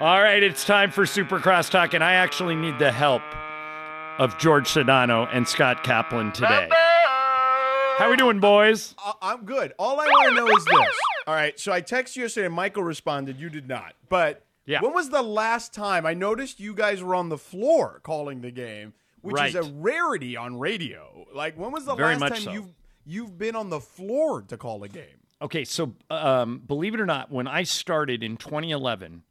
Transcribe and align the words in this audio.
All 0.00 0.20
right, 0.20 0.42
it's 0.42 0.64
time 0.64 0.90
for 0.90 1.06
Super 1.06 1.38
Crosstalk, 1.38 1.94
and 1.94 2.02
I 2.02 2.14
actually 2.14 2.56
need 2.56 2.78
the 2.78 2.90
help 2.90 3.22
of 4.18 4.36
George 4.38 4.68
Sedano 4.68 5.28
and 5.32 5.46
Scott 5.46 5.84
Kaplan 5.84 6.32
today. 6.32 6.68
How 6.72 8.06
are 8.06 8.10
we 8.10 8.16
doing, 8.16 8.40
boys? 8.40 8.94
I- 8.98 9.12
I'm 9.22 9.44
good. 9.44 9.74
All 9.78 10.00
I 10.00 10.06
want 10.06 10.30
to 10.30 10.34
know 10.34 10.56
is 10.56 10.64
this. 10.64 10.96
All 11.26 11.34
right, 11.34 11.58
so 11.60 11.72
I 11.72 11.82
texted 11.82 12.16
you 12.16 12.22
yesterday, 12.22 12.46
and 12.46 12.54
Michael 12.54 12.82
responded. 12.82 13.38
You 13.38 13.48
did 13.50 13.68
not. 13.68 13.94
But 14.08 14.44
Yeah. 14.64 14.80
when 14.80 14.92
was 14.92 15.10
the 15.10 15.22
last 15.22 15.72
time 15.74 16.04
I 16.06 16.14
noticed 16.14 16.58
you 16.58 16.74
guys 16.74 17.02
were 17.02 17.14
on 17.14 17.28
the 17.28 17.38
floor 17.38 18.00
calling 18.02 18.40
the 18.40 18.50
game, 18.50 18.94
which 19.20 19.40
is 19.42 19.54
a 19.54 19.62
rarity 19.62 20.36
on 20.36 20.58
radio? 20.58 21.26
Like, 21.32 21.56
when 21.56 21.70
was 21.70 21.84
the 21.84 21.94
Very 21.94 22.14
last 22.14 22.20
much 22.20 22.32
time 22.32 22.40
so. 22.42 22.52
you've 22.52 22.74
you've 23.04 23.36
been 23.38 23.54
on 23.56 23.68
the 23.70 23.80
floor 23.80 24.42
to 24.42 24.56
call 24.56 24.82
a 24.84 24.88
game? 24.88 25.04
Okay, 25.40 25.64
so 25.64 25.92
um, 26.10 26.58
believe 26.66 26.94
it 26.94 27.00
or 27.00 27.06
not, 27.06 27.30
when 27.30 27.46
I 27.46 27.64
started 27.64 28.22
in 28.22 28.36
2011, 28.36 29.22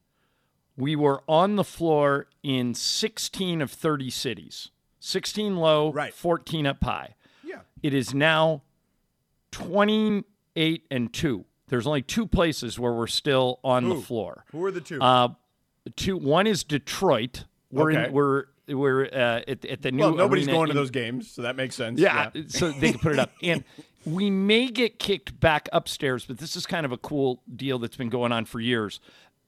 we 0.77 0.95
were 0.95 1.21
on 1.27 1.55
the 1.55 1.63
floor 1.63 2.27
in 2.43 2.73
16 2.73 3.61
of 3.61 3.71
30 3.71 4.09
cities. 4.09 4.69
16 4.99 5.57
low, 5.57 5.91
Right. 5.91 6.13
14 6.13 6.65
up 6.67 6.83
high. 6.83 7.15
Yeah. 7.43 7.59
It 7.83 7.93
is 7.93 8.13
now 8.13 8.61
28 9.51 10.85
and 10.91 11.13
2. 11.13 11.45
There's 11.67 11.87
only 11.87 12.01
two 12.01 12.25
places 12.27 12.77
where 12.77 12.91
we're 12.93 13.07
still 13.07 13.59
on 13.63 13.87
the 13.87 13.95
floor. 13.95 14.43
Who 14.51 14.63
are 14.65 14.71
the 14.71 14.81
two? 14.81 15.01
Uh, 15.01 15.29
two 15.95 16.17
one 16.17 16.45
is 16.45 16.63
Detroit. 16.65 17.45
We're 17.71 17.91
Okay. 17.91 18.05
in 18.07 18.11
we're 18.11 18.45
we're 18.67 19.05
uh, 19.05 19.41
at, 19.47 19.63
at 19.65 19.81
the 19.81 19.91
new 19.93 20.01
well, 20.03 20.13
nobody's 20.15 20.47
going 20.47 20.65
to 20.67 20.71
in- 20.71 20.75
those 20.75 20.91
games, 20.91 21.31
so 21.31 21.43
that 21.43 21.55
makes 21.55 21.75
sense. 21.75 21.97
yeah, 21.99 22.29
so 22.47 22.71
they 22.71 22.91
can 22.91 22.99
put 22.99 23.13
it 23.13 23.19
up. 23.19 23.31
And 23.41 23.63
we 24.05 24.29
may 24.29 24.67
get 24.67 24.99
kicked 24.99 25.39
back 25.39 25.69
upstairs, 25.71 26.25
but 26.25 26.39
this 26.39 26.57
is 26.57 26.65
kind 26.65 26.85
of 26.85 26.91
a 26.91 26.97
cool 26.97 27.41
deal 27.55 27.79
that's 27.79 27.95
been 27.95 28.09
going 28.09 28.33
on 28.33 28.43
for 28.45 28.59
years. 28.59 28.99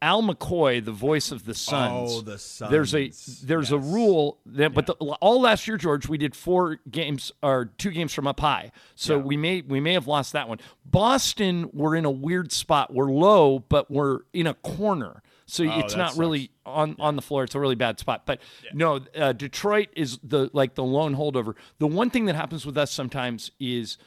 Al 0.04 0.22
McCoy, 0.22 0.84
the 0.84 0.92
voice 0.92 1.32
of 1.32 1.46
the 1.46 1.54
Suns. 1.54 2.12
Oh, 2.14 2.22
the 2.22 2.38
Suns. 2.38 2.70
There's 2.72 2.94
a 2.94 3.12
there's 3.46 3.72
a 3.72 3.78
rule 3.78 4.38
that, 4.46 4.74
but 4.74 4.86
the, 4.86 4.94
all 4.96 5.40
last 5.40 5.66
year, 5.66 5.78
George, 5.78 6.10
we 6.10 6.18
did 6.18 6.36
four 6.36 6.80
games 6.92 7.32
or 7.42 7.72
two 7.78 7.90
games 7.92 8.14
from 8.14 8.28
up 8.28 8.42
high. 8.42 8.72
So 8.96 9.18
we 9.18 9.38
may 9.38 9.62
we 9.62 9.80
may 9.80 9.94
have 9.94 10.06
lost 10.06 10.34
that 10.34 10.50
one. 10.50 10.60
Boston, 10.86 11.70
we're 11.74 11.96
in 11.96 12.04
a 12.06 12.12
weird 12.12 12.52
spot. 12.52 12.94
We're 12.94 13.12
low, 13.12 13.60
but 13.60 13.90
we're 13.90 14.20
in 14.34 14.46
a 14.46 14.54
corner. 14.56 15.24
So 15.46 15.64
it's 15.64 15.94
Oh, 15.94 15.98
that 15.98 15.98
not 15.98 16.18
really 16.18 16.52
on 16.66 16.96
on 17.00 17.16
the 17.16 17.22
floor. 17.22 17.44
It's 17.46 17.56
a 17.56 17.60
really 17.60 17.76
bad 17.76 17.98
spot. 18.00 18.26
But 18.26 18.40
no, 18.74 19.00
uh, 19.16 19.32
Detroit 19.32 19.88
is 19.96 20.20
the 20.22 20.50
like 20.52 20.76
the 20.76 20.84
lone 20.84 21.16
holdover. 21.16 21.56
The 21.80 21.88
one 21.88 22.10
thing 22.10 22.26
that 22.26 22.36
happens 22.36 22.66
with 22.66 22.78
us 22.78 22.92
sometimes 22.92 23.52
is 23.60 23.98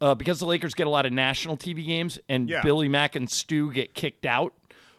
uh, 0.00 0.14
because 0.14 0.40
the 0.40 0.46
Lakers 0.46 0.74
get 0.74 0.86
a 0.86 0.90
lot 0.90 1.06
of 1.06 1.12
national 1.12 1.56
TV 1.56 1.86
games 1.86 2.18
and 2.28 2.48
Yeah. 2.48 2.62
Billy 2.62 2.88
Mack 2.88 3.14
and 3.16 3.30
Stu 3.30 3.70
get 3.72 3.94
kicked 3.94 4.26
out. 4.26 4.54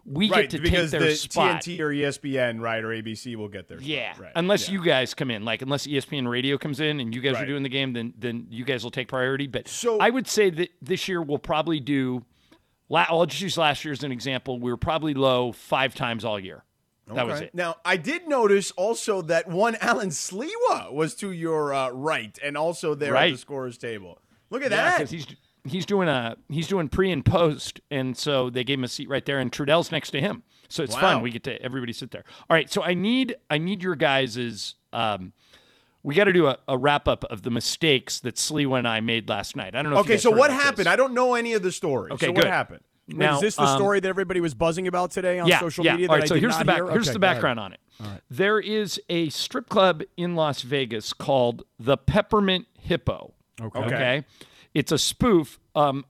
We 0.05 0.29
right, 0.29 0.41
get 0.49 0.51
to 0.57 0.61
because 0.61 0.91
take 0.91 0.99
their 0.99 1.09
the 1.09 1.15
spot. 1.15 1.61
TNT 1.61 1.79
or 1.79 1.89
ESPN, 1.89 2.59
right, 2.59 2.83
or 2.83 2.87
ABC 2.89 3.35
will 3.35 3.47
get 3.49 3.67
their 3.67 3.79
Yeah, 3.81 4.13
spot. 4.13 4.23
Right. 4.23 4.31
unless 4.35 4.67
yeah. 4.67 4.73
you 4.73 4.83
guys 4.83 5.13
come 5.13 5.29
in, 5.29 5.45
like 5.45 5.61
unless 5.61 5.85
ESPN 5.85 6.27
Radio 6.27 6.57
comes 6.57 6.79
in 6.79 6.99
and 6.99 7.13
you 7.13 7.21
guys 7.21 7.35
are 7.37 7.45
doing 7.45 7.63
the 7.63 7.69
game, 7.69 7.93
then 7.93 8.13
then 8.17 8.47
you 8.49 8.65
guys 8.65 8.83
will 8.83 8.91
take 8.91 9.07
priority. 9.07 9.47
But 9.47 9.67
So- 9.67 9.99
I 9.99 10.09
would 10.09 10.27
say 10.27 10.49
that 10.49 10.69
this 10.81 11.07
year 11.07 11.21
we'll 11.21 11.37
probably 11.39 11.79
do. 11.79 12.25
I'll 12.93 13.25
just 13.25 13.41
use 13.41 13.57
last 13.57 13.85
year 13.85 13.91
as 13.93 14.03
an 14.03 14.11
example. 14.11 14.59
We 14.59 14.69
were 14.71 14.77
probably 14.77 15.13
low 15.13 15.51
five 15.51 15.95
times 15.95 16.25
all 16.25 16.39
year. 16.39 16.63
That 17.13 17.27
was 17.27 17.41
it. 17.41 17.53
Now, 17.53 17.75
I 17.83 17.97
did 17.97 18.27
notice 18.27 18.71
also 18.71 19.21
that 19.23 19.47
one 19.49 19.75
Alan 19.81 20.09
Sliwa 20.09 20.93
was 20.93 21.13
to 21.15 21.31
your 21.31 21.73
uh, 21.73 21.89
right 21.89 22.37
and 22.41 22.55
also 22.57 22.95
there 22.95 23.15
at 23.15 23.31
the 23.31 23.37
scorer's 23.37 23.77
table. 23.77 24.19
Look 24.49 24.63
at 24.63 24.71
Yeah, 24.71 24.97
that. 24.99 25.09
he's 25.09 25.25
he's 25.65 25.85
doing 25.85 26.07
a 26.09 26.37
he's 26.49 26.67
doing 26.67 26.89
pre 26.89 27.11
and 27.11 27.23
post, 27.23 27.79
and 27.89 28.17
so 28.17 28.49
they 28.49 28.63
gave 28.63 28.79
him 28.79 28.83
a 28.83 28.87
seat 28.87 29.09
right 29.09 29.25
there, 29.25 29.39
and 29.39 29.51
Trudell's 29.51 29.91
next 29.91 30.11
to 30.11 30.21
him, 30.21 30.43
so 30.69 30.83
it's 30.83 30.95
Wow. 30.95 31.01
fun. 31.01 31.21
We 31.21 31.31
get 31.31 31.43
to 31.45 31.61
everybody 31.61 31.93
sit 31.93 32.11
there. 32.11 32.23
All 32.49 32.55
right, 32.55 32.71
so 32.71 32.83
I 32.83 32.93
need 32.93 33.35
I 33.49 33.57
need 33.57 33.83
your 33.83 33.95
guys's. 33.95 34.75
Um, 34.93 35.33
we 36.03 36.15
got 36.15 36.23
to 36.23 36.33
do 36.33 36.47
a, 36.47 36.57
a 36.67 36.77
wrap 36.77 37.07
up 37.07 37.23
of 37.25 37.43
the 37.43 37.51
mistakes 37.51 38.19
that 38.21 38.35
Sliwa 38.35 38.79
and 38.79 38.87
I 38.87 39.01
made 39.01 39.29
last 39.29 39.55
night. 39.55 39.75
I 39.75 39.83
don't 39.83 39.91
know. 39.91 39.99
if 39.99 40.07
you 40.07 40.13
okay, 40.15 40.21
so 40.21 40.31
what 40.31 40.49
happened? 40.51 40.77
this. 40.77 40.87
I 40.87 40.95
don't 40.95 41.13
know 41.13 41.35
any 41.35 41.53
of 41.53 41.61
the 41.61 41.71
story. 41.71 42.11
Okay, 42.11 42.25
so 42.25 42.31
good. 42.31 42.43
what 42.43 42.47
happened? 42.47 42.81
Wait, 43.07 43.17
Now, 43.17 43.35
is 43.35 43.41
this 43.41 43.55
the 43.55 43.63
um, 43.63 43.77
story 43.77 43.99
that 43.99 44.07
everybody 44.09 44.41
was 44.41 44.55
buzzing 44.55 44.87
about 44.87 45.11
today 45.11 45.37
on 45.37 45.47
yeah, 45.47 45.59
social 45.59 45.85
yeah. 45.85 45.91
media? 45.93 46.09
All 46.09 46.17
right, 46.17 46.27
so 46.27 46.35
here's 46.35 46.57
the 46.57 46.65
back. 46.65 46.77
Here's 46.77 47.07
Okay, 47.07 47.13
the 47.13 47.19
background 47.19 47.59
on 47.59 47.73
it. 47.73 47.79
There 48.31 48.59
is 48.59 48.99
a 49.09 49.29
strip 49.29 49.69
club 49.69 50.01
in 50.17 50.35
Las 50.35 50.63
Vegas 50.63 51.13
called 51.13 51.63
the 51.77 51.97
Peppermint 51.97 52.65
Hippo. 52.79 53.33
Okay. 53.61 53.79
Okay, 53.79 54.25
it's 54.73 54.91
a 54.91 54.97
spoof. 54.97 55.59
Um, 55.75 56.05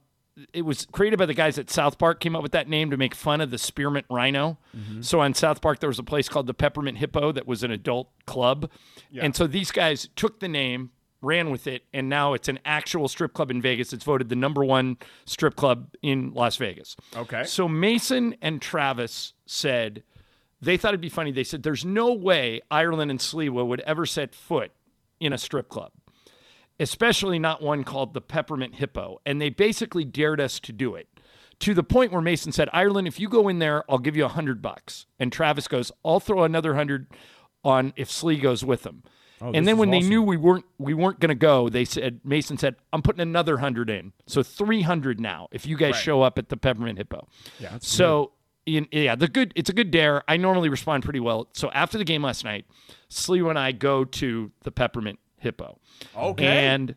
it 0.53 0.63
was 0.63 0.87
created 0.91 1.19
by 1.19 1.25
the 1.25 1.33
guys 1.33 1.57
at 1.57 1.69
South 1.69 1.97
Park. 1.97 2.19
Came 2.19 2.35
up 2.35 2.43
with 2.43 2.53
that 2.53 2.67
name 2.67 2.89
to 2.91 2.97
make 2.97 3.13
fun 3.13 3.41
of 3.41 3.51
the 3.51 3.57
spearmint 3.57 4.05
rhino. 4.09 4.57
Mm-hmm. 4.75 5.01
So 5.01 5.19
on 5.19 5.33
South 5.33 5.61
Park, 5.61 5.79
there 5.79 5.89
was 5.89 5.99
a 5.99 6.03
place 6.03 6.29
called 6.29 6.47
the 6.47 6.53
Peppermint 6.53 6.97
Hippo 6.97 7.31
that 7.31 7.45
was 7.45 7.63
an 7.63 7.71
adult 7.71 8.09
club, 8.25 8.69
and 9.21 9.35
so 9.35 9.47
these 9.47 9.71
guys 9.71 10.09
took 10.15 10.39
the 10.39 10.47
name. 10.47 10.91
Ran 11.23 11.51
with 11.51 11.67
it, 11.67 11.83
and 11.93 12.09
now 12.09 12.33
it's 12.33 12.47
an 12.47 12.57
actual 12.65 13.07
strip 13.07 13.33
club 13.33 13.51
in 13.51 13.61
Vegas. 13.61 13.93
It's 13.93 14.03
voted 14.03 14.29
the 14.29 14.35
number 14.35 14.65
one 14.65 14.97
strip 15.25 15.55
club 15.55 15.93
in 16.01 16.33
Las 16.33 16.55
Vegas. 16.55 16.95
Okay. 17.15 17.43
So 17.43 17.67
Mason 17.67 18.35
and 18.41 18.59
Travis 18.59 19.33
said 19.45 20.01
they 20.63 20.77
thought 20.77 20.89
it'd 20.89 20.99
be 21.01 21.09
funny. 21.09 21.31
They 21.31 21.43
said 21.43 21.61
there's 21.61 21.85
no 21.85 22.11
way 22.11 22.61
Ireland 22.71 23.11
and 23.11 23.19
Sliwa 23.19 23.67
would 23.67 23.81
ever 23.81 24.07
set 24.07 24.33
foot 24.33 24.71
in 25.19 25.31
a 25.31 25.37
strip 25.37 25.69
club, 25.69 25.91
especially 26.81 27.39
not 27.39 27.61
one 27.61 27.83
called 27.83 28.13
the 28.13 28.21
Peppermint 28.21 28.75
Hippo. 28.75 29.21
And 29.25 29.39
they 29.39 29.49
basically 29.49 30.03
dared 30.03 30.41
us 30.41 30.59
to 30.61 30.73
do 30.73 30.95
it 30.95 31.07
to 31.59 31.73
the 31.73 31.83
point 31.83 32.11
where 32.11 32.21
Mason 32.21 32.51
said, 32.51 32.67
Ireland, 32.73 33.07
if 33.07 33.19
you 33.19 33.29
go 33.29 33.47
in 33.47 33.59
there, 33.59 33.89
I'll 33.89 33.99
give 33.99 34.17
you 34.17 34.25
a 34.25 34.29
hundred 34.29 34.61
bucks. 34.61 35.05
And 35.19 35.31
Travis 35.31 35.67
goes, 35.67 35.91
I'll 36.03 36.19
throw 36.19 36.43
another 36.43 36.73
hundred 36.75 37.07
on 37.63 37.93
if 37.95 38.09
Slee 38.11 38.37
goes 38.37 38.65
with 38.65 38.83
them. 38.83 39.03
and 39.39 39.67
then 39.67 39.77
when 39.77 39.89
they 39.91 40.01
knew 40.01 40.21
we 40.21 40.37
weren't 40.37 40.65
we 40.77 40.93
weren't 40.93 41.19
going 41.19 41.29
to 41.29 41.35
go, 41.35 41.67
they 41.69 41.83
said 41.85 42.21
Mason 42.23 42.59
said, 42.59 42.75
"I'm 42.93 43.01
putting 43.01 43.21
another 43.21 43.57
hundred 43.57 43.89
in, 43.89 44.13
so 44.27 44.43
three 44.43 44.83
hundred 44.83 45.19
now 45.19 45.47
if 45.51 45.65
you 45.65 45.77
guys 45.77 45.95
show 45.95 46.21
up 46.21 46.37
at 46.37 46.49
the 46.49 46.57
Peppermint 46.57 46.99
Hippo." 46.99 47.27
Yeah. 47.59 47.79
So 47.81 48.33
in, 48.67 48.87
yeah, 48.91 49.15
the 49.15 49.27
good 49.27 49.51
it's 49.55 49.69
a 49.69 49.73
good 49.73 49.89
dare. 49.89 50.23
I 50.27 50.37
normally 50.37 50.69
respond 50.69 51.03
pretty 51.03 51.19
well. 51.19 51.47
So 51.53 51.71
after 51.71 51.97
the 51.97 52.03
game 52.03 52.21
last 52.21 52.43
night, 52.43 52.65
Slee 53.09 53.39
and 53.39 53.57
I 53.57 53.71
go 53.71 54.05
to 54.05 54.51
the 54.61 54.71
Peppermint 54.71 55.17
Hippo. 55.41 55.79
Okay. 56.15 56.45
And 56.45 56.95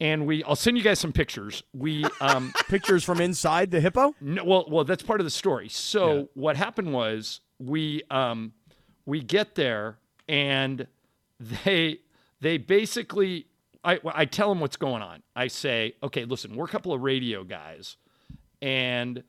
and 0.00 0.26
we 0.26 0.42
I'll 0.44 0.56
send 0.56 0.76
you 0.78 0.82
guys 0.82 0.98
some 0.98 1.12
pictures. 1.12 1.62
We 1.72 2.04
um 2.20 2.52
Pictures 2.68 3.04
from 3.04 3.20
inside 3.20 3.70
the 3.70 3.80
hippo? 3.80 4.14
no, 4.20 4.44
well, 4.44 4.66
well, 4.68 4.84
that's 4.84 5.02
part 5.02 5.20
of 5.20 5.24
the 5.24 5.30
story. 5.30 5.68
So 5.68 6.28
what 6.34 6.56
happened 6.56 6.92
was 6.92 7.40
we 7.58 8.02
um, 8.10 8.52
we 9.06 9.20
get 9.20 9.54
there 9.54 9.98
and 10.28 10.86
they 11.38 11.98
they 12.40 12.58
basically 12.58 13.46
I 13.84 14.00
I 14.04 14.24
tell 14.24 14.48
them 14.48 14.60
what's 14.60 14.76
going 14.76 15.02
on. 15.02 15.22
I 15.34 15.48
say, 15.48 15.94
okay, 16.02 16.24
listen, 16.24 16.56
we're 16.56 16.64
a 16.64 16.68
couple 16.68 16.92
of 16.92 17.02
radio 17.02 17.44
guys, 17.44 17.96
and 18.60 19.22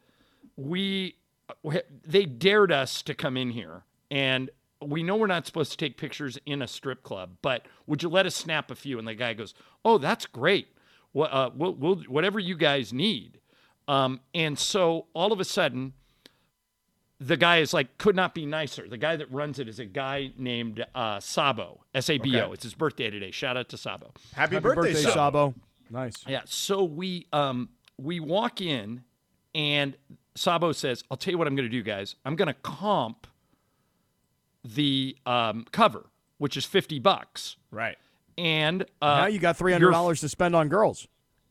we 0.56 1.16
they 2.06 2.25
dared 2.25 2.72
us 2.72 3.02
to 3.03 3.14
come 3.14 3.38
in 3.38 3.52
here 3.52 3.84
and. 4.09 4.50
We 4.84 5.03
know 5.03 5.16
we're 5.16 5.28
not 5.28 5.46
supposed 5.46 5.72
to 5.72 5.78
take 5.78 5.97
pictures 5.97 6.38
in 6.46 6.62
a 6.62 6.68
strip 6.68 7.03
club, 7.03 7.38
but 7.41 7.68
would 7.88 8.03
you 8.03 8.09
let 8.09 8.26
us 8.26 8.35
snap 8.35 8.72
a 8.72 8.76
few? 8.76 9.00
And 9.00 9.08
the 9.08 9.16
guy 9.16 9.34
goes, 9.34 9.53
"Oh, 9.84 9.97
that's 9.97 10.26
great. 10.26 10.68
Well, 11.14 11.30
uh, 11.32 11.50
we'll, 11.56 11.74
we'll 11.76 11.96
whatever 12.03 12.40
you 12.40 12.56
guys 12.56 12.94
need." 12.94 13.40
Um, 13.88 14.22
and 14.34 14.58
so 14.58 15.08
all 15.14 15.34
of 15.34 15.40
a 15.40 15.46
sudden, 15.46 15.94
the 17.20 17.38
guy 17.38 17.58
is 17.58 17.74
like, 17.74 17.97
could 17.97 18.16
not 18.16 18.34
be 18.34 18.46
nicer. 18.46 18.88
The 18.88 18.97
guy 18.97 19.16
that 19.16 19.32
runs 19.32 19.59
it 19.59 19.68
is 19.68 19.80
a 19.80 19.85
guy 19.85 20.32
named 20.38 20.86
uh, 20.94 21.20
Sabo, 21.20 21.82
S 21.94 22.09
A 22.09 22.18
B 22.18 22.38
O. 22.38 22.44
Okay. 22.44 22.53
It's 22.53 22.64
his 22.64 22.74
birthday 22.74 23.09
today. 23.09 23.32
Shout 23.32 23.58
out 23.58 23.70
to 23.70 23.78
Sabo. 23.78 24.12
Happy, 24.34 24.56
Happy 24.56 24.64
birthday, 24.64 24.94
Sabo. 24.94 25.14
Sabo. 25.14 25.53
Nice. 25.90 26.16
Yeah. 26.28 26.41
So 26.46 26.84
we 26.84 27.28
um, 27.32 27.70
we 27.97 28.20
walk 28.20 28.62
in, 28.62 29.03
and 29.53 29.96
Sabo 30.36 30.72
says, 30.72 31.03
"I'll 31.12 31.18
tell 31.18 31.32
you 31.32 31.38
what 31.38 31.47
I'm 31.47 31.56
going 31.56 31.70
to 31.70 31.76
do, 31.78 31.84
guys. 31.84 32.16
I'm 32.26 32.36
going 32.36 32.47
to 32.47 32.56
comp 32.56 33.28
the 34.64 35.18
um, 35.26 35.66
cover, 35.72 36.06
which 36.38 36.56
is 36.58 36.66
fifty 36.66 37.00
bucks, 37.00 37.58
Right. 37.72 37.98
and 38.38 38.84
uh, 39.02 39.22
now 39.22 39.26
you 39.28 39.40
got 39.40 39.58
$300 39.58 40.20
to 40.22 40.30
spend 40.30 40.56
on 40.56 40.70
girls. 40.70 41.08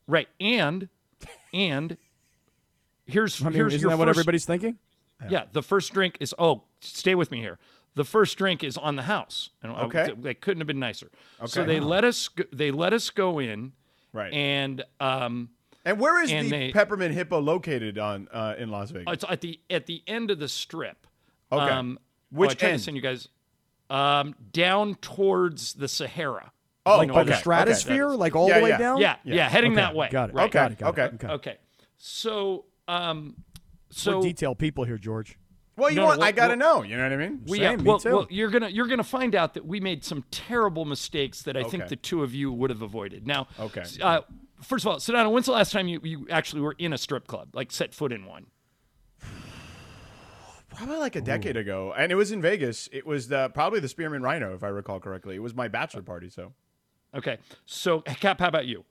Right. 0.07 0.27
And 0.39 0.89
and 1.53 1.97
here's 3.05 3.41
I 3.41 3.45
mean, 3.45 3.53
here's 3.53 3.73
isn't 3.73 3.81
your 3.81 3.91
that 3.91 3.97
what 3.97 4.07
first- 4.07 4.19
everybody's 4.19 4.45
thinking? 4.45 4.77
Yeah, 5.29 5.45
the 5.53 5.63
first 5.63 5.93
drink 5.93 6.17
is 6.19 6.35
oh, 6.37 6.63
stay 6.81 7.15
with 7.15 7.31
me 7.31 7.39
here. 7.39 7.57
The 7.95 8.03
first 8.03 8.37
drink 8.37 8.61
is 8.63 8.75
on 8.75 8.95
the 8.97 9.03
house. 9.03 9.51
And 9.61 9.71
I- 9.71 9.83
Okay. 9.83 10.13
they 10.19 10.33
couldn't 10.33 10.59
have 10.59 10.67
been 10.67 10.79
nicer. 10.79 11.09
Okay. 11.39 11.47
So 11.47 11.61
Okay. 11.61 11.73
they 11.75 11.79
let 11.79 12.03
us 12.03 12.27
go, 12.27 12.43
they 12.51 12.71
let 12.71 12.91
us 12.91 13.09
go 13.09 13.39
in, 13.39 13.71
Right. 14.11 14.33
and 14.33 14.83
um, 14.99 15.51
And 15.85 15.99
where 15.99 16.21
is 16.21 16.29
And 16.31 16.47
the 16.47 16.51
they- 16.51 16.71
Peppermint 16.73 17.13
Hippo 17.13 17.39
located 17.39 17.97
on 17.97 18.27
uh, 18.33 18.55
in 18.57 18.69
Las 18.69 18.91
Vegas? 18.91 19.13
it's 19.13 19.25
at 19.29 19.39
the 19.41 19.59
at 19.69 19.85
the 19.85 20.01
end 20.07 20.29
of 20.31 20.39
the 20.39 20.49
strip. 20.49 21.07
Okay. 21.51 21.71
Um, 21.71 21.99
Which 22.33 22.49
oh, 22.49 22.51
I 22.51 22.55
tried 22.55 22.69
end? 22.69 22.79
to 22.79 22.83
send 22.83 22.95
you 22.97 23.01
guys 23.03 23.27
um, 23.89 24.35
down 24.51 24.95
towards 24.95 25.73
the 25.73 25.87
Sahara. 25.87 26.51
Oh, 26.85 26.97
Like, 26.97 27.09
By 27.09 27.21
okay, 27.21 27.23
the 27.27 27.31
okay. 27.33 27.39
stratosphere, 27.39 28.09
like 28.09 28.35
all 28.35 28.49
Yeah, 28.49 28.57
the 28.57 28.63
way 28.63 28.69
yeah. 28.71 28.77
down. 28.77 28.97
Yeah, 28.97 29.15
yeah, 29.23 29.47
heading 29.49 29.71
Okay, 29.73 29.81
that 29.81 29.95
way. 29.95 30.09
Got 30.11 30.29
it. 30.31 30.35
Right. 30.35 30.51
Got 30.51 30.71
it. 30.73 30.77
Got 30.79 30.89
Okay, 30.89 31.03
it. 31.05 31.13
okay. 31.23 31.27
Okay. 31.33 31.57
So 31.97 32.65
um, 32.89 33.35
We're 33.89 33.95
so 33.95 34.21
detailed 34.21 34.59
people 34.59 34.83
here, 34.83 34.97
George. 34.97 35.37
well, 35.77 35.89
you 35.89 35.95
no, 35.97 36.01
no, 36.01 36.07
want? 36.09 36.21
I 36.23 36.31
got 36.33 36.47
to 36.49 36.57
well- 36.57 36.81
know. 36.81 36.83
You 36.83 36.97
know 36.97 37.03
what 37.03 37.13
I 37.13 37.17
mean? 37.17 37.41
we, 37.47 37.59
Same, 37.59 37.79
uh, 37.79 37.83
me 37.93 37.99
too. 37.99 38.09
well, 38.09 38.27
you're 38.29 38.49
gonna 38.49 38.67
you're 38.69 38.87
gonna 38.87 39.03
find 39.03 39.33
out 39.35 39.53
that 39.53 39.65
we 39.65 39.79
made 39.79 40.03
some 40.03 40.25
terrible 40.31 40.83
mistakes 40.85 41.43
that 41.43 41.55
I 41.55 41.63
think 41.63 41.87
the 41.87 41.95
two 41.95 42.21
of 42.23 42.33
you 42.35 42.51
would 42.51 42.69
have 42.69 42.81
avoided. 42.81 43.25
Now, 43.25 43.47
Okay. 43.59 43.83
Uh, 44.01 44.21
first 44.61 44.83
of 44.85 44.91
all, 44.91 44.97
Sedano, 44.97 45.31
when's 45.31 45.45
the 45.45 45.53
last 45.53 45.71
time 45.71 45.87
you, 45.87 46.01
you 46.03 46.27
actually 46.29 46.61
were 46.61 46.75
in 46.77 46.91
a 46.91 46.97
strip 46.97 47.27
club, 47.27 47.49
like 47.53 47.71
set 47.71 47.93
foot 47.93 48.11
in 48.11 48.25
one? 48.25 48.47
Probably 50.75 50.97
like 50.97 51.15
a 51.15 51.21
decade 51.21 51.57
ago, 51.57 51.93
and 51.97 52.11
it 52.11 52.15
was 52.15 52.31
in 52.31 52.41
Vegas. 52.41 52.89
It 52.91 53.05
was 53.05 53.27
the, 53.27 53.49
probably 53.49 53.79
the 53.79 53.87
Spearmint 53.87 54.23
Rhino, 54.23 54.53
if 54.53 54.63
I 54.63 54.67
recall 54.69 54.99
correctly. 54.99 55.35
It 55.35 55.41
was 55.41 55.53
my 55.53 55.67
bachelor 55.67 56.01
party. 56.01 56.29
So 56.29 56.53
Okay. 57.15 57.37
So, 57.65 58.01
Kap, 58.01 58.39
how 58.39 58.47
about 58.47 58.65
you? 58.65 58.83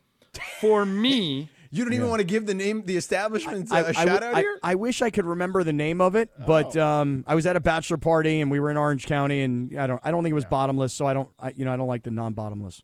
For 0.62 0.86
me, 0.86 1.50
you 1.72 1.84
don't 1.84 1.94
even 1.94 2.10
want 2.10 2.20
to 2.20 2.24
give 2.26 2.46
the 2.46 2.54
name, 2.54 2.84
the 2.86 2.98
establishment 2.98 3.72
I- 3.72 3.80
a 3.80 3.88
I 3.88 3.92
shout 3.94 4.08
w- 4.22 4.32
out 4.32 4.38
here. 4.38 4.60
I 4.62 4.76
wish 4.76 5.02
I 5.02 5.10
could 5.10 5.26
remember 5.26 5.64
the 5.64 5.74
name 5.74 6.02
of 6.02 6.16
it, 6.16 6.30
but 6.46 6.78
um, 6.78 7.24
I 7.28 7.34
was 7.36 7.46
at 7.48 7.56
a 7.56 7.60
bachelor 7.60 7.98
party 7.98 8.42
and 8.42 8.52
we 8.52 8.60
were 8.60 8.70
in 8.70 8.78
Orange 8.78 9.08
County, 9.08 9.42
and 9.42 9.78
I 9.80 9.88
don't, 9.88 10.00
I 10.04 10.12
don't 10.12 10.22
think 10.24 10.32
it 10.32 10.36
was 10.36 10.46
bottomless, 10.46 10.94
so 10.94 11.08
I 11.08 11.14
don't, 11.14 11.30
I, 11.40 11.54
you 11.56 11.66
know, 11.66 11.74
I 11.74 11.78
don't 11.78 11.88
like 11.88 12.04
the 12.04 12.12
non-bottomless. 12.12 12.84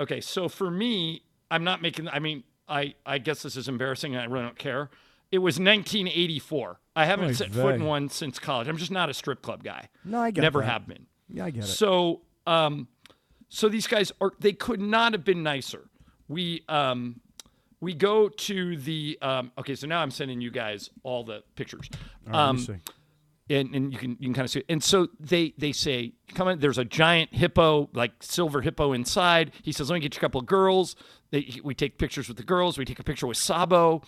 Okay. 0.00 0.20
So 0.20 0.48
for 0.48 0.70
me, 0.70 1.22
I'm 1.50 1.62
not 1.64 1.80
making. 1.82 2.08
I 2.08 2.18
mean, 2.18 2.42
I 2.68 2.94
I 3.06 3.18
guess 3.18 3.42
this 3.42 3.56
is 3.56 3.68
embarrassing. 3.68 4.14
and 4.14 4.22
I 4.22 4.24
really 4.26 4.44
don't 4.44 4.58
care. 4.58 4.90
It 5.30 5.38
was 5.38 5.60
1984. 5.60 6.80
I 6.96 7.04
haven't 7.06 7.28
Oy 7.30 7.32
set 7.32 7.52
foot 7.52 7.76
in 7.76 7.84
one 7.84 8.08
since 8.08 8.38
college. 8.40 8.66
I'm 8.66 8.76
just 8.76 8.90
not 8.90 9.08
a 9.08 9.14
strip 9.14 9.42
club 9.42 9.62
guy. 9.62 9.88
No, 10.04 10.20
I 10.20 10.32
get 10.32 10.40
Never 10.42 10.60
that. 10.60 10.66
have 10.66 10.88
been. 10.88 11.06
Yeah, 11.28 11.44
I 11.44 11.50
get 11.50 11.62
it. 11.64 11.68
So, 11.68 12.22
um, 12.48 12.88
so 13.48 13.68
these 13.68 13.86
guys 13.86 14.10
are 14.20 14.32
they 14.40 14.52
could 14.52 14.80
not 14.80 15.12
have 15.12 15.24
been 15.24 15.42
nicer. 15.44 15.88
We 16.26 16.64
um, 16.68 17.20
we 17.80 17.94
go 17.94 18.28
to 18.28 18.76
the 18.76 19.18
um, 19.22 19.52
okay. 19.58 19.76
So 19.76 19.86
now 19.86 20.00
I'm 20.02 20.10
sending 20.10 20.40
you 20.40 20.50
guys 20.50 20.90
all 21.04 21.22
the 21.24 21.42
pictures. 21.54 21.88
All 22.26 22.32
right, 22.32 22.48
Um. 22.48 22.80
And, 23.50 23.74
and 23.74 23.92
you 23.92 23.98
can 23.98 24.10
you 24.20 24.28
can 24.28 24.34
kind 24.34 24.44
of 24.44 24.50
see 24.50 24.60
it. 24.60 24.66
And 24.68 24.82
so 24.82 25.08
they 25.18 25.54
they 25.58 25.72
say, 25.72 26.12
come 26.34 26.46
on, 26.48 26.60
there's 26.60 26.78
a 26.78 26.84
giant 26.84 27.34
hippo, 27.34 27.90
like 27.92 28.12
silver 28.22 28.60
hippo 28.62 28.92
inside. 28.92 29.50
He 29.62 29.72
says, 29.72 29.90
let 29.90 29.94
me 29.96 30.00
get 30.00 30.14
you 30.14 30.18
a 30.18 30.20
couple 30.20 30.40
of 30.40 30.46
girls. 30.46 30.94
They, 31.32 31.58
we 31.64 31.74
take 31.74 31.98
pictures 31.98 32.28
with 32.28 32.36
the 32.36 32.42
girls. 32.44 32.78
We 32.78 32.84
take 32.84 33.00
a 33.00 33.04
picture 33.04 33.26
with 33.26 33.36
Sabo. 33.38 34.02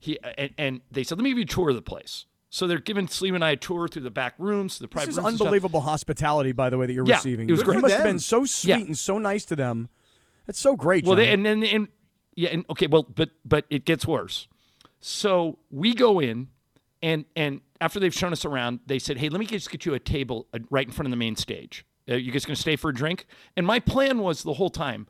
He 0.00 0.18
and, 0.38 0.50
and 0.56 0.80
they 0.90 1.02
said, 1.04 1.18
let 1.18 1.24
me 1.24 1.30
give 1.30 1.38
you 1.38 1.44
a 1.44 1.46
tour 1.46 1.68
of 1.68 1.76
the 1.76 1.82
place. 1.82 2.24
So 2.48 2.66
they're 2.66 2.78
giving 2.78 3.06
Slee 3.06 3.28
and 3.34 3.44
I 3.44 3.50
a 3.50 3.56
tour 3.56 3.86
through 3.86 4.02
the 4.02 4.10
back 4.10 4.34
rooms, 4.38 4.78
the 4.78 4.86
This 4.86 5.08
is 5.08 5.16
rooms. 5.18 5.40
unbelievable 5.40 5.82
hospitality, 5.82 6.52
by 6.52 6.70
the 6.70 6.78
way, 6.78 6.86
that 6.86 6.92
you're 6.94 7.06
Yeah, 7.06 7.16
receiving. 7.16 7.48
it 7.48 7.52
was 7.52 7.60
You 7.60 7.64
great. 7.66 7.80
must 7.82 7.94
have 7.96 8.04
been 8.04 8.18
so 8.18 8.44
sweet 8.46 8.70
Yeah. 8.70 8.76
and 8.78 8.96
so 8.96 9.18
nice 9.18 9.44
to 9.46 9.56
them. 9.56 9.88
That's 10.46 10.58
so 10.60 10.74
great. 10.76 11.04
Well, 11.04 11.16
they, 11.16 11.28
and 11.32 11.44
then 11.44 11.62
and 11.64 11.88
yeah, 12.34 12.50
and 12.50 12.64
okay, 12.70 12.86
well, 12.86 13.02
but 13.02 13.30
but 13.44 13.66
it 13.68 13.84
gets 13.84 14.06
worse. 14.06 14.48
So 15.00 15.58
we 15.70 15.92
go 15.92 16.20
in, 16.20 16.48
and 17.02 17.24
and 17.34 17.60
after 17.80 18.00
they've 18.00 18.14
shown 18.14 18.32
us 18.32 18.44
around, 18.44 18.80
they 18.86 18.98
said, 18.98 19.18
"Hey, 19.18 19.28
let 19.28 19.38
me 19.40 19.46
just 19.46 19.70
get 19.70 19.84
you 19.84 19.94
a 19.94 19.98
table 19.98 20.46
uh, 20.54 20.58
right 20.70 20.86
in 20.86 20.92
front 20.92 21.06
of 21.06 21.10
the 21.10 21.16
main 21.16 21.36
stage. 21.36 21.84
Uh, 22.08 22.14
you 22.14 22.32
guys 22.32 22.44
gonna 22.44 22.56
stay 22.56 22.76
for 22.76 22.90
a 22.90 22.94
drink?" 22.94 23.26
And 23.56 23.66
my 23.66 23.78
plan 23.80 24.18
was 24.18 24.42
the 24.42 24.54
whole 24.54 24.70
time, 24.70 25.06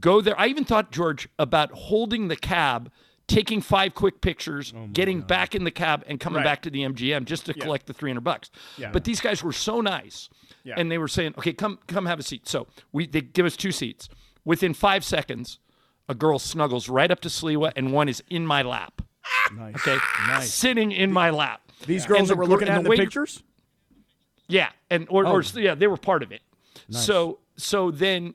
go 0.00 0.20
there. 0.20 0.38
I 0.38 0.46
even 0.48 0.64
thought 0.64 0.90
George 0.92 1.28
about 1.38 1.70
holding 1.72 2.28
the 2.28 2.36
cab. 2.36 2.90
Taking 3.28 3.60
five 3.60 3.92
quick 3.92 4.20
pictures, 4.20 4.72
getting 4.92 5.20
back 5.20 5.56
in 5.56 5.64
the 5.64 5.72
cab, 5.72 6.04
and 6.06 6.20
coming 6.20 6.36
Right. 6.36 6.44
back 6.44 6.62
to 6.62 6.70
the 6.70 6.84
MGM 6.84 7.24
just 7.24 7.44
to 7.46 7.54
collect 7.54 7.86
the 7.86 7.92
three 7.92 8.08
hundred 8.08 8.20
bucks. 8.22 8.52
Yeah. 8.78 8.92
But 8.92 9.02
these 9.02 9.20
guys 9.20 9.42
were 9.42 9.52
so 9.52 9.80
nice, 9.80 10.28
Yeah. 10.62 10.74
and 10.76 10.92
they 10.92 10.96
were 10.98 11.08
saying, 11.08 11.34
"Okay, 11.36 11.52
come, 11.52 11.80
come, 11.88 12.06
have 12.06 12.20
a 12.20 12.22
seat." 12.22 12.46
So 12.46 12.68
we 12.92 13.08
they 13.08 13.22
give 13.22 13.44
us 13.44 13.56
two 13.56 13.72
seats. 13.72 14.08
Within 14.44 14.74
five 14.74 15.04
seconds, 15.04 15.58
a 16.08 16.14
girl 16.14 16.38
snuggles 16.38 16.88
right 16.88 17.10
up 17.10 17.18
to 17.22 17.28
Sliwa, 17.28 17.72
and 17.74 17.92
one 17.92 18.08
is 18.08 18.22
in 18.30 18.46
my 18.46 18.62
lap. 18.62 19.02
Nice. 19.54 19.74
Okay, 19.76 19.98
sitting 20.42 20.92
in 20.92 21.12
my 21.12 21.30
lap. 21.30 21.60
These 21.86 22.04
And 22.04 22.08
girls 22.14 22.28
the 22.28 22.34
that 22.34 22.38
we're 22.38 22.46
looking 22.46 22.68
at 22.68 22.82
the 22.84 22.90
the 22.90 22.96
pictures. 22.96 23.42
Yeah, 24.48 24.70
and 24.90 25.06
or, 25.10 25.26
or 25.26 25.42
Oh. 25.42 25.58
yeah, 25.58 25.74
they 25.74 25.86
were 25.86 25.96
part 25.96 26.22
of 26.22 26.32
it. 26.32 26.42
So 26.90 27.38
so 27.56 27.90
then, 27.90 28.34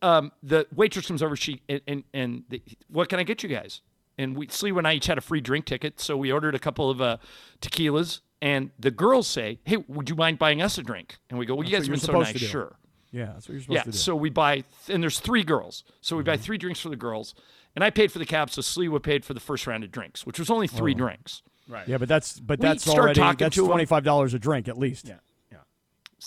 um, 0.00 0.32
the 0.42 0.66
waitress 0.74 1.06
comes 1.06 1.22
over. 1.22 1.36
She 1.36 1.60
and 1.68 1.80
and, 1.86 2.04
and 2.14 2.42
the, 2.48 2.62
what 2.88 3.08
can 3.08 3.18
I 3.18 3.22
get 3.22 3.42
you 3.42 3.48
guys? 3.48 3.80
And 4.18 4.36
we 4.36 4.46
Sliwa 4.46 4.78
and 4.78 4.88
I 4.88 4.94
each 4.94 5.06
had 5.06 5.18
a 5.18 5.22
free 5.22 5.40
drink 5.40 5.64
ticket, 5.66 6.00
so 6.00 6.16
we 6.16 6.30
ordered 6.32 6.54
a 6.54 6.58
couple 6.58 6.90
of 6.90 7.00
uh, 7.00 7.16
tequilas. 7.60 8.20
And 8.40 8.70
the 8.78 8.90
girls 8.90 9.28
say, 9.28 9.58
"Hey, 9.64 9.76
would 9.88 10.08
you 10.10 10.16
mind 10.16 10.38
buying 10.38 10.60
us 10.62 10.76
a 10.78 10.82
drink?" 10.82 11.18
And 11.30 11.38
we 11.38 11.46
go, 11.46 11.54
"Well, 11.54 11.64
you 11.66 11.72
That's 11.72 11.86
guys 11.88 11.90
what 11.90 12.00
have 12.00 12.00
been 12.00 12.00
so 12.00 12.06
supposed 12.06 12.26
nice, 12.28 12.32
to 12.34 12.38
do. 12.40 12.46
sure." 12.46 12.76
Yeah, 13.12 13.26
that's 13.26 13.46
what 13.48 13.52
you're 13.52 13.60
supposed 13.62 13.74
Yeah, 13.76 13.82
to 13.84 13.90
do. 13.92 13.96
so 13.98 14.16
we 14.16 14.30
buy, 14.30 14.64
and 14.88 15.02
there's 15.02 15.20
three 15.20 15.42
girls. 15.44 15.84
So 16.00 16.16
we 16.16 16.22
buy 16.22 16.34
Mm-hmm. 16.36 16.42
three 16.42 16.58
drinks 16.58 16.80
for 16.80 16.88
the 16.88 16.96
girls, 16.96 17.34
and 17.74 17.84
I 17.84 17.90
paid 17.90 18.12
for 18.12 18.18
the 18.18 18.26
cab. 18.26 18.50
So 18.50 18.60
Sliwa 18.60 19.02
paid 19.02 19.24
for 19.24 19.34
the 19.34 19.40
first 19.40 19.66
round 19.66 19.84
of 19.84 19.90
drinks, 19.90 20.26
which 20.26 20.38
was 20.38 20.50
only 20.50 20.66
three 20.68 20.94
oh. 20.94 20.98
drinks. 20.98 21.42
right. 21.68 21.86
yeah, 21.88 21.98
but 21.98 22.08
that's 22.08 22.38
but 22.40 22.58
We 22.58 22.68
that's 22.68 22.88
already 22.88 23.20
that's 23.20 23.56
to 23.56 23.62
'em. 23.62 23.68
twenty 23.68 23.84
five 23.86 24.04
dollars 24.04 24.34
a 24.34 24.38
drink 24.38 24.68
at 24.68 24.78
least. 24.78 25.08
Yeah. 25.08 25.14
Yeah. 25.50 25.58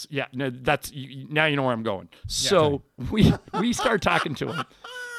Yeah, 0.09 0.25
no, 0.33 0.49
that's 0.49 0.91
you, 0.91 1.07
you- 1.09 1.27
now 1.29 1.45
you 1.45 1.55
know 1.55 1.63
where 1.63 1.73
I'm 1.73 1.83
going. 1.83 2.09
So 2.27 2.83
we 3.11 3.33
we 3.59 3.73
start 3.73 4.01
talking 4.01 4.35
to 4.35 4.51
him. 4.51 4.65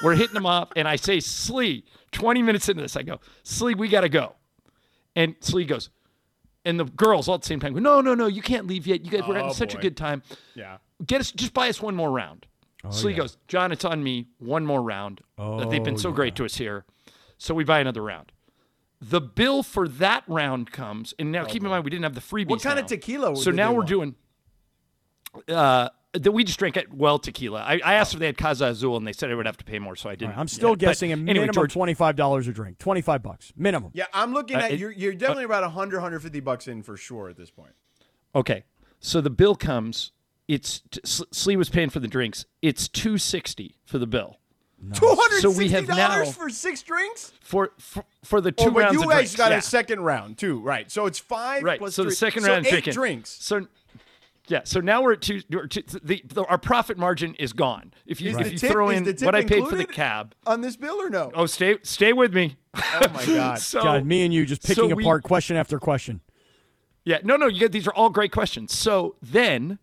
We're 0.03 0.15
hitting 0.15 0.37
him 0.37 0.45
up, 0.47 0.75
and 0.77 0.87
I 0.87 0.97
say, 0.97 1.21
Slee, 1.21 1.85
20 2.13 2.43
minutes 2.43 2.69
into 2.69 2.83
this, 2.83 2.97
I 2.97 3.03
go, 3.03 3.19
Slee, 3.45 3.75
we 3.75 3.89
got 3.89 4.03
to 4.03 4.11
go. 4.11 4.35
And 5.15 5.35
Slee 5.41 5.65
goes, 5.65 5.89
and 6.67 6.79
the 6.79 6.85
girls 6.85 7.29
all 7.29 7.37
at 7.37 7.41
the 7.41 7.47
same 7.47 7.61
time 7.61 7.73
go, 7.73 7.79
No, 7.81 8.03
no, 8.03 8.15
no, 8.15 8.27
you 8.27 8.43
can't 8.43 8.67
leave 8.67 8.87
yet. 8.87 9.05
You 9.05 9.11
guys, 9.11 9.23
we're 9.27 9.37
having 9.37 9.51
Oh, 9.51 9.55
such 9.55 9.75
a 9.75 9.79
good 9.79 9.97
time. 9.97 10.23
Yeah. 10.55 10.77
Get 11.07 11.23
us, 11.23 11.33
just 11.33 11.55
buy 11.55 11.69
us 11.71 11.81
one 11.81 11.95
more 11.97 12.11
round. 12.11 12.45
Slee 12.91 13.15
goes, 13.15 13.37
John, 13.49 13.73
it's 13.73 13.85
on 13.85 14.03
me. 14.03 14.29
One 14.39 14.65
more 14.67 14.83
round. 14.83 15.21
Uh, 15.39 15.65
They've 15.67 15.83
been 15.83 15.95
Oh, 15.95 15.99
so 15.99 16.13
great 16.13 16.35
to 16.37 16.45
us 16.45 16.57
here. 16.57 16.85
So 17.39 17.55
we 17.55 17.65
buy 17.65 17.81
another 17.81 18.03
round. 18.03 18.33
The 19.01 19.21
bill 19.21 19.63
for 19.63 19.87
that 19.89 20.25
round 20.27 20.73
comes, 20.73 21.13
and 21.19 21.31
now 21.31 21.45
keep 21.45 21.63
in 21.63 21.69
mind 21.69 21.85
we 21.85 21.91
didn't 21.91 22.05
have 22.05 22.15
the 22.15 22.21
freebies. 22.23 22.49
What 22.49 22.63
kind 22.63 22.79
of 22.79 22.87
tequila 22.87 23.37
So 23.37 23.51
now 23.51 23.71
we're 23.73 23.77
want? 23.79 23.89
doing. 23.89 24.15
Uh, 25.49 25.91
that 26.15 26.33
we 26.33 26.45
just 26.45 26.59
drank 26.59 26.79
it 26.79 26.95
well 26.95 27.19
tequila. 27.19 27.61
I, 27.61 27.75
I 27.85 27.95
asked 27.95 28.15
if 28.15 28.21
they 28.21 28.27
had 28.27 28.39
Casa 28.39 28.67
Azul, 28.67 28.97
and 28.97 29.07
they 29.07 29.13
said 29.13 29.31
I 29.31 29.35
would 29.35 29.45
have 29.45 29.59
to 29.59 29.65
pay 29.65 29.79
more, 29.79 29.97
so 29.97 30.09
I 30.09 30.15
didn't. 30.15 30.31
right, 30.31 30.39
I'm 30.39 30.49
still 30.49 30.71
yeah. 30.71 30.75
But 30.77 30.81
guessing 30.81 31.11
a 31.11 31.13
anyway, 31.13 31.33
minimum 31.35 31.53
George, 31.55 31.73
twenty 31.75 31.93
five 31.93 32.17
dollars 32.17 32.49
a 32.49 32.53
drink, 32.53 32.79
twenty 32.79 33.03
five 33.03 33.23
bucks 33.23 33.53
minimum. 33.55 33.91
Yeah, 33.93 34.07
I'm 34.15 34.33
looking 34.33 34.57
Uh, 34.57 34.61
at 34.61 34.73
it- 34.73 34.81
you're 34.81 34.91
you're 34.93 35.13
definitely 35.13 35.45
about 35.45 35.63
100 35.63 35.97
150 35.99 36.41
bucks 36.41 36.69
in 36.69 36.83
for 36.83 36.97
sure 36.97 37.29
at 37.29 37.37
this 37.37 37.51
point. 37.51 37.73
Okay, 38.35 38.65
so 38.99 39.21
the 39.21 39.29
bill 39.31 39.55
comes. 39.57 40.13
It's 40.49 40.81
t- 40.91 41.01
S- 41.05 41.23
Slee 41.33 41.57
was 41.57 41.69
paying 41.69 41.91
for 41.91 42.01
the 42.01 42.09
drinks. 42.09 42.47
It's 42.63 42.89
two 42.89 43.19
sixty 43.19 43.77
for 43.85 43.99
the 43.99 44.07
bill 44.07 44.39
Two 44.93 45.07
hundred 45.09 45.41
So 45.41 45.51
we 45.51 45.71
have 45.71 45.87
dollars 45.87 46.27
now- 46.29 46.33
for 46.33 46.51
six 46.51 46.83
drinks. 46.83 47.33
for 47.41 47.73
for, 47.79 48.05
for 48.23 48.41
the 48.41 48.53
two 48.53 48.67
Oh, 48.67 48.71
but 48.71 48.81
rounds 48.81 48.95
you 48.95 49.03
of 49.03 49.09
guys 49.09 49.17
drinks. 49.31 49.37
got 49.37 49.51
yeah. 49.51 49.59
a 49.59 49.63
second 49.63 50.01
round 50.01 50.37
too, 50.39 50.61
right? 50.61 50.91
So 50.91 51.07
it's 51.07 51.19
five 51.19 51.63
right. 51.63 51.79
plus 51.79 51.95
So 51.95 52.03
three. 52.05 52.11
the 52.11 52.17
second 52.17 52.43
so 52.43 52.49
round 52.53 52.67
eight 52.67 52.71
drinking. 52.71 52.93
drinks. 52.93 53.31
So 53.31 53.67
yeah. 54.49 54.61
So 54.65 54.79
now 54.81 55.03
we're 55.03 55.15
at 55.15 55.23
two. 55.23 55.41
we're 55.51 55.67
two- 55.67 55.83
the, 56.05 56.23
the, 56.27 56.45
our 56.45 56.59
profit 56.59 56.99
margin 56.99 57.35
is 57.37 57.53
gone. 57.55 57.93
If 58.05 58.21
you 58.21 58.31
Is 58.31 58.37
if 58.47 58.53
you 58.53 58.59
tip- 58.59 58.71
throw 58.71 58.91
in 58.91 59.05
what 59.23 59.35
I 59.35 59.45
paid 59.45 59.67
for 59.67 59.75
the 59.77 59.87
cab. 59.87 60.35
on 60.47 60.61
this 60.61 60.77
bill 60.77 61.01
or 61.03 61.09
no? 61.11 61.33
Oh, 61.35 61.47
stay 61.47 61.79
stay 61.83 62.13
with 62.13 62.33
me. 62.35 62.57
Oh 62.75 63.01
my 63.15 63.25
god. 63.27 63.59
so 63.59 63.83
God, 63.83 64.05
me 64.05 64.25
and 64.27 64.33
you 64.35 64.45
just 64.47 64.63
so 64.63 64.75
picking 64.75 64.95
we- 64.95 65.03
apart 65.03 65.23
question 65.25 65.57
after 65.57 65.79
question. 65.81 66.21
Yeah, 67.05 67.19
no, 67.25 67.37
no, 67.37 67.47
you 67.47 67.61
get 67.61 67.73
these 67.73 67.87
are 67.89 67.95
all 67.95 68.11
great 68.11 68.31
questions. 68.33 68.73
So 68.77 69.17
then, 69.23 69.79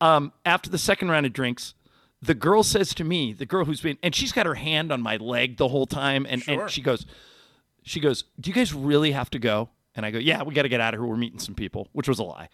um, 0.00 0.32
after 0.44 0.70
the 0.70 0.78
second 0.78 1.10
round 1.10 1.26
of 1.26 1.32
drinks, 1.32 1.74
the 2.22 2.34
girl 2.34 2.62
says 2.62 2.94
to 2.94 3.04
me, 3.04 3.32
the 3.32 3.46
girl 3.46 3.64
who's 3.64 3.80
been, 3.80 3.98
and 4.02 4.14
she's 4.14 4.32
got 4.32 4.46
her 4.46 4.54
hand 4.54 4.90
on 4.92 5.00
my 5.02 5.16
leg 5.16 5.56
the 5.58 5.68
whole 5.68 5.86
time, 5.86 6.26
and, 6.28 6.42
Sure. 6.42 6.62
and 6.62 6.70
she 6.70 6.80
goes, 6.82 7.06
she 7.82 8.00
goes, 8.00 8.24
do 8.40 8.50
you 8.50 8.54
guys 8.54 8.72
really 8.74 9.12
have 9.12 9.30
to 9.30 9.38
go? 9.38 9.68
And 9.94 10.04
I 10.04 10.10
go, 10.10 10.18
yeah, 10.18 10.42
we 10.42 10.52
got 10.54 10.62
to 10.62 10.68
get 10.68 10.80
out 10.80 10.92
of 10.94 11.00
here. 11.00 11.06
We're 11.06 11.16
meeting 11.16 11.38
some 11.38 11.54
people, 11.54 11.88
which 11.92 12.08
was 12.08 12.18
a 12.18 12.22
lie. 12.24 12.48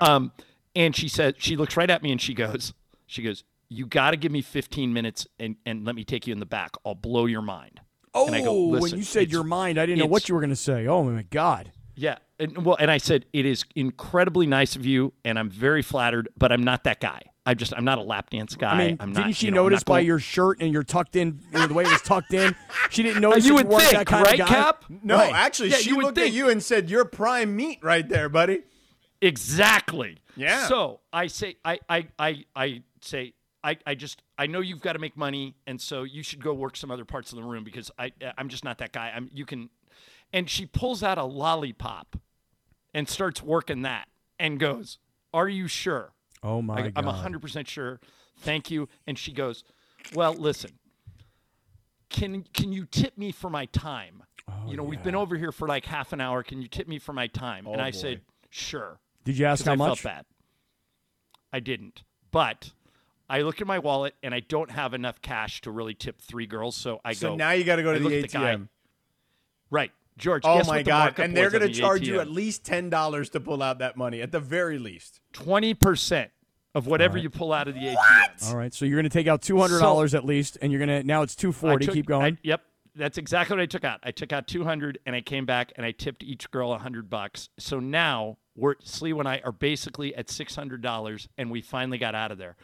Um, 0.00 0.32
and 0.74 0.94
she 0.94 1.08
said, 1.08 1.36
she 1.38 1.56
looks 1.56 1.76
right 1.76 1.88
at 1.90 2.02
me 2.02 2.12
and 2.12 2.20
she 2.20 2.34
goes, 2.34 2.74
she 3.06 3.22
goes, 3.22 3.42
you 3.68 3.86
got 3.86 4.12
to 4.12 4.16
give 4.16 4.30
me 4.30 4.42
15 4.42 4.92
minutes 4.92 5.26
and, 5.40 5.56
and 5.64 5.84
let 5.84 5.96
me 5.96 6.04
take 6.04 6.26
you 6.26 6.32
in 6.32 6.38
the 6.38 6.46
back. 6.46 6.72
I'll 6.84 6.94
blow 6.94 7.26
your 7.26 7.42
mind. 7.42 7.80
Oh, 8.14 8.26
And 8.26 8.36
I 8.36 8.40
go, 8.42 8.68
when 8.68 8.94
you 8.96 9.02
said 9.02 9.32
your 9.32 9.42
mind, 9.44 9.78
I 9.78 9.86
didn't 9.86 9.98
know 9.98 10.06
what 10.06 10.28
you 10.28 10.34
were 10.34 10.40
going 10.40 10.50
to 10.50 10.56
say. 10.56 10.86
Oh 10.86 11.02
my 11.04 11.22
God. 11.22 11.72
Yeah, 11.96 12.18
and 12.38 12.64
well, 12.64 12.76
and 12.78 12.90
I 12.90 12.98
said 12.98 13.24
it 13.32 13.46
is 13.46 13.64
incredibly 13.74 14.46
nice 14.46 14.76
of 14.76 14.84
you, 14.84 15.12
and 15.24 15.38
I'm 15.38 15.48
very 15.50 15.82
flattered, 15.82 16.28
but 16.36 16.52
I'm 16.52 16.62
not 16.62 16.84
that 16.84 17.00
guy. 17.00 17.22
I 17.46 17.54
just 17.54 17.72
I'm 17.74 17.84
not 17.84 17.96
a 17.98 18.02
lap 18.02 18.30
dance 18.30 18.54
guy. 18.54 18.72
I 18.72 18.76
mean, 18.78 18.96
am 19.00 19.12
didn't 19.12 19.26
not, 19.28 19.34
she 19.36 19.46
you 19.46 19.52
know, 19.52 19.62
notice 19.62 19.80
not 19.80 19.86
by 19.86 19.98
going- 19.98 20.06
your 20.08 20.18
shirt 20.18 20.60
and 20.60 20.72
your 20.72 20.82
tucked 20.82 21.16
in, 21.16 21.40
you 21.52 21.58
know, 21.60 21.66
the 21.66 21.74
way 21.74 21.84
it 21.84 21.90
was 21.90 22.02
tucked 22.02 22.34
in? 22.34 22.54
She 22.90 23.02
didn't 23.02 23.20
notice 23.22 23.46
you 23.46 23.54
would 23.54 23.66
weren't 23.68 23.82
think, 23.84 23.96
that 23.98 24.06
kind 24.06 24.24
right, 24.26 24.40
of 24.40 24.46
guy. 24.48 24.54
Kap? 24.54 24.84
No, 25.02 25.16
Right. 25.16 25.32
actually, 25.32 25.70
Yeah, 25.70 25.76
she 25.76 25.90
you 25.90 25.96
would 25.96 26.04
looked 26.06 26.18
at 26.18 26.32
you 26.32 26.50
and 26.50 26.62
said, 26.62 26.90
"You're 26.90 27.04
prime 27.04 27.54
meat 27.56 27.78
right 27.82 28.06
there, 28.08 28.28
buddy." 28.28 28.62
Exactly. 29.22 30.18
Yeah. 30.36 30.66
So 30.68 31.00
I 31.12 31.26
say, 31.28 31.56
I, 31.64 31.78
I, 31.88 32.08
I, 32.18 32.44
I 32.54 32.82
say, 33.00 33.32
I, 33.64 33.76
I 33.86 33.94
just, 33.94 34.22
I 34.38 34.46
know 34.46 34.60
you've 34.60 34.80
got 34.82 34.92
to 34.92 34.98
make 34.98 35.16
money, 35.16 35.54
and 35.66 35.80
so 35.80 36.02
you 36.04 36.22
should 36.22 36.42
go 36.42 36.52
work 36.52 36.76
some 36.76 36.90
other 36.90 37.04
parts 37.04 37.32
of 37.32 37.36
the 37.36 37.42
room 37.42 37.64
because 37.64 37.90
I, 37.98 38.12
I'm 38.36 38.48
just 38.48 38.62
not 38.64 38.78
that 38.78 38.92
guy. 38.92 39.12
I'm, 39.14 39.30
you 39.32 39.44
can, 39.46 39.70
and 40.32 40.48
she 40.50 40.66
pulls 40.66 41.02
out 41.02 41.18
a 41.18 41.24
lollipop, 41.24 42.16
and 42.94 43.08
starts 43.08 43.42
working 43.42 43.82
that, 43.82 44.08
and 44.38 44.58
goes, 44.60 44.98
"Are 45.32 45.48
you 45.48 45.68
sure?" 45.68 46.12
Oh 46.42 46.62
my 46.62 46.74
I, 46.74 46.88
god! 46.90 46.92
I'm 46.96 47.04
100% 47.40 47.66
sure. 47.66 48.00
Thank 48.38 48.70
you. 48.70 48.88
And 49.06 49.18
she 49.18 49.32
goes, 49.32 49.64
Well, 50.14 50.34
listen, 50.34 50.72
can, 52.10 52.44
can 52.54 52.72
you 52.72 52.84
tip 52.86 53.16
me 53.18 53.32
for 53.32 53.50
my 53.50 53.66
time? 53.66 54.22
Oh, 54.48 54.52
you 54.68 54.76
know, 54.76 54.84
we've 54.84 55.02
been 55.02 55.14
over 55.14 55.36
here 55.36 55.52
for 55.52 55.66
like 55.66 55.86
half 55.86 56.12
an 56.12 56.20
hour. 56.20 56.42
Can 56.42 56.62
you 56.62 56.68
tip 56.68 56.86
me 56.86 56.98
for 56.98 57.12
my 57.12 57.26
time? 57.26 57.66
and 57.66 57.80
oh, 57.80 57.84
I 57.84 57.90
boy. 57.90 57.96
said, 57.96 58.20
Sure. 58.50 59.00
Did 59.24 59.38
you 59.38 59.46
ask 59.46 59.64
how 59.64 59.72
I 59.72 59.76
much? 59.76 60.00
felt 60.00 60.02
bad. 60.02 60.24
I 61.52 61.60
didn't. 61.60 62.04
But 62.30 62.72
I 63.28 63.40
look 63.40 63.60
at 63.60 63.66
my 63.66 63.78
wallet 63.78 64.14
and 64.22 64.34
I 64.34 64.40
don't 64.40 64.70
have 64.70 64.94
enough 64.94 65.20
cash 65.20 65.60
to 65.62 65.70
really 65.70 65.94
tip 65.94 66.20
three 66.20 66.46
girls. 66.46 66.76
So 66.76 67.00
I 67.04 67.12
So 67.14 67.28
go. 67.28 67.32
So 67.32 67.36
now 67.36 67.50
you 67.52 67.64
got 67.64 67.76
to 67.76 67.82
go 67.82 67.92
to 67.92 67.98
the 67.98 68.16
at 68.18 68.22
the 68.22 68.28
guy. 68.28 68.54
ATM. 68.54 68.68
Right. 69.70 69.90
George, 70.18 70.42
Oh 70.44 70.58
guess 70.58 70.66
my 70.66 70.78
what 70.78 70.86
god! 70.86 70.98
markup 70.98 71.24
And 71.24 71.36
they're 71.36 71.50
going 71.50 71.62
to 71.62 71.68
the 71.68 71.74
charge 71.74 72.06
you 72.08 72.20
at 72.20 72.30
least 72.30 72.64
ten 72.64 72.88
dollars 72.90 73.28
to 73.30 73.40
pull 73.40 73.62
out 73.62 73.78
that 73.80 73.96
money, 73.96 74.22
at 74.22 74.32
the 74.32 74.40
very 74.40 74.78
least. 74.78 75.20
20% 75.34 76.28
of 76.74 76.86
whatever 76.86 77.18
you 77.18 77.30
pull 77.30 77.52
out 77.52 77.68
of 77.68 77.74
the 77.74 77.80
ATM. 77.80 78.48
All 78.50 78.56
right, 78.56 78.72
so 78.72 78.84
you're 78.84 78.96
going 78.96 79.04
to 79.04 79.10
take 79.10 79.26
out 79.26 79.42
two 79.42 79.58
hundred 79.58 79.80
dollars 79.80 80.14
at 80.14 80.24
least, 80.24 80.58
and 80.60 80.72
you're 80.72 80.84
going 80.84 81.00
to 81.00 81.06
now 81.06 81.22
it's 81.22 81.34
two 81.34 81.54
I 81.62 81.76
Keep 81.78 82.06
going. 82.06 82.34
I- 82.34 82.38
yep, 82.42 82.62
that's 82.94 83.18
exactly 83.18 83.56
what 83.56 83.62
I 83.62 83.66
took 83.66 83.84
out. 83.84 84.00
I 84.02 84.10
took 84.10 84.32
out 84.32 84.46
two 84.46 84.64
hundred, 84.64 84.98
and 85.06 85.14
I 85.14 85.20
came 85.20 85.44
back 85.46 85.72
and 85.76 85.84
I 85.84 85.92
tipped 85.92 86.22
each 86.22 86.50
girl 86.50 86.72
a 86.72 86.78
hundred 86.78 87.10
bucks. 87.10 87.48
So 87.58 87.78
now 87.80 88.38
we're 88.56 88.74
Slee 88.82 89.12
and 89.12 89.28
I 89.28 89.40
are 89.44 89.52
basically 89.52 90.14
at 90.14 90.30
six 90.30 90.54
hundred 90.56 90.82
dollars, 90.82 91.28
and 91.36 91.50
we 91.50 91.60
finally 91.60 91.98
got 91.98 92.14
out 92.14 92.30
of 92.30 92.38
there. 92.38 92.56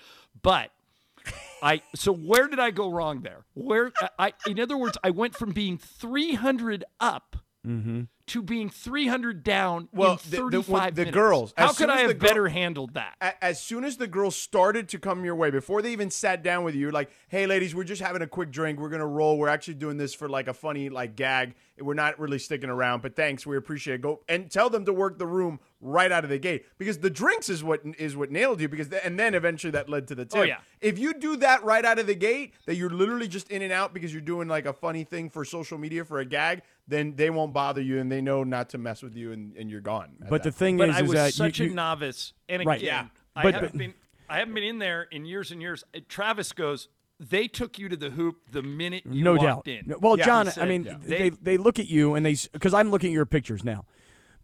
But 0.43 0.71
I 1.63 1.83
so 1.95 2.13
where 2.13 2.49
did 2.49 2.59
I 2.59 2.71
go 2.71 2.91
wrong 2.91 3.21
there? 3.21 3.45
Where 3.55 3.93
I 4.19 4.33
in 4.47 4.59
other 4.59 4.77
words, 4.77 4.97
I 5.05 5.11
went 5.11 5.35
from 5.35 5.53
being 5.53 5.79
three 5.79 6.35
hundred 6.35 6.85
up. 7.01 7.37
To 7.65 8.43
being 8.43 8.71
300 8.71 9.45
down 9.45 9.85
Mm-hmm. 9.87 9.97
Well, 9.97 10.13
in 10.13 10.19
the- 10.31 10.37
the- 10.37 10.63
35 10.63 10.95
the 10.95 11.05
girls, 11.07 11.55
How 11.57 11.73
could 11.73 11.91
I 11.91 12.01
have 12.01 12.19
girl- 12.19 12.29
better 12.29 12.49
handled 12.49 12.95
that? 12.95 13.37
As 13.41 13.61
soon 13.61 13.85
as 13.85 13.97
the 13.99 14.07
girls 14.07 14.37
started 14.37 14.89
to 14.91 14.99
come 14.99 15.25
your 15.25 15.35
way, 15.35 15.51
before 15.51 15.83
they 15.83 15.93
even 15.93 16.11
sat 16.11 16.43
down 16.43 16.65
with 16.65 16.75
you, 16.75 16.91
like, 16.91 17.11
"Hey, 17.29 17.47
ladies, 17.47 17.75
we're 17.75 17.85
just 17.85 18.01
having 18.03 18.23
a 18.23 18.27
quick 18.27 18.51
drink. 18.51 18.79
We're 18.81 18.89
gonna 18.89 19.07
roll. 19.07 19.39
We're 19.39 19.49
actually 19.49 19.75
doing 19.75 19.97
this 19.97 20.15
for 20.15 20.29
like 20.29 20.49
a 20.49 20.55
funny 20.55 20.89
like 20.89 21.15
gag. 21.17 21.55
We're 21.81 21.95
not 21.95 22.19
really 22.19 22.39
sticking 22.39 22.69
around, 22.69 23.01
but 23.03 23.17
thanks. 23.17 23.47
We 23.47 23.57
appreciate 23.57 23.95
it. 23.95 24.01
Go 24.03 24.21
and 24.29 24.51
tell 24.51 24.69
them 24.69 24.85
to 24.85 24.93
work 24.93 25.19
the 25.19 25.27
room 25.27 25.59
right 25.81 26.13
out 26.13 26.23
of 26.23 26.31
the 26.31 26.39
gate 26.39 26.67
because 26.79 26.99
the 26.99 27.09
drinks 27.11 27.49
is 27.49 27.65
what 27.65 27.81
is 27.99 28.15
what 28.15 28.31
nailed 28.31 28.61
you. 28.61 28.69
Because 28.69 28.89
th- 28.89 29.03
and 29.05 29.19
then 29.19 29.35
eventually 29.35 29.71
that 29.71 29.89
led 29.89 30.07
to 30.09 30.15
the 30.15 30.23
oh, 30.23 30.25
tip. 30.27 30.39
Oh, 30.39 30.43
yeah. 30.43 30.59
If 30.83 30.99
you 30.99 31.15
do 31.15 31.37
that 31.37 31.65
right 31.65 31.85
out 31.85 31.99
of 31.99 32.07
the 32.07 32.15
gate, 32.15 32.53
that 32.67 32.75
you're 32.75 32.91
literally 32.91 33.27
just 33.27 33.51
in 33.51 33.63
and 33.63 33.73
out 33.73 33.95
because 33.95 34.13
you're 34.13 34.21
doing 34.21 34.49
like 34.49 34.67
a 34.67 34.73
funny 34.73 35.05
thing 35.05 35.31
for 35.31 35.45
social 35.45 35.79
media 35.79 36.05
for 36.05 36.21
a 36.21 36.25
gag, 36.27 36.61
then 36.87 37.15
they 37.17 37.31
won't 37.31 37.55
bother 37.55 37.81
you 37.81 37.99
and 38.01 38.13
they 38.13 38.21
know 38.21 38.45
not 38.45 38.69
to 38.71 38.79
mess 38.79 39.03
with 39.03 39.17
you 39.17 39.33
and, 39.33 39.57
and 39.57 39.71
you're 39.71 39.81
gone. 39.81 40.11
but 40.29 40.43
the 40.43 40.51
that 40.51 40.57
thing 40.57 40.77
but 40.77 40.91
is, 40.91 40.97
I 40.97 41.01
is 41.01 41.09
was 41.09 41.13
that 41.13 41.35
such 41.35 41.59
you, 41.59 41.67
a 41.67 41.69
you- 41.71 41.75
novice, 41.75 42.35
and 42.49 42.65
Right. 42.67 42.81
again, 42.83 43.05
Yeah. 43.05 43.09
I 43.35 43.43
But- 43.45 43.55
haven't 43.55 43.73
but- 43.73 43.79
been 43.79 43.95
I 44.29 44.39
haven't 44.39 44.55
been 44.55 44.65
in 44.65 44.79
there 44.79 45.03
in 45.11 45.27
years 45.27 45.51
and 45.51 45.61
years. 45.61 45.85
Travis 46.09 46.53
goes, 46.53 46.89
they 47.31 47.47
took 47.49 47.79
you 47.79 47.89
to 47.89 47.97
the 47.97 48.11
hoop 48.11 48.37
the 48.51 48.63
minute 48.63 49.05
you 49.09 49.23
no 49.25 49.33
walked 49.35 49.45
doubt. 49.45 49.69
in. 49.69 49.83
No- 49.87 49.99
Well, 50.01 50.19
Yeah, 50.19 50.25
John, 50.25 50.47
he 50.49 50.61
I 50.61 50.67
mean, 50.67 50.85
yeah. 50.85 50.97
they, 51.01 51.31
They- 51.31 51.57
look 51.57 51.79
at 51.79 51.89
you 51.89 52.15
and 52.15 52.25
they 52.27 52.37
because 52.53 52.75
I'm 52.75 52.91
looking 52.91 53.11
at 53.11 53.15
your 53.15 53.27
pictures 53.27 53.65
now, 53.65 53.85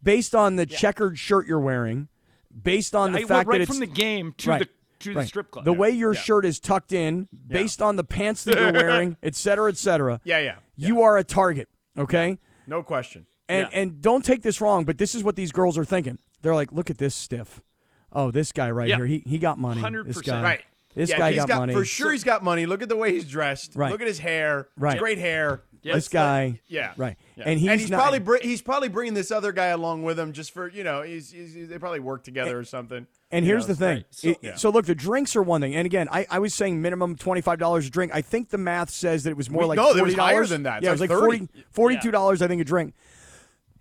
based 0.02 0.34
on 0.34 0.56
the 0.56 0.66
checkered 0.66 1.18
shirt 1.18 1.46
you're 1.46 1.60
wearing, 1.60 2.08
based 2.62 2.94
on 2.94 3.12
the 3.12 3.18
I 3.20 3.24
fact 3.24 3.48
right 3.48 3.58
that 3.58 3.62
it's 3.62 3.70
from 3.70 3.80
the 3.80 3.86
game 3.86 4.34
to 4.38 4.50
right, 4.50 4.58
the 4.60 4.68
to 5.00 5.14
the 5.14 5.26
strip 5.26 5.50
club. 5.50 5.64
The 5.64 5.72
way 5.72 5.90
your 5.90 6.14
shirt 6.14 6.44
is 6.44 6.58
tucked 6.58 6.92
in, 6.92 7.28
based 7.46 7.80
on 7.80 7.96
the 7.96 8.04
pants 8.04 8.42
that 8.44 8.58
you're 8.58 8.72
wearing, 8.72 9.16
et 9.22 9.34
cetera, 9.36 9.70
et 9.70 9.76
cetera. 9.76 10.20
Yeah, 10.24 10.38
yeah. 10.40 10.56
You 10.76 11.02
are 11.02 11.16
a 11.18 11.24
target. 11.24 11.68
Okay. 11.96 12.38
No 12.66 12.82
question. 12.82 13.26
And 13.48 13.68
Yeah. 13.72 13.78
and 13.80 14.00
don't 14.02 14.24
take 14.24 14.42
this 14.42 14.60
wrong, 14.60 14.84
but 14.84 14.98
this 14.98 15.14
is 15.14 15.22
what 15.24 15.36
these 15.36 15.52
girls 15.52 15.78
are 15.78 15.84
thinking. 15.84 16.18
They're 16.42 16.54
like, 16.54 16.72
look 16.72 16.90
at 16.90 16.98
this 16.98 17.14
stiff. 17.14 17.62
Oh, 18.12 18.30
this 18.30 18.52
guy 18.52 18.70
right 18.70 18.88
Yeah. 18.88 18.96
here. 18.96 19.06
He 19.06 19.22
he 19.26 19.38
got 19.38 19.58
money. 19.58 19.80
This 20.04 20.18
100%. 20.18 20.24
guy. 20.26 20.42
Right. 20.42 20.60
This 20.94 21.10
yeah, 21.10 21.18
guy 21.18 21.32
he's 21.32 21.44
got, 21.44 21.58
money. 21.60 21.74
For 21.74 21.84
sure, 21.84 22.12
he's 22.12 22.24
got 22.24 22.42
money. 22.42 22.66
Look 22.66 22.82
at 22.82 22.88
the 22.88 22.96
way 22.96 23.12
he's 23.12 23.24
dressed. 23.26 23.72
Right. 23.76 23.90
Look 23.92 24.00
at 24.00 24.06
his 24.06 24.18
hair. 24.18 24.68
Right. 24.76 24.94
It's 24.94 25.00
great 25.00 25.18
hair. 25.18 25.62
Yes. 25.80 25.94
This 25.94 26.08
guy. 26.08 26.60
Yeah. 26.66 26.92
Right. 26.96 27.16
Yeah. 27.36 27.44
And 27.46 27.60
he's, 27.60 27.70
and 27.70 27.80
he's 27.80 27.90
not, 27.90 28.00
probably 28.00 28.18
br- 28.18 28.36
he's 28.42 28.60
probably 28.60 28.88
bringing 28.88 29.14
this 29.14 29.30
other 29.30 29.52
guy 29.52 29.66
along 29.66 30.02
with 30.02 30.18
him 30.18 30.32
just 30.32 30.52
for 30.52 30.68
you 30.68 30.82
know 30.82 31.02
he's, 31.02 31.30
he's 31.30 31.68
they 31.68 31.78
probably 31.78 32.00
work 32.00 32.24
together 32.24 32.58
or 32.58 32.64
something. 32.64 33.06
And 33.30 33.44
You 33.44 33.52
here's 33.52 33.68
know, 33.68 33.74
the 33.74 33.78
thing. 33.78 33.96
right. 33.98 34.06
So- 34.10 34.28
It- 34.30 34.38
yeah. 34.42 34.54
so 34.56 34.70
look, 34.70 34.86
the 34.86 34.94
drinks 34.96 35.36
are 35.36 35.42
one 35.42 35.60
thing. 35.60 35.76
And 35.76 35.86
again, 35.86 36.08
I, 36.10 36.26
I 36.30 36.40
was 36.40 36.52
saying 36.52 36.82
minimum 36.82 37.14
twenty 37.16 37.42
five 37.42 37.60
dollars 37.60 37.86
a 37.86 37.90
drink. 37.90 38.10
I 38.12 38.22
think 38.22 38.48
the 38.50 38.58
math 38.58 38.90
says 38.90 39.22
that 39.22 39.30
it 39.30 39.36
was 39.36 39.50
more 39.50 39.62
We- 39.62 39.68
like 39.68 39.76
no, 39.76 39.90
it 39.90 39.98
forty 39.98 40.02
was 40.02 40.14
higher 40.14 40.44
than 40.46 40.64
that. 40.64 40.82
Yeah, 40.82 40.90
It's 40.92 41.00
it 41.00 41.08
was 41.08 41.10
like 41.10 41.10
like 41.10 41.20
30. 41.20 41.38
40 41.46 41.66
42 41.70 42.10
dollars. 42.10 42.42
I 42.42 42.48
think 42.48 42.60
a 42.60 42.64
drink. 42.64 42.94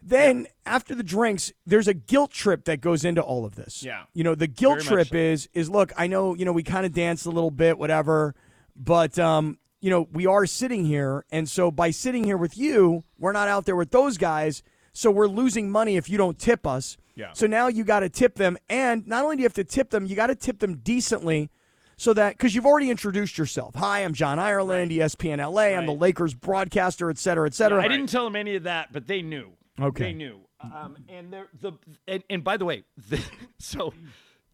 Then 0.08 0.48
after 0.66 0.96
the 0.96 1.04
drinks, 1.04 1.52
there's 1.66 1.90
a 1.90 1.94
guilt 1.94 2.32
trip 2.32 2.64
that 2.64 2.80
goes 2.80 3.04
into 3.04 3.22
all 3.22 3.44
of 3.44 3.56
this. 3.56 3.84
Yeah. 3.84 4.04
You 4.14 4.24
know, 4.24 4.36
the 4.36 4.48
guilt 4.48 4.82
Very 4.82 5.04
trip 5.04 5.14
is 5.14 5.50
is 5.54 5.70
look, 5.70 5.92
I 5.98 6.08
know, 6.08 6.34
you 6.34 6.46
know, 6.46 6.54
we 6.54 6.64
kind 6.64 6.86
of 6.86 6.94
danced 6.94 7.26
a 7.26 7.30
little 7.30 7.52
bit, 7.52 7.78
whatever, 7.78 8.34
but 8.74 9.20
um, 9.20 9.58
you 9.82 9.90
know, 9.90 10.08
we 10.14 10.26
are 10.26 10.46
sitting 10.46 10.86
here, 10.86 11.26
and 11.30 11.50
so 11.50 11.72
by 11.72 11.92
sitting 11.92 12.24
here 12.24 12.38
with 12.38 12.58
you, 12.58 13.04
we're 13.20 13.34
not 13.34 13.50
out 13.50 13.66
there 13.66 13.76
with 13.76 13.92
those 13.92 14.18
guys, 14.18 14.64
so 14.94 15.12
we're 15.12 15.28
losing 15.28 15.70
money 15.70 15.98
if 15.98 16.10
you 16.10 16.18
don't 16.18 16.40
tip 16.40 16.66
us. 16.66 16.96
Yeah. 17.16 17.34
So 17.34 17.46
now 17.46 17.68
you 17.68 17.84
got 17.84 18.00
to 18.00 18.10
tip 18.10 18.36
them, 18.36 18.58
and 18.70 19.06
not 19.08 19.26
only 19.26 19.36
do 19.36 19.42
you 19.42 19.46
have 19.46 19.54
to 19.56 19.66
tip 19.66 19.90
them, 19.90 20.06
you 20.06 20.16
got 20.16 20.28
to 20.28 20.36
tip 20.36 20.60
them 20.60 20.78
decently, 20.78 21.50
so 21.98 22.14
that 22.14 22.38
because 22.38 22.56
you've 22.56 22.66
already 22.66 22.90
introduced 22.90 23.38
yourself. 23.38 23.76
Hi, 23.76 24.06
I'm 24.06 24.14
John 24.14 24.40
Ireland, 24.40 24.94
E 24.94 25.00
ESPN 25.00 25.40
LA. 25.46 25.78
I'm 25.78 25.86
the 25.86 25.94
Lakers 25.94 26.34
broadcaster, 26.34 27.10
et 27.10 27.18
cetera, 27.18 27.46
et 27.46 27.54
cetera. 27.54 27.84
I 27.84 27.90
didn't 27.90 28.08
tell 28.08 28.24
them 28.24 28.38
any 28.38 28.56
of 28.56 28.64
that, 28.64 28.94
but 28.94 29.08
they 29.08 29.22
knew. 29.22 29.52
Okay. 29.80 30.06
They 30.06 30.14
knew. 30.14 30.40
Um, 30.62 30.98
and 31.08 31.32
they're- 31.32 31.50
the 31.62 31.74
and, 32.08 32.24
and 32.30 32.44
by 32.44 32.58
the 32.58 32.66
way, 32.66 32.84
the, 33.10 33.22
so 33.60 33.94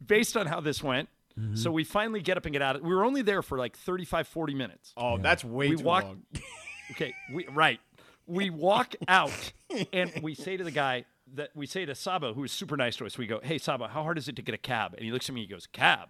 based 0.05 0.35
on 0.37 0.47
how 0.47 0.59
this 0.61 0.83
went, 0.83 1.09
Mm-hmm. 1.39 1.55
so 1.55 1.71
we 1.71 1.83
finally 1.83 2.21
get 2.21 2.37
up 2.37 2.45
and 2.45 2.53
get 2.53 2.61
out. 2.61 2.75
of 2.75 2.83
We 2.83 2.93
were 2.93 3.03
only 3.03 3.23
there 3.23 3.41
for 3.41 3.57
like 3.57 3.75
35, 3.75 4.27
40 4.27 4.53
minutes. 4.53 4.93
Oh, 4.95 5.17
that's 5.17 5.43
way 5.43 5.69
we 5.69 5.77
too 5.77 5.83
walk. 5.83 6.03
long. 6.03 6.21
Okay, 6.91 7.15
we 7.33 7.47
right. 7.47 7.79
We 8.27 8.51
walk 8.51 8.93
out 9.07 9.51
and 9.91 10.11
we 10.21 10.35
say 10.35 10.57
to 10.57 10.63
the 10.63 10.69
guy 10.69 11.05
that 11.33 11.49
we 11.55 11.65
say 11.65 11.85
to 11.85 11.95
Sabo, 11.95 12.35
who 12.35 12.43
is 12.43 12.51
super 12.51 12.77
nice 12.77 12.97
to 12.97 13.07
us. 13.07 13.17
We 13.17 13.25
go, 13.25 13.39
"Hey 13.41 13.57
Sabo, 13.57 13.87
how 13.87 14.03
hard 14.03 14.19
is 14.19 14.27
it 14.27 14.35
to 14.35 14.43
get 14.43 14.53
a 14.53 14.59
cab?" 14.59 14.93
And 14.93 15.03
he 15.03 15.11
looks 15.11 15.27
at 15.27 15.33
me. 15.33 15.41
He 15.41 15.47
goes, 15.47 15.65
"Cab." 15.65 16.09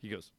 He 0.00 0.08
goes, 0.08 0.32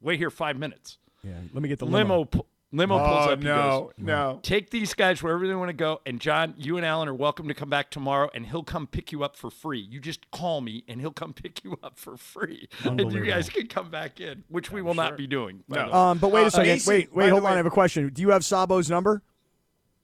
"Wait 0.00 0.18
here 0.18 0.30
five 0.30 0.58
minutes." 0.58 0.98
Yeah, 1.22 1.34
let 1.52 1.62
me 1.62 1.68
get 1.68 1.78
the 1.78 1.84
Limo, 1.86 1.98
limo. 1.98 2.24
pu- 2.24 2.46
limo 2.72 2.98
pulls 2.98 3.26
Oh 3.28 3.32
up. 3.32 3.38
He 3.38 3.44
no, 3.44 3.80
goes, 3.80 3.92
no. 3.98 4.40
Take 4.42 4.70
these 4.70 4.92
guys 4.94 5.22
wherever 5.22 5.46
they 5.46 5.54
want 5.54 5.68
to 5.68 5.72
go. 5.74 6.00
And 6.04 6.20
John, 6.20 6.54
you 6.56 6.76
and 6.76 6.84
Alan 6.84 7.08
are 7.08 7.14
welcome 7.14 7.48
to 7.48 7.54
come 7.54 7.70
back 7.70 7.90
tomorrow, 7.90 8.28
and 8.34 8.46
he'll 8.46 8.62
come 8.64 8.86
pick 8.86 9.12
you 9.12 9.22
up 9.22 9.36
for 9.36 9.50
free. 9.50 9.80
You 9.80 10.00
just 10.00 10.30
call 10.30 10.60
me, 10.60 10.84
and 10.88 11.00
he'll 11.00 11.12
come 11.12 11.32
pick 11.34 11.64
you 11.64 11.78
up 11.82 11.98
for 11.98 12.16
free, 12.16 12.68
and 12.84 13.00
you 13.12 13.24
guys 13.24 13.48
can 13.48 13.66
come 13.66 13.90
back 13.90 14.20
in, 14.20 14.44
which 14.48 14.70
we 14.70 14.82
will 14.82 14.94
not 14.94 15.16
be 15.16 15.26
doing. 15.26 15.62
No. 15.68 15.92
Um, 15.92 16.18
but 16.18 16.28
wait 16.32 16.44
Uh, 16.44 16.46
a 16.46 16.50
second. 16.50 16.68
Mason, 16.72 16.90
wait, 16.92 17.14
wait, 17.14 17.26
the 17.26 17.30
hold 17.32 17.44
on. 17.44 17.50
way- 17.50 17.54
I 17.54 17.56
have 17.56 17.66
a 17.66 17.70
question. 17.70 18.08
Do 18.12 18.22
you 18.22 18.30
have 18.30 18.44
Sabo's 18.44 18.90
number? 18.90 19.22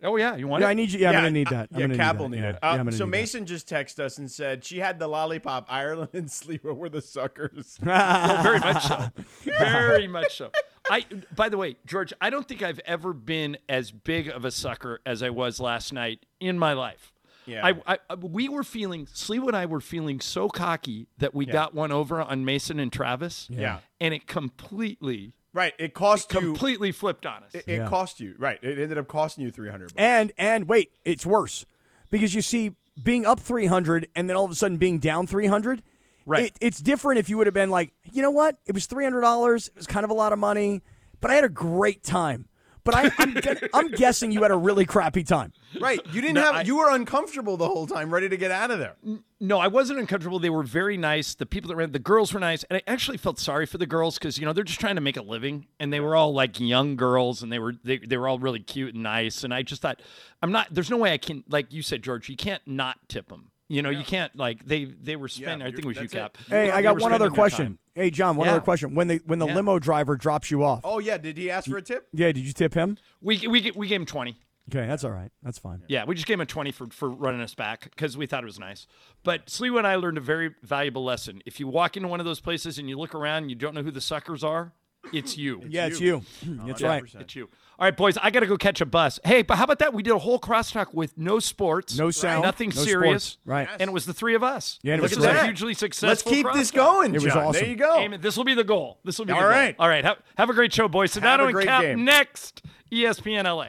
oh 0.05 0.17
yeah, 0.17 0.35
you 0.35 0.49
want 0.49 0.61
Yeah, 0.63 0.67
it? 0.67 0.71
I 0.71 0.75
need 0.75 0.91
you. 0.91 0.99
Yeah, 0.99 1.11
I'm 1.11 1.15
gonna 1.15 1.31
need 1.31 1.47
that. 1.51 1.69
I'm 1.73 1.79
yeah, 1.81 1.87
gonna 1.87 1.97
Kap 1.97 2.17
need 2.17 2.21
will 2.23 2.29
that. 2.31 2.37
need 2.37 2.43
it. 2.45 2.59
Yeah, 2.61 2.71
Uh, 2.71 2.75
I'm 2.75 2.91
so 2.91 2.91
need 2.91 2.99
that. 2.99 3.07
Mason 3.07 3.47
just 3.47 3.69
texted 3.69 4.01
us 4.01 4.19
and 4.19 4.29
said 4.29 4.65
she 4.65 4.79
had 4.79 4.99
the 4.99 5.07
lollipop. 5.07 5.67
Ireland 5.69 6.09
and 6.15 6.27
Sliwa 6.27 6.75
were 6.75 6.89
the 6.89 7.01
suckers. 7.01 7.79
Oh, 7.83 8.41
very 8.43 8.59
much 8.59 8.83
so. 8.85 9.09
Very 9.45 10.09
much 10.09 10.37
so. 10.39 10.51
I, 10.91 11.05
by 11.35 11.49
the 11.49 11.57
way, 11.57 11.77
George, 11.87 12.13
I 12.21 12.31
don't 12.31 12.47
think 12.47 12.63
I've 12.63 12.81
ever 12.81 13.13
been 13.13 13.57
as 13.69 13.91
big 13.91 14.29
of 14.29 14.45
a 14.45 14.51
sucker 14.51 15.01
as 15.07 15.23
I 15.23 15.31
was 15.31 15.61
last 15.61 15.93
night 15.93 16.27
in 16.41 16.59
my 16.59 16.73
life. 16.73 17.13
Yeah. 17.47 17.67
I, 17.87 17.99
I, 18.09 18.15
we 18.15 18.49
were 18.49 18.63
feeling, 18.63 19.09
Slee 19.13 19.39
and 19.39 19.57
I 19.57 19.67
were 19.67 19.81
feeling 19.81 20.21
so 20.21 20.49
cocky 20.49 21.09
that 21.19 21.35
we 21.35 21.45
got 21.47 21.75
one 21.75 21.91
over 21.93 22.21
on 22.21 22.45
Mason 22.45 22.79
and 22.79 22.93
Travis. 22.93 23.49
Yeah. 23.51 23.79
And 24.01 24.15
it 24.15 24.27
completely, 24.27 25.33
right. 25.53 25.75
It 25.79 25.93
cost 25.95 26.33
you. 26.33 26.41
completely 26.41 26.93
flipped 26.93 27.27
on 27.27 27.43
us. 27.43 27.55
It, 27.55 27.65
it 27.67 27.77
Yeah. 27.79 27.89
cost 27.89 28.21
you. 28.21 28.35
Right. 28.39 28.59
It 28.63 28.79
ended 28.79 28.97
up 28.99 29.09
costing 29.09 29.45
you 29.45 29.51
three 29.51 29.71
hundred. 29.71 29.93
And 29.97 30.33
and 30.39 30.69
wait, 30.69 30.93
it's 31.05 31.27
worse 31.27 31.67
because 32.11 32.35
you 32.35 32.43
see, 32.43 32.77
being 33.03 33.25
up 33.25 33.41
300 33.41 34.07
and 34.15 34.29
then 34.29 34.37
all 34.37 34.45
of 34.45 34.51
a 34.51 34.55
sudden 34.55 34.77
being 34.77 34.99
down 34.99 35.27
300. 35.27 35.83
Right. 36.27 36.47
It, 36.47 36.53
it's 36.61 36.81
different 36.81 37.19
if 37.19 37.29
you 37.29 37.37
would 37.39 37.47
have 37.47 37.55
been 37.55 37.71
like, 37.71 37.93
you 38.13 38.23
know 38.23 38.31
what? 38.31 38.57
It 38.67 38.75
was 38.75 38.87
$300. 38.87 39.69
It 39.69 39.77
was 39.77 39.87
kind 39.87 40.05
of 40.05 40.11
a 40.11 40.15
lot 40.15 40.33
of 40.33 40.39
money, 40.39 40.83
but 41.21 41.31
I 41.31 41.35
had 41.35 41.45
a 41.45 41.49
great 41.49 42.03
time. 42.03 42.47
But 42.85 42.97
I, 42.97 43.13
I'm, 43.19 43.35
gu- 43.35 43.69
I'm 43.75 43.89
guessing 43.93 44.33
you 44.33 44.43
had 44.43 44.51
a 44.51 44.57
really 44.57 44.85
crappy 44.85 45.23
time. 45.23 45.53
Right. 45.81 46.01
You 46.13 46.21
didn't 46.21 46.35
No, 46.35 46.43
have. 46.43 46.55
I- 46.57 46.63
you 46.63 46.79
were 46.79 46.91
uncomfortable 46.91 47.57
the 47.57 47.69
whole 47.69 47.87
time, 47.87 48.13
ready 48.13 48.29
to 48.29 48.37
get 48.37 48.51
out 48.51 48.73
of 48.73 48.81
there. 48.81 48.97
No, 49.39 49.61
I 49.61 49.69
wasn't 49.69 50.01
uncomfortable. 50.01 50.41
They 50.41 50.51
were 50.51 50.65
very 50.65 50.97
nice. 50.97 51.35
The 51.37 51.47
people 51.47 51.69
that 51.69 51.77
ran, 51.77 51.93
the 51.93 52.01
girls 52.01 52.35
were 52.35 52.41
nice, 52.41 52.65
and 52.65 52.77
I 52.79 52.83
actually 52.91 53.19
felt 53.19 53.39
sorry 53.39 53.67
for 53.67 53.79
the 53.79 53.87
girls 53.87 54.19
because 54.19 54.37
you 54.37 54.45
know 54.47 54.53
they're 54.53 54.65
just 54.65 54.81
trying 54.81 54.97
to 54.97 55.01
make 55.01 55.17
a 55.17 55.23
living, 55.23 55.67
and 55.79 55.93
they 55.93 56.01
were 56.01 56.17
all 56.17 56.35
like 56.35 56.59
young 56.59 56.97
girls, 56.97 57.41
and 57.41 57.53
they 57.53 57.61
were 57.61 57.75
they, 57.85 57.99
they 57.99 58.17
were 58.17 58.27
all 58.27 58.41
really 58.41 58.59
cute 58.61 58.95
and 58.95 59.05
nice. 59.05 59.45
And 59.45 59.55
I 59.55 59.63
just 59.63 59.81
thought, 59.81 60.03
I'm 60.43 60.51
not. 60.51 60.67
There's 60.73 60.91
no 60.91 60.97
way 60.97 61.13
I 61.13 61.19
can, 61.19 61.45
like 61.49 61.73
you 61.73 61.83
said, 61.83 62.03
George. 62.03 62.29
You 62.29 62.37
can't 62.37 62.63
not 62.67 62.99
tip 63.09 63.29
them. 63.29 63.52
You 63.73 63.81
know, 63.81 63.89
you 63.89 64.05
can't 64.05 64.37
like 64.37 64.67
they 64.67 64.85
they 64.85 65.17
were 65.17 65.29
spending. 65.29 65.67
I 65.67 65.71
think 65.71 65.85
it 65.85 65.87
was 65.87 65.97
you, 65.97 66.03
it. 66.03 66.11
Kap. 66.11 66.37
Hey, 66.47 66.71
I 66.71 66.83
got 66.83 67.01
one 67.01 67.15
other 67.15 67.31
question. 67.31 67.79
Hey, 67.95 68.11
John, 68.11 68.37
one 68.37 68.47
Yeah. 68.47 68.53
other 68.53 68.61
question. 68.61 68.95
When 68.95 69.09
the 69.09 69.23
when 69.25 69.39
the 69.39 69.47
Yeah. 69.47 69.55
limo 69.55 69.79
driver 69.79 70.15
drops 70.17 70.51
you 70.51 70.63
off, 70.63 70.81
Oh 70.85 70.99
yeah. 70.99 71.17
Did 71.17 71.39
he 71.39 71.51
ask 71.51 71.71
for 71.71 71.79
a 71.79 71.83
tip? 71.83 72.07
yeah, 72.13 72.27
did 72.33 72.45
you 72.45 72.53
tip 72.53 72.75
him? 72.75 72.99
We 73.23 73.49
we 73.49 73.71
we 73.75 73.89
gave 73.89 74.01
him 74.03 74.07
twenty. 74.07 74.37
Okay, 74.71 74.87
that's 74.87 75.05
all 75.05 75.11
right. 75.11 75.33
That's 75.43 75.59
fine. 75.59 75.83
Yeah, 75.89 76.05
we 76.05 76.15
just 76.15 76.27
gave 76.27 76.35
him 76.35 76.43
a 76.43 76.47
20 76.47 76.71
for, 76.71 76.87
for 76.91 77.11
running 77.11 77.41
us 77.41 77.53
back 77.53 77.83
because 77.85 78.17
we 78.17 78.27
thought 78.27 78.45
it 78.45 78.47
was 78.47 78.61
nice. 78.61 78.87
But 79.25 79.47
Sliwa 79.47 79.79
and 79.79 79.87
I 79.89 79.97
learned 79.97 80.19
a 80.19 80.21
very 80.21 80.55
valuable 80.63 81.03
lesson. 81.03 81.43
If 81.45 81.59
you 81.59 81.67
walk 81.67 81.97
into 81.97 82.09
one 82.09 82.21
of 82.21 82.27
those 82.27 82.39
places 82.39 82.79
and 82.79 82.89
you 82.89 82.97
look 82.97 83.13
around 83.13 83.39
and 83.43 83.51
you 83.51 83.57
don't 83.57 83.75
know 83.75 83.83
who 83.83 83.91
the 83.91 84.01
suckers 84.01 84.45
are, 84.45 84.73
it's 85.13 85.37
you. 85.37 85.63
yeah, 85.69 85.87
it's 85.87 86.01
you. 86.01 86.23
That's 86.43 86.83
right. 86.83 87.03
It's 87.19 87.35
you. 87.37 87.49
All 87.79 87.87
right, 87.87 87.97
boys, 87.97 88.17
I 88.23 88.31
got 88.31 88.41
to 88.41 88.47
go 88.47 88.57
catch 88.57 88.81
a 88.81 88.87
bus. 88.87 89.19
Hey, 89.25 89.43
but 89.43 89.57
how 89.57 89.65
about 89.65 89.81
that? 89.81 89.93
We 89.93 90.05
did 90.05 90.13
a 90.13 90.19
whole 90.19 90.39
crosstalk 90.39 90.95
with 90.95 91.19
no 91.19 91.41
sports, 91.41 91.99
No 91.99 92.11
sound, 92.13 92.43
nothing 92.45 92.69
no 92.69 92.83
serious. 92.83 93.25
sports. 93.25 93.39
Right. 93.45 93.69
And 93.81 93.89
it 93.89 93.93
was 93.93 94.07
the 94.07 94.13
three 94.15 94.35
of 94.37 94.45
us. 94.45 94.79
Yeah, 94.83 94.93
and 94.95 95.01
it 95.01 95.03
Look 95.03 95.11
was 95.11 95.19
at 95.19 95.23
that. 95.33 95.41
great. 95.41 95.45
Hugely 95.47 95.75
successful. 95.75 96.09
Let's 96.09 96.23
keep 96.23 96.47
this 96.53 96.71
going. 96.71 97.13
It 97.15 97.23
was 97.23 97.33
John. 97.33 97.47
awesome. 97.47 97.61
There 97.61 97.69
you 97.71 97.77
go. 97.77 97.99
Amen. 97.99 98.21
This 98.21 98.37
will 98.37 98.45
be 98.45 98.55
the 98.55 98.63
goal. 98.63 98.99
This 99.05 99.19
will 99.19 99.25
be 99.25 99.33
the 99.33 99.37
All 99.37 99.43
goal. 99.43 99.51
right. 99.51 99.75
All 99.81 99.89
right. 99.89 100.05
Have, 100.05 100.19
have 100.37 100.51
a 100.51 100.55
great 100.55 100.73
show, 100.73 100.87
boys. 100.87 101.13
Have 101.15 101.25
Sedano 101.25 101.41
a 101.41 101.45
and 101.47 101.55
great 101.55 101.67
Kap 101.67 101.83
game. 101.83 102.05
next, 102.05 102.63
ESPN 102.93 103.45
LA. 103.45 103.69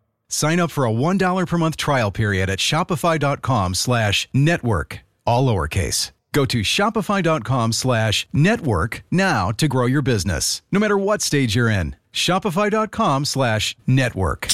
Sign 0.31 0.61
up 0.61 0.71
for 0.71 0.85
a 0.85 0.91
$1 0.91 1.45
per 1.45 1.57
month 1.57 1.75
trial 1.75 2.09
period 2.09 2.49
at 2.49 2.59
shopify.com 2.59 3.75
slash 3.75 4.29
network, 4.33 4.99
all 5.25 5.45
lowercase. 5.45 6.11
Go 6.31 6.45
to 6.45 6.61
shopify.com 6.61 7.73
slash 7.73 8.25
network 8.31 9.03
now 9.11 9.51
to 9.51 9.67
grow 9.67 9.85
your 9.87 10.01
business, 10.01 10.61
no 10.71 10.79
matter 10.79 10.97
what 10.97 11.21
stage 11.21 11.53
you're 11.55 11.67
in. 11.69 11.97
Shopify.com 12.13 13.25
slash 13.25 13.75
network. 13.85 14.47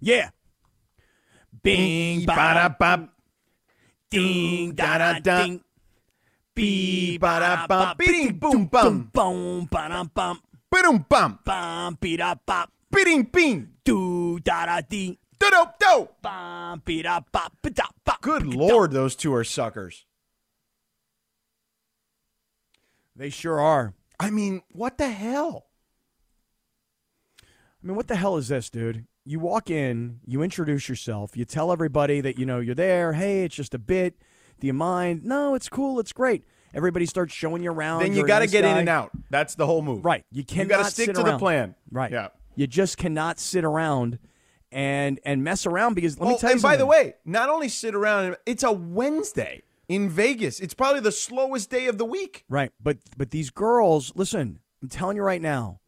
Yeah. 0.00 0.30
Bing, 1.62 2.24
ba 2.26 2.34
da 2.34 2.68
Ba-da-bop. 2.68 3.08
ding, 4.10 4.72
da 4.72 4.98
da 4.98 5.20
ding. 5.20 5.60
Bee, 6.56 7.16
ba 7.18 7.38
da 7.38 7.66
bum, 7.68 7.94
bing, 7.96 8.32
boom, 8.32 8.66
bum. 8.66 9.10
boom, 9.12 9.68
ba 9.70 9.86
da 9.88 10.02
bum, 10.02 10.40
Ba-dum, 10.68 11.06
bum. 11.08 11.38
bum, 11.44 11.98
be 12.00 12.16
da 12.16 12.34
bop, 12.34 12.68
Bidding, 12.92 13.24
bing. 13.24 13.70
do 13.84 14.38
da 14.40 14.66
da 14.66 14.80
ding, 14.80 15.16
Do-do, 15.40 15.64
do. 15.80 16.08
bum, 16.20 16.82
be 16.84 17.02
da 17.02 17.20
bop, 17.32 17.52
ba 17.62 17.70
da 17.70 17.84
bop. 18.04 18.20
Good 18.20 18.46
lord, 18.46 18.92
those 18.92 19.16
two 19.16 19.34
are 19.34 19.42
suckers. 19.44 20.04
They 23.16 23.30
sure 23.30 23.60
are. 23.60 23.94
I 24.20 24.30
mean, 24.30 24.62
what 24.70 24.98
the 24.98 25.10
hell? 25.10 25.66
I 27.42 27.86
mean, 27.86 27.96
what 27.96 28.08
the 28.08 28.16
hell 28.16 28.36
is 28.36 28.48
this, 28.48 28.70
dude? 28.70 29.06
You 29.24 29.40
walk 29.40 29.70
in, 29.70 30.20
you 30.24 30.42
introduce 30.42 30.88
yourself, 30.88 31.36
you 31.36 31.44
tell 31.44 31.72
everybody 31.72 32.20
that 32.20 32.38
you 32.38 32.46
know 32.46 32.60
you're 32.60 32.74
there. 32.74 33.12
Hey, 33.12 33.44
it's 33.44 33.54
just 33.56 33.74
a 33.74 33.78
bit. 33.78 34.14
Do 34.60 34.66
you 34.66 34.72
mind? 34.72 35.24
No, 35.24 35.54
it's 35.54 35.68
cool. 35.68 35.98
It's 35.98 36.12
great. 36.12 36.44
Everybody 36.74 37.06
starts 37.06 37.34
showing 37.34 37.62
you 37.62 37.72
around. 37.72 38.02
Then 38.02 38.14
you 38.14 38.26
got 38.26 38.38
to 38.38 38.44
nice 38.44 38.52
get 38.52 38.64
in 38.64 38.76
and 38.76 38.88
out. 38.88 39.10
That's 39.30 39.56
the 39.56 39.66
whole 39.66 39.82
move. 39.82 40.04
Right. 40.04 40.24
You 40.30 40.44
can't. 40.44 40.68
You 40.68 40.76
got 40.76 40.84
to 40.84 40.90
stick 40.90 41.12
to 41.14 41.22
the 41.22 41.38
plan. 41.38 41.74
Right. 41.90 42.10
Yeah. 42.12 42.28
You 42.54 42.66
just 42.66 42.96
cannot 42.96 43.38
sit 43.38 43.64
around 43.64 44.18
and 44.70 45.20
and 45.24 45.44
mess 45.44 45.66
around 45.66 45.94
because 45.94 46.18
let 46.18 46.28
me 46.28 46.34
Oh, 46.34 46.38
tell 46.38 46.50
you 46.50 46.54
and 46.54 46.62
by 46.62 46.76
the 46.76 46.86
way, 46.86 47.14
not 47.24 47.48
only 47.48 47.68
sit 47.68 47.94
around, 47.94 48.36
it's 48.46 48.62
a 48.62 48.72
Wednesday 48.72 49.62
in 49.88 50.08
Vegas. 50.08 50.60
It's 50.60 50.74
probably 50.74 51.00
the 51.00 51.12
slowest 51.12 51.70
day 51.70 51.86
of 51.86 51.98
the 51.98 52.04
week. 52.04 52.44
Right. 52.48 52.72
But 52.82 52.98
but 53.16 53.30
these 53.30 53.50
girls, 53.50 54.12
listen, 54.14 54.60
I'm 54.82 54.88
telling 54.88 55.16
you 55.16 55.22
right 55.22 55.42
now, 55.42 55.80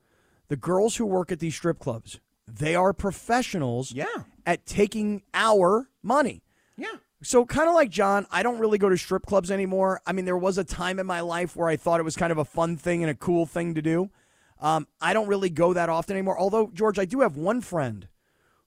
the 0.48 0.56
girls 0.56 0.96
who 0.96 1.06
work 1.06 1.32
at 1.32 1.38
these 1.40 1.54
strip 1.54 1.78
clubs, 1.78 2.20
they 2.46 2.74
are 2.74 2.92
professionals 2.92 3.92
Yeah. 3.92 4.06
at 4.44 4.66
taking 4.66 5.22
our 5.32 5.88
money. 6.02 6.42
Yeah. 6.76 6.88
So 7.22 7.46
kind 7.46 7.68
of 7.68 7.74
like 7.74 7.88
John, 7.88 8.26
I 8.30 8.42
don't 8.42 8.58
really 8.58 8.76
go 8.76 8.90
to 8.90 8.98
strip 8.98 9.24
clubs 9.24 9.50
anymore. 9.50 10.00
I 10.06 10.12
mean, 10.12 10.26
there 10.26 10.36
was 10.36 10.58
a 10.58 10.64
time 10.64 10.98
in 10.98 11.06
my 11.06 11.20
life 11.20 11.56
where 11.56 11.68
I 11.68 11.76
thought 11.76 11.98
it 12.00 12.02
was 12.02 12.16
kind 12.16 12.30
of 12.32 12.36
a 12.36 12.44
fun 12.44 12.76
thing 12.76 13.02
and 13.02 13.10
a 13.10 13.14
cool 13.14 13.46
thing 13.46 13.74
to 13.74 13.80
do. 13.82 14.10
Um, 14.60 14.86
I 15.00 15.12
don't 15.12 15.28
really 15.28 15.50
go 15.50 15.72
that 15.72 15.88
often 15.88 16.16
anymore. 16.16 16.38
Although 16.38 16.70
George, 16.72 16.98
I 16.98 17.04
do 17.04 17.20
have 17.20 17.36
one 17.36 17.60
friend 17.60 18.08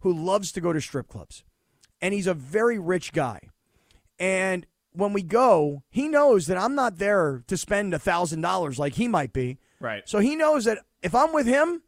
who 0.02 0.14
loves 0.14 0.52
to 0.54 0.62
go 0.62 0.74
to 0.74 0.82
strip 0.82 1.08
clubs, 1.08 1.44
and 2.02 2.14
he's 2.14 2.28
a 2.28 2.34
very 2.34 2.78
rich 2.78 3.14
guy. 3.14 3.40
And 4.20 4.66
when 4.92 5.14
we 5.14 5.24
go, 5.24 5.84
he 5.90 6.08
knows 6.08 6.48
that 6.48 6.58
I'm 6.58 6.76
not 6.76 6.98
there 6.98 7.44
to 7.48 7.58
spend 7.58 7.94
a 7.94 8.00
thousand 8.00 8.42
dollars 8.42 8.80
like 8.80 8.94
he 8.94 9.08
might 9.08 9.34
be. 9.34 9.58
Right. 9.80 10.08
So 10.08 10.20
he 10.20 10.36
knows 10.36 10.66
that 10.66 10.80
if 11.04 11.14
I'm 11.14 11.34
with 11.34 11.46
him, 11.46 11.84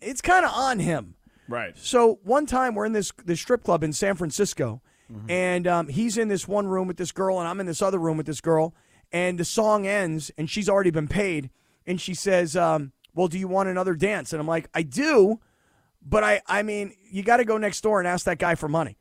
it's 0.00 0.20
kind 0.22 0.44
of 0.44 0.52
on 0.52 0.78
him. 0.78 1.14
Right. 1.48 1.76
So 1.76 2.20
one 2.22 2.46
time 2.46 2.74
we're 2.74 2.86
in 2.86 2.92
this 2.92 3.12
this 3.24 3.40
strip 3.40 3.64
club 3.64 3.82
in 3.82 3.92
San 3.92 4.16
Francisco, 4.16 4.82
and 5.28 5.66
um, 5.66 5.88
he's 5.88 6.16
in 6.16 6.28
this 6.28 6.46
one 6.46 6.68
room 6.68 6.86
with 6.86 6.96
this 6.96 7.10
girl, 7.12 7.40
and 7.40 7.48
I'm 7.48 7.58
in 7.60 7.66
this 7.66 7.82
other 7.82 7.98
room 7.98 8.16
with 8.16 8.26
this 8.26 8.40
girl, 8.40 8.74
and 9.12 9.38
the 9.38 9.44
song 9.44 9.86
ends, 9.86 10.30
and 10.38 10.48
she's 10.48 10.68
already 10.68 10.90
been 10.92 11.08
paid, 11.08 11.50
and 11.84 12.00
she 12.00 12.14
says, 12.14 12.56
um, 12.56 12.92
"Well, 13.14 13.28
do 13.28 13.38
you 13.38 13.48
want 13.48 13.68
another 13.68 13.94
dance?" 13.94 14.32
And 14.32 14.40
I'm 14.40 14.46
like, 14.46 14.68
"I 14.74 14.82
do, 14.82 15.40
but 16.02 16.22
I 16.24 16.42
I 16.46 16.62
mean, 16.62 16.94
you 17.10 17.22
got 17.22 17.38
to 17.38 17.44
go 17.44 17.58
next 17.58 17.80
door 17.82 17.98
and 18.00 18.08
ask 18.08 18.24
that 18.26 18.38
guy 18.38 18.54
for 18.54 18.68
money." 18.68 18.96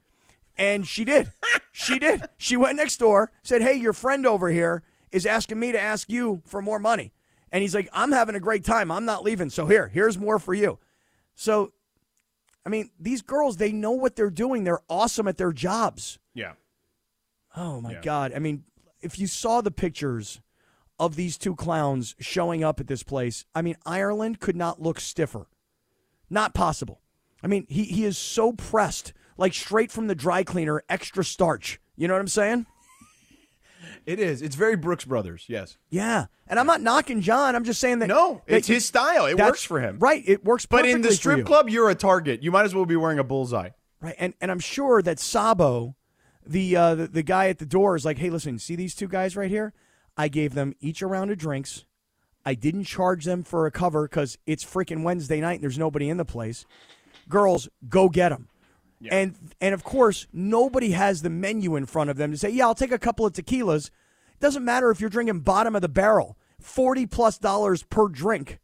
And 0.58 0.86
she 0.86 1.06
did. 1.06 1.32
she 1.72 2.00
did. 2.00 2.24
She 2.38 2.58
went 2.58 2.76
next 2.76 2.98
door, 2.98 3.32
said, 3.44 3.62
Hey, 3.62 3.76
your 3.76 3.94
friend 3.94 4.26
over 4.26 4.50
here 4.50 4.84
is 5.10 5.26
asking 5.26 5.58
me 5.58 5.72
to 5.72 5.80
ask 5.80 6.10
you 6.10 6.42
for 6.46 6.62
more 6.62 6.80
money. 6.80 7.14
And 7.50 7.62
he's 7.62 7.74
like, 7.74 7.88
I'm 7.94 8.12
having 8.12 8.36
a 8.36 8.42
great 8.42 8.66
time. 8.66 8.92
I'm 8.92 9.06
not 9.06 9.24
leaving. 9.24 9.50
So 9.50 9.68
here, 9.68 9.88
here's 9.88 10.18
more 10.18 10.38
for 10.38 10.54
you. 10.54 10.78
So, 11.34 11.72
I 12.66 12.70
mean, 12.70 12.92
these 13.00 13.22
girls, 13.22 13.56
they 13.56 13.72
know 13.72 13.92
what 13.92 14.18
they're 14.18 14.30
doing. 14.30 14.66
They're 14.66 14.82
awesome 14.90 15.30
at 15.30 15.38
their 15.38 15.54
jobs. 15.54 16.20
Yeah. 16.34 16.54
Oh, 17.56 17.80
my 17.80 17.94
Yeah. 17.94 18.02
God. 18.02 18.34
I 18.36 18.40
mean, 18.40 18.66
if 19.02 19.18
you 19.18 19.28
saw 19.28 19.62
the 19.62 19.72
pictures 19.72 20.42
of 21.00 21.16
these 21.16 21.38
two 21.38 21.56
clowns 21.56 22.16
showing 22.20 22.64
up 22.64 22.80
at 22.80 22.88
this 22.88 23.04
place, 23.04 23.46
I 23.56 23.62
mean, 23.62 23.76
Ireland 23.86 24.40
could 24.40 24.56
not 24.56 24.82
look 24.82 25.00
stiffer. 25.00 25.48
Not 26.30 26.54
possible. 26.54 27.02
I 27.42 27.48
mean, 27.48 27.66
he, 27.70 27.86
he 27.86 28.06
is 28.06 28.18
so 28.18 28.52
pressed, 28.54 29.14
like 29.38 29.54
straight 29.54 29.92
from 29.92 30.08
the 30.08 30.16
dry 30.16 30.44
cleaner, 30.44 30.84
extra 30.90 31.24
starch. 31.24 31.80
You 31.96 32.08
know 32.08 32.14
what 32.14 32.22
I'm 32.22 32.28
saying? 32.28 32.66
It 34.06 34.20
is. 34.20 34.42
It's 34.42 34.56
very 34.56 34.76
Brooks 34.76 35.06
Brothers. 35.06 35.46
Yes. 35.48 35.78
Yeah. 35.90 36.26
And 36.48 36.60
I'm 36.60 36.66
not 36.66 36.82
knocking 36.82 37.22
John. 37.22 37.56
I'm 37.56 37.64
just 37.64 37.80
saying 37.80 38.00
that. 38.00 38.08
No, 38.08 38.42
that 38.48 38.58
it's 38.58 38.68
his 38.68 38.86
style. 38.86 39.26
It 39.26 39.38
works 39.38 39.64
for 39.64 39.80
him. 39.80 40.00
Right. 40.00 40.24
It 40.26 40.44
works 40.44 40.66
But 40.66 40.86
in 40.88 41.02
the 41.02 41.12
strip 41.12 41.40
you. 41.40 41.44
club, 41.44 41.70
you're 41.70 41.90
a 41.90 41.96
target. 41.96 42.42
You 42.42 42.52
might 42.52 42.66
as 42.66 42.74
well 42.74 42.86
be 42.86 42.96
wearing 42.96 43.20
a 43.20 43.24
bullseye. 43.24 43.70
Right. 44.02 44.16
And 44.18 44.34
and 44.42 44.50
I'm 44.50 44.60
sure 44.60 45.02
that 45.02 45.20
Sabo, 45.20 45.96
the, 46.46 46.76
uh, 46.76 46.96
the 46.96 47.08
the 47.08 47.24
guy 47.24 47.50
at 47.50 47.60
the 47.60 47.66
door, 47.66 47.96
is 47.96 48.06
like, 48.06 48.18
hey, 48.18 48.30
listen, 48.30 48.58
see 48.58 48.76
these 48.76 48.96
two 48.96 49.08
guys 49.08 49.36
right 49.36 49.50
here? 49.50 49.74
I 50.20 50.28
gave 50.28 50.54
them 50.54 50.76
each 50.82 51.02
a 51.02 51.08
round 51.08 51.32
of 51.32 51.38
drinks. 51.38 51.86
I 52.46 52.54
didn't 52.54 52.84
charge 52.84 53.24
them 53.26 53.44
for 53.44 53.66
a 53.66 53.72
cover 53.72 54.04
because 54.08 54.38
it's 54.46 54.66
freaking 54.66 55.04
Wednesday 55.04 55.40
night 55.40 55.54
and 55.56 55.64
there's 55.64 55.80
nobody 55.80 56.10
in 56.10 56.18
the 56.18 56.26
place. 56.26 56.66
Girls, 57.30 57.70
go 57.88 58.10
get 58.10 58.30
them. 58.30 58.50
And 59.10 59.36
and 59.62 59.74
of 59.74 59.84
course, 59.86 60.28
nobody 60.34 60.92
has 60.92 61.22
the 61.22 61.30
menu 61.30 61.78
in 61.78 61.86
front 61.86 62.10
of 62.10 62.18
them 62.18 62.32
to 62.32 62.38
say, 62.38 62.50
"Yeah, 62.50 62.66
I'll 62.68 62.76
take 62.76 62.92
a 62.92 63.00
couple 63.00 63.26
of 63.26 63.32
tequilas." 63.32 63.88
It 63.88 64.40
doesn't 64.42 64.66
matter 64.66 64.92
if 64.92 65.00
you're 65.00 65.10
drinking 65.10 65.40
bottom 65.40 65.74
of 65.74 65.82
the 65.82 65.88
barrel, 65.88 66.38
40 66.60 67.06
plus 67.06 67.38
dollars 67.38 67.84
per 67.84 68.10
drink. 68.10 68.60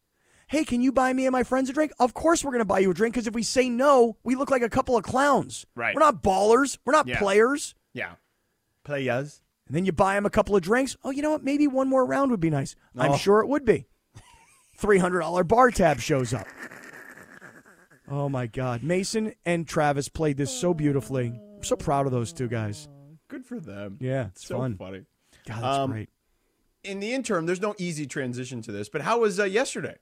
Hey, 0.48 0.66
can 0.66 0.82
you 0.82 0.92
buy 0.92 1.14
me 1.14 1.26
and 1.26 1.32
my 1.32 1.44
friends 1.44 1.70
a 1.70 1.74
drink? 1.74 1.94
Of 2.00 2.14
course 2.14 2.44
we're 2.44 2.52
going 2.52 2.60
to 2.60 2.66
buy 2.66 2.80
you 2.80 2.92
a 2.92 2.94
drink 2.94 3.14
because 3.16 3.28
if 3.28 3.34
we 3.34 3.44
say 3.44 3.70
no, 3.70 4.18
we 4.26 4.36
look 4.36 4.52
like 4.52 4.62
a 4.62 4.70
couple 4.70 4.98
of 4.98 5.04
clowns. 5.06 5.66
Right. 5.74 5.96
We're 5.96 6.02
not 6.02 6.22
ballers. 6.22 6.78
We're 6.86 6.92
not 6.94 7.08
Yeah. 7.08 7.18
players. 7.20 7.74
Yeah. 7.94 8.16
Playas. 8.86 9.40
And 9.68 9.76
then 9.76 9.86
you 9.86 9.92
buy 9.92 10.16
him 10.18 10.26
a 10.26 10.30
couple 10.30 10.56
of 10.56 10.62
drinks. 10.62 10.96
Oh, 11.04 11.10
you 11.10 11.22
know 11.22 11.32
what? 11.32 11.44
Maybe 11.44 11.68
one 11.68 11.90
more 11.90 12.06
round 12.06 12.30
would 12.32 12.40
be 12.40 12.50
nice. 12.52 12.76
I'm 12.96 13.12
Oh. 13.14 13.18
sure 13.18 13.40
it 13.42 13.48
would 13.48 13.66
be. 13.66 13.88
$300 14.80 15.44
bar 15.44 15.72
tab 15.72 16.00
shows 16.00 16.34
up. 16.34 16.46
Oh, 18.08 18.30
my 18.30 18.46
God. 18.46 18.84
Mason 18.84 19.34
and 19.46 19.68
Travis 19.68 20.10
played 20.10 20.38
this 20.38 20.52
so 20.56 20.74
beautifully. 20.74 21.28
I'm 21.58 21.64
so 21.64 21.76
proud 21.76 22.06
of 22.06 22.12
those 22.12 22.32
two 22.34 22.48
guys. 22.48 22.88
Good 23.28 23.46
for 23.46 23.60
them. 23.60 23.98
Yeah, 24.00 24.28
it's 24.28 24.46
so 24.46 24.60
fun. 24.60 24.78
funny. 24.78 25.02
God, 25.48 25.64
that's 25.64 25.78
Um, 25.80 25.92
great. 25.92 26.10
In 26.84 27.00
the 27.00 27.14
interim, 27.14 27.48
there's 27.48 27.62
no 27.62 27.74
easy 27.80 28.06
transition 28.06 28.62
to 28.62 28.72
this, 28.72 28.90
but 28.90 29.02
how 29.02 29.20
was 29.22 29.40
uh, 29.40 29.46
yesterday? 29.46 29.96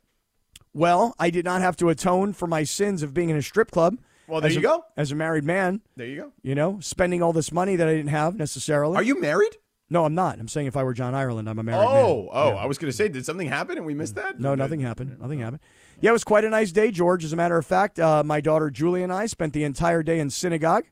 Well, 0.74 1.16
I 1.18 1.30
did 1.30 1.46
not 1.46 1.62
have 1.62 1.78
to 1.78 1.88
atone 1.88 2.34
for 2.34 2.48
my 2.48 2.64
sins 2.66 3.04
of 3.04 3.14
being 3.14 3.30
in 3.30 3.38
a 3.38 3.42
strip 3.42 3.72
club. 3.72 3.98
Well, 4.28 4.42
there 4.42 4.48
as 4.50 4.56
you 4.56 4.60
a- 4.62 4.64
go. 4.64 4.86
As 4.98 5.12
a 5.12 5.16
married 5.16 5.44
man, 5.44 5.82
There 5.96 6.08
you 6.08 6.16
go. 6.22 6.32
you 6.44 6.56
know, 6.56 6.80
spending 6.82 7.22
all 7.22 7.34
this 7.34 7.52
money 7.52 7.76
that 7.76 7.88
I 7.88 7.94
didn't 7.94 8.10
have 8.12 8.36
necessarily. 8.36 8.96
Are 8.96 9.04
you 9.04 9.20
married? 9.20 9.58
No, 9.90 10.06
I'm 10.06 10.16
not. 10.16 10.40
I'm 10.40 10.48
saying 10.48 10.68
if 10.68 10.78
I 10.78 10.84
were 10.84 10.94
John 10.94 11.14
Ireland, 11.14 11.48
I'm 11.50 11.60
a 11.60 11.64
married 11.64 11.86
man. 11.86 11.88
Oh, 12.06 12.30
oh, 12.32 12.50
Yeah. 12.50 12.56
I 12.56 12.66
was 12.66 12.78
going 12.78 12.90
to 12.90 12.96
say, 12.96 13.10
did 13.10 13.26
something 13.26 13.48
happen 13.48 13.78
and 13.78 13.86
we 13.86 13.94
missed 13.94 14.16
that? 14.16 14.40
No, 14.40 14.56
nothing 14.56 14.80
happened. 14.80 15.20
Nothing 15.20 15.40
happened. 15.40 15.60
Yeah, 16.02 16.10
it 16.12 16.14
was 16.14 16.24
quite 16.24 16.46
a 16.46 16.50
nice 16.50 16.72
day, 16.72 16.90
George. 16.90 17.24
As 17.24 17.32
a 17.34 17.36
matter 17.36 17.58
of 17.58 17.66
fact, 17.66 18.00
uh, 18.00 18.24
my 18.24 18.42
daughter 18.42 18.72
Julie 18.72 19.04
and 19.04 19.14
I 19.14 19.26
spent 19.28 19.54
the 19.54 19.64
entire 19.64 20.02
day 20.02 20.20
in 20.20 20.30
synagogue. 20.30 20.86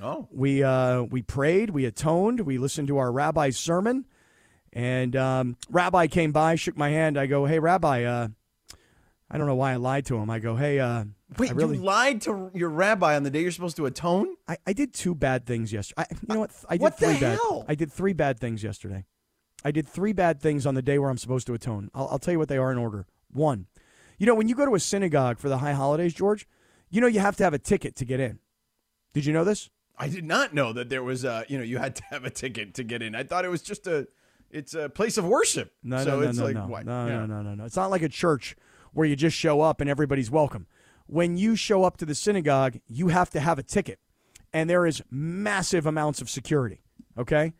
Oh, 0.00 0.28
We 0.30 0.62
uh, 0.62 1.02
we 1.04 1.22
prayed, 1.22 1.70
we 1.70 1.86
atoned, 1.86 2.40
we 2.42 2.58
listened 2.58 2.88
to 2.88 2.98
our 2.98 3.10
rabbi's 3.10 3.56
sermon, 3.58 4.04
and 4.72 5.16
um, 5.16 5.56
Rabbi 5.70 6.06
came 6.08 6.32
by, 6.32 6.54
shook 6.56 6.76
my 6.76 6.90
hand. 6.90 7.18
I 7.18 7.24
go, 7.26 7.46
"Hey, 7.46 7.58
Rabbi, 7.58 8.04
uh, 8.04 8.28
I 9.30 9.38
don't 9.38 9.46
know 9.46 9.54
why 9.54 9.72
I 9.72 9.76
lied 9.76 10.04
to 10.06 10.16
him. 10.18 10.28
I 10.28 10.38
go, 10.38 10.54
"Hey, 10.56 10.78
uh, 10.78 11.04
wait, 11.38 11.54
really, 11.54 11.76
you 11.76 11.82
lied 11.82 12.20
to 12.22 12.50
your 12.54 12.68
rabbi 12.70 13.16
on 13.16 13.22
the 13.22 13.30
day 13.30 13.42
you're 13.42 13.50
supposed 13.50 13.76
to 13.76 13.86
atone? 13.86 14.28
I, 14.48 14.56
I 14.66 14.72
did 14.72 14.94
two 14.94 15.14
bad 15.14 15.46
things 15.46 15.72
yesterday. 15.72 16.02
I, 16.10 16.14
you 16.14 16.34
know 16.34 16.40
what? 16.40 16.50
I 16.68 16.74
did 16.76 16.82
What 16.82 16.98
the 16.98 17.06
three 17.06 17.20
bad. 17.20 17.38
hell? 17.38 17.64
I 17.68 17.74
did 17.74 17.92
three 17.92 18.12
bad 18.12 18.38
things 18.38 18.62
yesterday. 18.62 19.04
I 19.64 19.70
did 19.70 19.88
three 19.88 20.12
bad 20.12 20.40
things 20.40 20.66
on 20.66 20.74
the 20.74 20.82
day 20.82 20.98
where 20.98 21.10
I'm 21.10 21.18
supposed 21.18 21.46
to 21.48 21.54
atone. 21.54 21.90
I'll, 21.94 22.08
I'll 22.12 22.18
tell 22.18 22.32
you 22.32 22.38
what 22.38 22.48
they 22.48 22.58
are 22.58 22.70
in 22.70 22.78
order. 22.78 23.06
One, 23.32 23.66
you 24.18 24.26
know, 24.26 24.34
when 24.34 24.48
you 24.48 24.54
go 24.54 24.64
to 24.64 24.74
a 24.74 24.80
synagogue 24.80 25.38
for 25.38 25.48
the 25.48 25.58
high 25.58 25.72
holidays, 25.72 26.14
George, 26.14 26.46
you 26.88 27.00
know 27.00 27.06
you 27.06 27.20
have 27.20 27.36
to 27.36 27.44
have 27.44 27.52
a 27.54 27.58
ticket 27.58 27.96
to 27.96 28.04
get 28.04 28.20
in. 28.20 28.38
Did 29.12 29.24
you 29.26 29.32
know 29.32 29.44
this? 29.44 29.70
I 29.98 30.08
did 30.08 30.24
not 30.24 30.54
know 30.54 30.72
that 30.74 30.90
there 30.90 31.02
was 31.02 31.24
a, 31.24 31.44
you 31.48 31.56
know, 31.58 31.64
you 31.64 31.78
had 31.78 31.96
to 31.96 32.02
have 32.10 32.24
a 32.24 32.30
ticket 32.30 32.74
to 32.74 32.84
get 32.84 33.00
in. 33.02 33.14
I 33.14 33.22
thought 33.24 33.44
it 33.44 33.48
was 33.48 33.62
just 33.62 33.86
a, 33.86 34.06
it's 34.50 34.74
a 34.74 34.88
place 34.90 35.16
of 35.18 35.24
worship. 35.24 35.72
No, 35.82 35.98
so 36.04 36.10
no, 36.10 36.20
no, 36.20 36.28
it's 36.28 36.38
no, 36.38 36.44
like, 36.44 36.54
no, 36.54 36.66
what? 36.66 36.84
no, 36.86 37.06
Yeah. 37.06 37.18
no, 37.20 37.26
no, 37.26 37.42
no, 37.42 37.54
no. 37.54 37.64
It's 37.64 37.76
not 37.76 37.90
like 37.90 38.02
a 38.02 38.08
church 38.08 38.54
where 38.92 39.06
you 39.06 39.16
just 39.16 39.36
show 39.36 39.62
up 39.62 39.80
and 39.80 39.88
everybody's 39.90 40.30
welcome. 40.30 40.66
When 41.06 41.36
you 41.36 41.56
show 41.56 41.84
up 41.84 41.96
to 41.98 42.06
the 42.06 42.14
synagogue, 42.14 42.78
you 42.88 43.08
have 43.08 43.30
to 43.30 43.40
have 43.40 43.58
a 43.58 43.62
ticket, 43.62 44.00
and 44.52 44.68
there 44.68 44.86
is 44.86 45.02
massive 45.10 45.86
amounts 45.86 46.20
of 46.20 46.28
security. 46.28 46.82
Okay, 47.16 47.54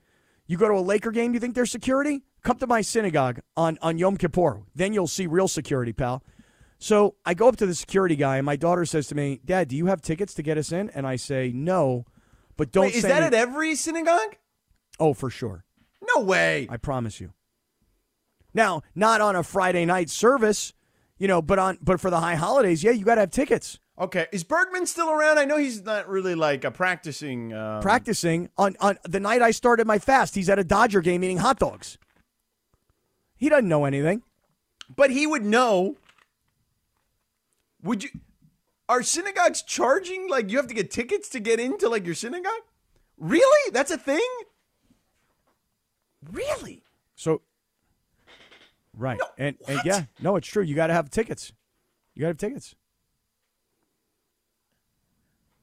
you 0.46 0.56
go 0.56 0.68
to 0.68 0.74
a 0.74 0.80
Laker 0.80 1.10
game, 1.10 1.32
you 1.32 1.40
think 1.40 1.54
there's 1.54 1.70
security? 1.70 2.24
Come 2.42 2.58
to 2.58 2.66
my 2.66 2.80
synagogue 2.80 3.40
on 3.56 3.78
on 3.82 3.98
Yom 3.98 4.16
Kippur, 4.16 4.62
then 4.74 4.92
you'll 4.92 5.06
see 5.06 5.26
real 5.26 5.48
security, 5.48 5.92
pal. 5.92 6.22
So 6.78 7.16
I 7.24 7.34
go 7.34 7.48
up 7.48 7.56
to 7.56 7.66
the 7.66 7.74
security 7.74 8.16
guy, 8.16 8.36
and 8.36 8.44
my 8.44 8.56
daughter 8.56 8.84
says 8.84 9.06
to 9.08 9.14
me, 9.14 9.40
"Dad, 9.44 9.68
do 9.68 9.76
you 9.76 9.86
have 9.86 10.02
tickets 10.02 10.34
to 10.34 10.42
get 10.42 10.58
us 10.58 10.72
in?" 10.72 10.90
And 10.90 11.06
I 11.06 11.16
say, 11.16 11.52
"No." 11.54 12.04
But 12.56 12.72
don't 12.72 12.86
Wait, 12.86 12.94
is 12.96 13.02
that 13.02 13.22
at 13.22 13.34
every 13.34 13.74
synagogue? 13.74 14.36
Oh, 14.98 15.14
for 15.14 15.30
sure. 15.30 15.64
No 16.14 16.22
way. 16.22 16.66
I 16.70 16.76
promise 16.76 17.20
you. 17.20 17.32
Now, 18.54 18.82
not 18.94 19.20
on 19.20 19.36
a 19.36 19.42
Friday 19.42 19.84
night 19.84 20.08
service, 20.08 20.72
you 21.18 21.28
know, 21.28 21.40
but 21.42 21.58
on 21.58 21.78
but 21.82 22.00
for 22.00 22.10
the 22.10 22.20
high 22.20 22.34
holidays, 22.36 22.82
yeah, 22.84 22.90
you 22.92 23.04
got 23.04 23.16
to 23.16 23.22
have 23.22 23.30
tickets. 23.30 23.78
Okay, 23.98 24.26
is 24.30 24.44
Bergman 24.44 24.84
still 24.86 25.10
around? 25.10 25.38
I 25.38 25.44
know 25.46 25.56
he's 25.56 25.82
not 25.82 26.06
really 26.08 26.34
like 26.34 26.64
a 26.64 26.70
practicing. 26.70 27.54
Um, 27.54 27.80
Practicing 27.80 28.50
on 28.58 28.76
on 28.80 28.98
the 29.04 29.20
night 29.20 29.40
I 29.42 29.50
started 29.52 29.86
my 29.86 29.98
fast, 29.98 30.34
he's 30.34 30.48
at 30.50 30.58
a 30.58 30.64
Dodger 30.64 31.00
game 31.00 31.24
eating 31.24 31.38
hot 31.38 31.58
dogs. 31.58 31.96
He 33.36 33.48
doesn't 33.48 33.68
know 33.68 33.84
anything. 33.84 34.22
but 34.94 35.10
he 35.10 35.26
would 35.26 35.44
know. 35.44 35.96
Would 37.82 38.04
you? 38.04 38.10
Are 38.88 39.02
synagogues 39.02 39.62
charging? 39.62 40.28
Like 40.28 40.50
you 40.50 40.58
have 40.58 40.66
to 40.68 40.74
get 40.74 40.90
tickets 40.90 41.28
to 41.30 41.40
get 41.40 41.58
into 41.60 41.88
like 41.88 42.04
your 42.04 42.14
synagogue? 42.14 42.52
Really? 43.18 43.70
That's 43.72 43.90
a 43.90 43.98
thing? 43.98 44.26
Really? 46.30 46.82
So 47.14 47.42
Right. 48.96 49.18
No, 49.18 49.26
and 49.38 49.56
and 49.68 49.80
yeah, 49.84 50.04
no, 50.20 50.36
it's 50.36 50.48
true. 50.48 50.62
You 50.62 50.74
got 50.74 50.86
to 50.86 50.94
have 50.94 51.10
tickets. 51.10 51.52
You 52.14 52.20
got 52.20 52.26
to 52.26 52.30
have 52.30 52.38
tickets. 52.38 52.74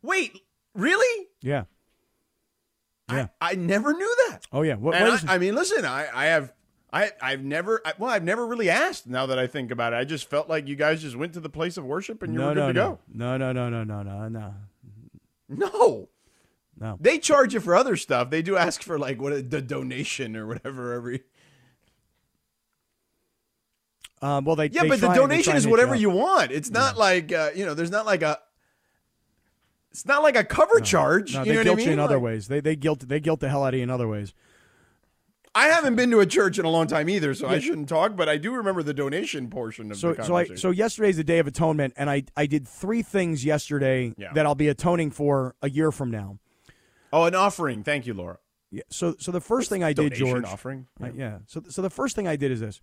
Wait, 0.04 0.39
really? 0.76 1.28
Yeah. 1.41 1.63
Yeah. 3.10 3.28
I, 3.41 3.52
I 3.52 3.56
never 3.56 3.93
knew 3.93 4.15
that. 4.30 4.41
Oh 4.52 4.62
yeah. 4.62 4.76
What, 4.76 4.96
is 5.02 5.26
I, 5.26 5.36
I 5.36 5.38
mean, 5.38 5.56
listen, 5.56 5.86
I, 5.86 6.08
I 6.13 6.26
have, 6.26 6.54
I, 6.91 7.12
I've 7.22 7.43
never, 7.43 7.82
I, 7.86 7.93
well, 7.98 8.10
I've 8.12 8.24
never 8.24 8.46
really 8.46 8.69
asked. 8.69 9.08
Now 9.08 9.26
that 9.26 9.39
I 9.39 9.48
think 9.48 9.72
about 9.72 9.93
it, 9.93 9.98
I 9.98 10.04
just 10.04 10.30
felt 10.30 10.50
like 10.50 10.67
you 10.67 10.76
guys 10.76 11.02
just 11.02 11.15
went 11.15 11.34
to 11.34 11.39
the 11.39 11.50
place 11.50 11.78
of 11.78 11.86
worship 11.86 12.22
and 12.22 12.34
you 12.34 12.39
no, 12.39 12.48
were 12.50 12.54
good 12.54 12.60
no, 12.60 12.67
to 12.67 12.74
no. 12.74 12.89
go. 12.91 13.00
no, 13.13 13.38
no, 13.38 13.52
no, 13.52 13.69
no, 13.69 13.84
no, 13.84 14.04
no, 14.04 14.28
no, 14.30 14.54
No, 15.50 16.10
no. 16.80 16.98
they 17.00 17.17
charge 17.17 17.54
you 17.54 17.60
for 17.60 17.76
other 17.76 17.96
stuff. 17.96 18.30
They 18.30 18.41
do 18.41 18.58
ask 18.58 18.84
for 18.84 19.00
like 19.00 19.22
what 19.22 19.50
the 19.50 19.62
donation 19.62 20.36
or 20.36 20.48
whatever 20.48 20.93
every. 20.93 21.24
Um, 24.24 24.46
well, 24.46 24.56
they 24.56 24.70
Yeah, 24.70 24.84
they 24.84 24.90
but 24.90 25.02
the 25.02 25.14
donation 25.14 25.56
is 25.56 25.68
whatever 25.68 25.96
you 25.96 26.10
want. 26.10 26.52
It's 26.52 26.70
not 26.72 26.98
like 26.98 27.32
uh, 27.34 27.50
you 27.56 27.66
know. 27.66 27.74
There's 27.74 27.92
not 27.92 28.06
like 28.06 28.22
a. 28.22 28.40
It's 29.92 30.06
not 30.06 30.24
like 30.24 30.36
a 30.36 30.44
cover 30.44 30.80
charge. 30.80 31.34
No, 31.34 31.42
you 31.44 31.46
they 31.46 31.52
know 31.52 31.58
what 31.60 31.64
guilt 31.66 31.76
I 31.76 31.78
mean? 31.78 31.88
you 31.88 31.94
in 31.94 32.00
other 32.00 32.16
Like, 32.16 32.24
ways. 32.24 32.48
They 32.48 32.60
they 32.62 32.76
guilt 32.76 33.08
they 33.08 33.20
guilt 33.20 33.42
the 33.42 33.50
hell 33.50 33.64
out 33.64 33.74
of 33.74 33.78
you 33.78 33.84
in 33.84 33.90
other 33.90 34.08
ways. 34.08 34.34
I 35.56 35.68
haven't 35.68 35.96
been 35.96 36.10
to 36.10 36.20
a 36.20 36.26
church 36.26 36.58
in 36.58 36.66
a 36.66 36.70
long 36.70 36.88
time 36.88 37.08
either, 37.10 37.36
so 37.36 37.48
I 37.48 37.60
shouldn't 37.60 37.88
talk. 37.88 38.16
But 38.16 38.28
I 38.28 38.38
do 38.38 38.54
remember 38.56 38.82
the 38.82 38.94
donation 38.94 39.50
portion 39.52 39.92
of 39.92 39.98
So 39.98 40.14
the 40.14 40.24
so 40.24 40.36
I 40.36 40.46
so 40.56 40.72
yesterday's 40.72 41.18
the 41.18 41.24
day 41.24 41.38
of 41.38 41.46
atonement, 41.46 41.94
and 41.96 42.10
I 42.10 42.24
I 42.36 42.48
did 42.48 42.68
three 42.68 43.04
things 43.04 43.46
yesterday 43.46 44.14
Yeah. 44.18 44.34
that 44.34 44.48
I'll 44.48 44.56
be 44.56 44.68
atoning 44.68 45.12
for 45.12 45.54
a 45.62 45.70
year 45.70 45.92
from 45.92 46.10
now. 46.10 46.40
oh, 47.12 47.26
an 47.26 47.36
offering. 47.36 47.84
Thank 47.84 48.08
you, 48.08 48.16
Laura. 48.16 48.40
Yeah. 48.72 48.82
So 48.90 49.16
so 49.20 49.32
the 49.32 49.42
first 49.42 49.70
thing 49.70 49.84
I 49.84 49.94
did, 49.94 50.16
George. 50.16 50.44
offering. 50.46 50.88
I- 51.00 51.12
yeah. 51.12 51.40
So 51.46 51.62
so 51.70 51.84
the 51.84 51.92
first 51.92 52.16
thing 52.16 52.28
I 52.28 52.36
did 52.36 52.52
is 52.52 52.60
this. 52.62 52.82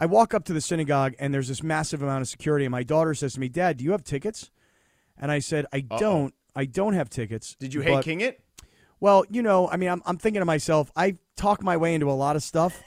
I 0.00 0.06
walk 0.06 0.32
up 0.32 0.44
to 0.46 0.54
the 0.54 0.62
synagogue 0.62 1.14
and 1.18 1.32
there's 1.32 1.48
this 1.48 1.62
massive 1.62 2.02
amount 2.02 2.22
of 2.22 2.28
security, 2.28 2.64
and 2.64 2.72
my 2.72 2.82
daughter 2.82 3.14
says 3.14 3.34
to 3.34 3.40
me, 3.40 3.48
"Dad, 3.48 3.76
do 3.76 3.84
you 3.84 3.92
have 3.92 4.02
tickets?" 4.02 4.50
And 5.18 5.30
I 5.30 5.38
said, 5.38 5.66
"I 5.72 5.80
don't. 5.80 6.34
I 6.56 6.64
don't 6.64 6.94
have 6.94 7.10
tickets." 7.10 7.54
Did 7.60 7.74
you 7.74 7.82
hate 7.82 8.02
King 8.02 8.22
it? 8.22 8.42
Well, 8.98 9.24
you 9.30 9.42
know, 9.42 9.68
I 9.68 9.76
mean, 9.76 9.90
I'm, 9.90 10.02
I'm 10.04 10.16
thinking 10.18 10.40
to 10.40 10.46
myself, 10.46 10.90
I 10.94 11.16
talk 11.36 11.62
my 11.62 11.76
way 11.76 11.94
into 11.94 12.10
a 12.10 12.12
lot 12.12 12.36
of 12.36 12.42
stuff. 12.42 12.82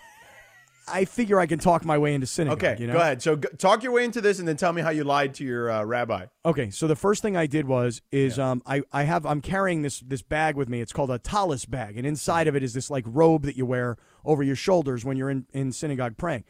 I 0.88 1.06
figure 1.06 1.40
I 1.40 1.46
can 1.46 1.60
talk 1.60 1.86
my 1.86 1.98
way 1.98 2.14
into 2.14 2.28
synagogue. 2.28 2.64
Okay, 2.64 2.82
you 2.82 2.88
know? 2.88 2.94
go 2.94 3.00
ahead. 3.00 3.22
So 3.22 3.38
go, 3.38 3.48
talk 3.58 3.84
your 3.84 3.94
way 3.94 4.04
into 4.04 4.20
this, 4.20 4.40
and 4.40 4.48
then 4.48 4.58
tell 4.58 4.74
me 4.74 4.82
how 4.82 4.90
you 4.90 5.04
lied 5.04 5.34
to 5.36 5.46
your 5.46 5.72
uh, 5.72 5.84
rabbi. 5.84 6.26
Okay, 6.46 6.72
so 6.72 6.88
the 6.88 6.96
first 6.96 7.22
thing 7.22 7.38
I 7.38 7.46
did 7.46 7.68
was 7.68 8.02
is 8.12 8.38
um 8.38 8.62
I, 8.66 8.82
I 8.92 9.04
have 9.04 9.26
I'm 9.26 9.40
carrying 9.40 9.82
this 9.82 10.02
this 10.02 10.22
bag 10.22 10.56
with 10.56 10.68
me. 10.68 10.82
It's 10.82 10.92
called 10.92 11.10
a 11.12 11.20
talis 11.20 11.66
bag, 11.66 11.98
and 11.98 12.06
inside 12.06 12.48
of 12.48 12.56
it 12.56 12.64
is 12.64 12.74
this 12.74 12.90
like 12.90 13.06
robe 13.08 13.44
that 13.44 13.56
you 13.56 13.66
wear 13.66 13.98
over 14.26 14.44
your 14.44 14.56
shoulders 14.56 15.06
when 15.06 15.16
you're 15.16 15.30
in, 15.30 15.46
in 15.54 15.72
synagogue 15.72 16.18
praying. 16.18 16.44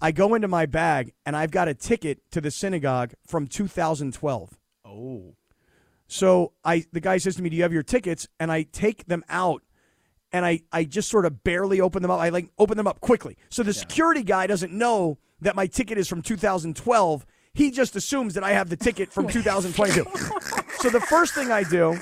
I 0.00 0.12
go 0.12 0.34
into 0.34 0.48
my 0.48 0.66
bag 0.66 1.12
and 1.24 1.36
I've 1.36 1.50
got 1.50 1.68
a 1.68 1.74
ticket 1.74 2.18
to 2.32 2.40
the 2.40 2.50
synagogue 2.50 3.12
from 3.26 3.46
2012. 3.46 4.58
Oh, 4.84 5.34
So 6.08 6.52
I 6.64 6.84
the 6.92 7.00
guy 7.00 7.18
says 7.18 7.36
to 7.36 7.42
me, 7.42 7.48
"Do 7.50 7.56
you 7.56 7.62
have 7.62 7.72
your 7.72 7.82
tickets?" 7.82 8.28
And 8.38 8.50
I 8.52 8.62
take 8.62 9.06
them 9.06 9.24
out, 9.28 9.62
and 10.32 10.44
I 10.46 10.60
I 10.72 10.84
just 10.84 11.08
sort 11.08 11.24
of 11.26 11.42
barely 11.44 11.80
open 11.80 12.02
them 12.02 12.10
up. 12.10 12.20
I 12.20 12.28
like 12.30 12.50
open 12.58 12.76
them 12.76 12.86
up 12.86 13.00
quickly, 13.00 13.36
so 13.48 13.62
the 13.62 13.72
security 13.74 14.22
guy 14.22 14.46
doesn't 14.46 14.72
know 14.72 15.18
that 15.40 15.54
my 15.56 15.66
ticket 15.66 15.98
is 15.98 16.08
from 16.08 16.22
2012. 16.22 17.26
He 17.54 17.70
just 17.70 17.96
assumes 17.96 18.34
that 18.34 18.44
I 18.44 18.52
have 18.52 18.68
the 18.68 18.76
ticket 18.76 19.10
from 19.12 19.26
2022. 19.32 20.04
so 20.80 20.90
the 20.90 21.00
first 21.00 21.34
thing 21.34 21.50
I 21.50 21.62
do 21.62 21.98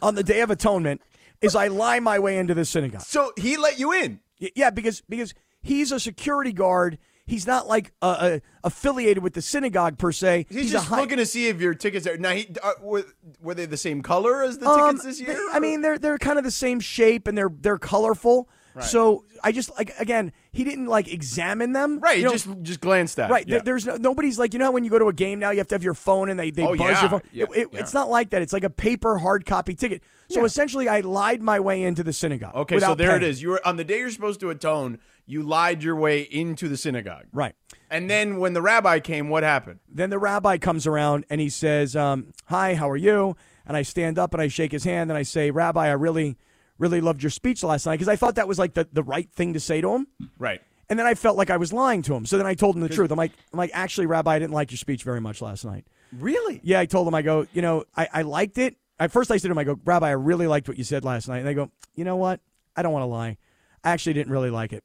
on 0.00 0.14
the 0.14 0.22
Day 0.24 0.40
of 0.40 0.50
Atonement 0.50 1.02
is 1.40 1.54
I 1.54 1.68
lie 1.68 2.00
my 2.00 2.18
way 2.18 2.38
into 2.38 2.54
the 2.54 2.64
synagogue. 2.64 3.02
so 3.02 3.32
he 3.36 3.56
let 3.56 3.78
you 3.78 3.92
in. 3.92 4.20
Yeah, 4.56 4.70
because 4.70 5.02
because 5.08 5.34
he's 5.62 5.92
a 5.92 6.00
security 6.00 6.52
guard. 6.52 6.98
He's 7.24 7.46
not 7.46 7.68
like 7.68 7.92
uh, 8.02 8.06
uh, 8.06 8.38
affiliated 8.64 9.22
with 9.22 9.34
the 9.34 9.42
synagogue 9.42 9.96
per 9.96 10.10
se. 10.12 10.46
He's, 10.50 10.70
a 10.70 10.72
just 10.72 10.88
high- 10.88 11.00
looking 11.00 11.18
to 11.18 11.24
see 11.26 11.46
if 11.46 11.60
your 11.60 11.72
tickets 11.72 12.06
are 12.06 12.16
now. 12.18 12.30
He 12.32 12.48
uh, 12.62 12.72
were, 12.82 13.04
were 13.40 13.54
they 13.54 13.64
the 13.66 13.76
same 13.76 14.02
color 14.02 14.42
as 14.42 14.58
the 14.58 14.68
Um, 14.68 14.96
tickets 14.98 15.04
this 15.04 15.20
year? 15.20 15.38
I 15.52 15.60
mean, 15.60 15.80
they're 15.82 15.98
they're 15.98 16.18
kind 16.18 16.36
of 16.38 16.44
the 16.44 16.50
same 16.50 16.80
shape 16.80 17.28
and 17.28 17.38
they're 17.38 17.50
they're 17.60 17.78
colorful. 17.78 18.48
So 18.80 19.26
I 19.44 19.52
just 19.52 19.70
like 19.76 19.92
again, 20.00 20.32
he 20.50 20.64
didn't 20.64 20.86
like 20.86 21.12
examine 21.12 21.72
them. 21.74 22.00
Right, 22.00 22.16
You 22.18 22.24
know, 22.24 22.32
just 22.32 22.48
just 22.62 22.80
glanced 22.80 23.18
at. 23.20 23.30
Right. 23.30 23.46
Yeah. 23.46 23.56
there- 23.56 23.64
There's 23.64 23.84
no, 23.86 23.96
nobody's 23.96 24.38
like 24.38 24.54
you 24.54 24.58
know 24.58 24.64
how 24.66 24.72
when 24.72 24.82
you 24.82 24.88
go 24.88 24.98
to 24.98 25.08
a 25.08 25.12
game 25.12 25.38
now 25.38 25.50
you 25.50 25.58
have 25.58 25.68
to 25.68 25.74
have 25.74 25.82
your 25.84 25.92
phone 25.92 26.30
and 26.30 26.40
they 26.40 26.50
they 26.50 26.62
Oh, 26.64 26.70
buzz 26.74 26.80
yeah. 26.80 27.00
your 27.02 27.10
phone. 27.10 27.22
Yeah, 27.32 27.44
It- 27.54 27.60
it-. 27.60 27.68
It's 27.80 27.92
not 27.92 28.08
like 28.08 28.30
that. 28.30 28.40
It's 28.40 28.52
like 28.54 28.64
a 28.64 28.70
paper 28.70 29.18
hard 29.18 29.44
copy 29.44 29.74
ticket. 29.74 30.02
So 30.30 30.46
essentially, 30.46 30.88
I 30.88 31.00
lied 31.00 31.42
my 31.42 31.60
way 31.60 31.82
into 31.82 32.02
the 32.02 32.14
synagogue. 32.14 32.54
Okay, 32.54 32.78
so 32.80 32.94
there 32.94 33.14
it 33.16 33.20
paying. 33.20 33.30
is. 33.30 33.42
You 33.42 33.50
were 33.50 33.60
on 33.66 33.76
the 33.76 33.84
day 33.84 33.98
you're 33.98 34.08
supposed 34.10 34.40
to 34.40 34.48
atone. 34.48 34.98
You 35.26 35.42
lied 35.42 35.82
your 35.82 35.96
way 35.96 36.22
into 36.22 36.68
the 36.68 36.76
synagogue. 36.76 37.26
Right. 37.32 37.54
And 37.90 38.10
then 38.10 38.38
when 38.38 38.54
the 38.54 38.62
rabbi 38.62 39.00
came, 39.00 39.28
what 39.28 39.42
happened? 39.42 39.80
Then 39.88 40.10
the 40.10 40.18
rabbi 40.18 40.58
comes 40.58 40.86
around 40.86 41.24
and 41.30 41.40
he 41.40 41.48
says, 41.48 41.94
um, 41.94 42.32
"Hi, 42.46 42.74
how 42.74 42.90
are 42.90 42.96
you?" 42.96 43.36
And 43.66 43.76
I 43.76 43.82
stand 43.82 44.18
up 44.18 44.34
and 44.34 44.42
I 44.42 44.48
shake 44.48 44.72
his 44.72 44.84
hand 44.84 45.10
and 45.10 45.18
I 45.18 45.22
say, 45.22 45.50
"Rabbi, 45.50 45.86
I 45.86 45.92
really, 45.92 46.36
really 46.78 47.00
loved 47.00 47.22
your 47.22 47.30
speech 47.30 47.62
last 47.62 47.86
night 47.86 47.94
because 47.94 48.08
I 48.08 48.16
thought 48.16 48.34
that 48.34 48.48
was 48.48 48.58
like 48.58 48.74
the, 48.74 48.88
the 48.92 49.02
right 49.02 49.30
thing 49.30 49.52
to 49.52 49.60
say 49.60 49.80
to 49.80 49.90
him." 49.90 50.06
Right. 50.38 50.60
And 50.88 50.98
then 50.98 51.06
I 51.06 51.14
felt 51.14 51.38
like 51.38 51.48
I 51.48 51.56
was 51.56 51.72
lying 51.72 52.02
to 52.02 52.14
him. 52.14 52.26
So 52.26 52.36
then 52.36 52.46
I 52.46 52.54
told 52.54 52.76
him 52.76 52.82
the 52.82 52.88
truth. 52.88 53.10
I'm 53.10 53.16
like, 53.16 53.32
I'm 53.50 53.56
like, 53.56 53.70
actually, 53.72 54.06
Rabbi, 54.06 54.34
I 54.34 54.38
didn't 54.38 54.52
like 54.52 54.70
your 54.70 54.78
speech 54.78 55.04
very 55.04 55.22
much 55.22 55.40
last 55.40 55.64
night. 55.64 55.86
Really? 56.12 56.60
Yeah, 56.62 56.80
I 56.80 56.86
told 56.86 57.08
him, 57.08 57.14
I 57.14 57.22
go, 57.22 57.46
you 57.54 57.62
know, 57.62 57.84
I, 57.96 58.08
I 58.12 58.22
liked 58.22 58.58
it. 58.58 58.76
At 58.98 59.10
first, 59.10 59.30
I 59.30 59.38
said 59.38 59.48
to 59.48 59.52
him, 59.52 59.58
I 59.58 59.64
go, 59.64 59.80
Rabbi, 59.86 60.08
I 60.08 60.12
really 60.12 60.46
liked 60.46 60.68
what 60.68 60.76
you 60.76 60.84
said 60.84 61.02
last 61.02 61.28
night. 61.28 61.38
And 61.38 61.46
they 61.46 61.54
go, 61.54 61.70
you 61.94 62.04
know 62.04 62.16
what? 62.16 62.40
I 62.76 62.82
don't 62.82 62.92
want 62.92 63.04
to 63.04 63.06
lie. 63.06 63.38
I 63.82 63.90
actually 63.90 64.12
didn't 64.12 64.32
really 64.32 64.50
like 64.50 64.74
it. 64.74 64.84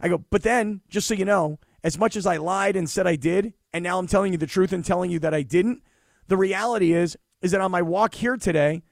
I 0.00 0.08
go, 0.08 0.24
but 0.30 0.42
then, 0.42 0.80
just 0.88 1.08
so 1.08 1.14
you 1.14 1.24
know, 1.24 1.58
as 1.82 1.98
much 1.98 2.16
as 2.16 2.26
I 2.26 2.36
lied 2.36 2.76
and 2.76 2.88
said 2.88 3.06
I 3.06 3.16
did, 3.16 3.54
and 3.72 3.82
now 3.82 3.98
I'm 3.98 4.06
telling 4.06 4.32
you 4.32 4.38
the 4.38 4.46
truth 4.46 4.72
and 4.72 4.84
telling 4.84 5.10
you 5.10 5.18
that 5.20 5.34
I 5.34 5.42
didn't, 5.42 5.82
the 6.28 6.36
reality 6.36 6.92
is, 6.92 7.16
is 7.42 7.52
that 7.52 7.60
on 7.60 7.70
my 7.70 7.82
walk 7.82 8.14
here 8.14 8.36
today, 8.36 8.82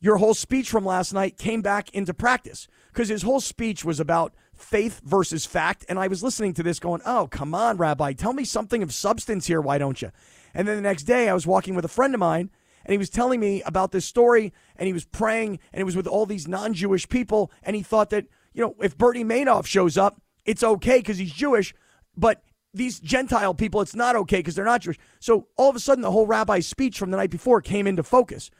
your 0.00 0.18
whole 0.18 0.34
speech 0.34 0.68
from 0.68 0.84
last 0.84 1.12
night 1.14 1.38
came 1.38 1.62
back 1.62 1.88
into 1.94 2.12
practice 2.12 2.68
because 2.92 3.08
his 3.08 3.22
whole 3.22 3.40
speech 3.40 3.84
was 3.84 4.00
about 4.00 4.34
faith 4.54 5.00
versus 5.04 5.46
fact. 5.46 5.84
And 5.88 5.98
I 5.98 6.08
was 6.08 6.22
listening 6.22 6.52
to 6.54 6.62
this 6.62 6.78
going, 6.78 7.00
oh, 7.06 7.28
come 7.30 7.54
on, 7.54 7.76
Rabbi, 7.76 8.12
tell 8.12 8.32
me 8.32 8.44
something 8.44 8.82
of 8.82 8.92
substance 8.92 9.46
here. 9.46 9.60
Why 9.60 9.78
don't 9.78 10.02
you? 10.02 10.10
And 10.52 10.68
then 10.68 10.76
the 10.76 10.82
next 10.82 11.04
day, 11.04 11.28
I 11.28 11.34
was 11.34 11.46
walking 11.46 11.74
with 11.74 11.84
a 11.84 11.88
friend 11.88 12.14
of 12.14 12.20
mine 12.20 12.50
and 12.84 12.92
he 12.92 12.98
was 12.98 13.10
telling 13.10 13.40
me 13.40 13.62
about 13.62 13.92
this 13.92 14.04
story 14.04 14.52
and 14.76 14.86
he 14.86 14.92
was 14.92 15.04
praying 15.04 15.58
and 15.72 15.80
it 15.80 15.84
was 15.84 15.96
with 15.96 16.06
all 16.06 16.26
these 16.26 16.46
non 16.46 16.74
Jewish 16.74 17.08
people. 17.08 17.50
And 17.62 17.74
he 17.74 17.82
thought 17.82 18.10
that, 18.10 18.26
you 18.52 18.62
know, 18.62 18.76
if 18.80 18.96
Bernie 18.96 19.24
Madoff 19.24 19.66
shows 19.66 19.96
up, 19.96 20.20
it's 20.44 20.62
okay 20.62 20.98
because 20.98 21.18
he's 21.18 21.32
Jewish. 21.32 21.74
But 22.16 22.42
these 22.72 23.00
Gentile 23.00 23.54
people, 23.54 23.80
it's 23.80 23.94
not 23.94 24.16
okay 24.16 24.38
because 24.38 24.54
they're 24.54 24.64
not 24.64 24.80
Jewish. 24.82 24.98
So 25.20 25.48
all 25.56 25.70
of 25.70 25.76
a 25.76 25.80
sudden, 25.80 26.02
the 26.02 26.10
whole 26.10 26.26
rabbi's 26.26 26.66
speech 26.66 26.98
from 26.98 27.10
the 27.10 27.16
night 27.16 27.30
before 27.30 27.60
came 27.60 27.86
into 27.86 28.02
focus. 28.02 28.50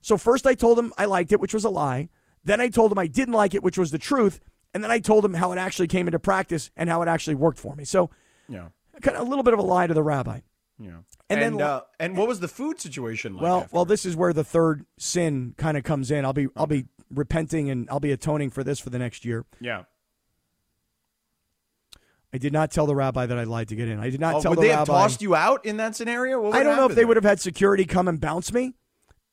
So 0.00 0.16
first 0.16 0.46
I 0.46 0.54
told 0.54 0.78
him 0.78 0.92
I 0.98 1.06
liked 1.06 1.32
it, 1.32 1.40
which 1.40 1.54
was 1.54 1.64
a 1.64 1.70
lie. 1.70 2.08
Then 2.44 2.60
I 2.60 2.68
told 2.68 2.92
him 2.92 2.98
I 2.98 3.06
didn't 3.06 3.34
like 3.34 3.54
it, 3.54 3.62
which 3.62 3.78
was 3.78 3.90
the 3.90 3.98
truth. 3.98 4.38
And 4.74 4.82
then 4.84 4.90
I 4.90 4.98
told 4.98 5.24
him 5.24 5.34
how 5.34 5.52
it 5.52 5.58
actually 5.58 5.86
came 5.88 6.06
into 6.08 6.18
practice 6.18 6.70
and 6.76 6.90
how 6.90 7.00
it 7.02 7.08
actually 7.08 7.36
worked 7.36 7.58
for 7.58 7.74
me. 7.74 7.84
So 7.84 8.10
Yeah. 8.48 8.68
kind 9.00 9.16
of 9.16 9.26
a 9.26 9.28
little 9.28 9.44
bit 9.44 9.54
of 9.54 9.60
a 9.60 9.62
lie 9.62 9.86
to 9.86 9.94
the 9.94 10.02
rabbi. 10.02 10.40
Yeah. 10.78 10.98
And 11.30 11.40
And 11.40 11.58
then- 11.60 11.66
uh, 11.66 11.80
and 11.98 12.16
what 12.16 12.28
was 12.28 12.40
the 12.40 12.48
food 12.48 12.80
situation 12.80 13.34
like? 13.34 13.42
Well, 13.42 13.60
after? 13.60 13.74
well, 13.74 13.84
this 13.84 14.04
is 14.04 14.14
where 14.16 14.32
the 14.32 14.44
third 14.44 14.84
sin 14.98 15.54
kind 15.56 15.76
of 15.78 15.84
comes 15.84 16.10
in. 16.10 16.24
I'll 16.24 16.32
be 16.32 16.48
I'll 16.56 16.66
be 16.66 16.86
repenting 17.10 17.70
and 17.70 17.88
I'll 17.90 18.00
be 18.00 18.10
atoning 18.12 18.50
for 18.50 18.62
this 18.64 18.78
for 18.80 18.90
the 18.90 18.98
next 18.98 19.24
year. 19.24 19.46
yeah. 19.60 19.84
I 22.34 22.38
did 22.38 22.52
not 22.52 22.72
tell 22.72 22.84
the 22.86 22.96
rabbi 22.96 23.26
that 23.26 23.38
I 23.38 23.44
lied 23.44 23.68
to 23.68 23.76
get 23.76 23.88
in. 23.88 24.00
I 24.00 24.10
did 24.10 24.18
not 24.20 24.34
Oh, 24.34 24.40
tell 24.42 24.50
would 24.50 24.58
the 24.58 24.62
they 24.62 24.68
rabbi. 24.70 24.78
have 24.80 24.86
tossed 24.88 25.22
you 25.22 25.36
out 25.36 25.64
in 25.64 25.76
that 25.76 25.94
scenario? 25.94 26.50
I 26.50 26.64
don't 26.64 26.76
know 26.76 26.86
if 26.86 26.96
they 26.96 27.02
have 27.02 27.08
would 27.08 27.16
have 27.16 27.24
had 27.24 27.40
security 27.40 27.84
come 27.84 28.08
and 28.08 28.20
bounce 28.20 28.52
me, 28.52 28.74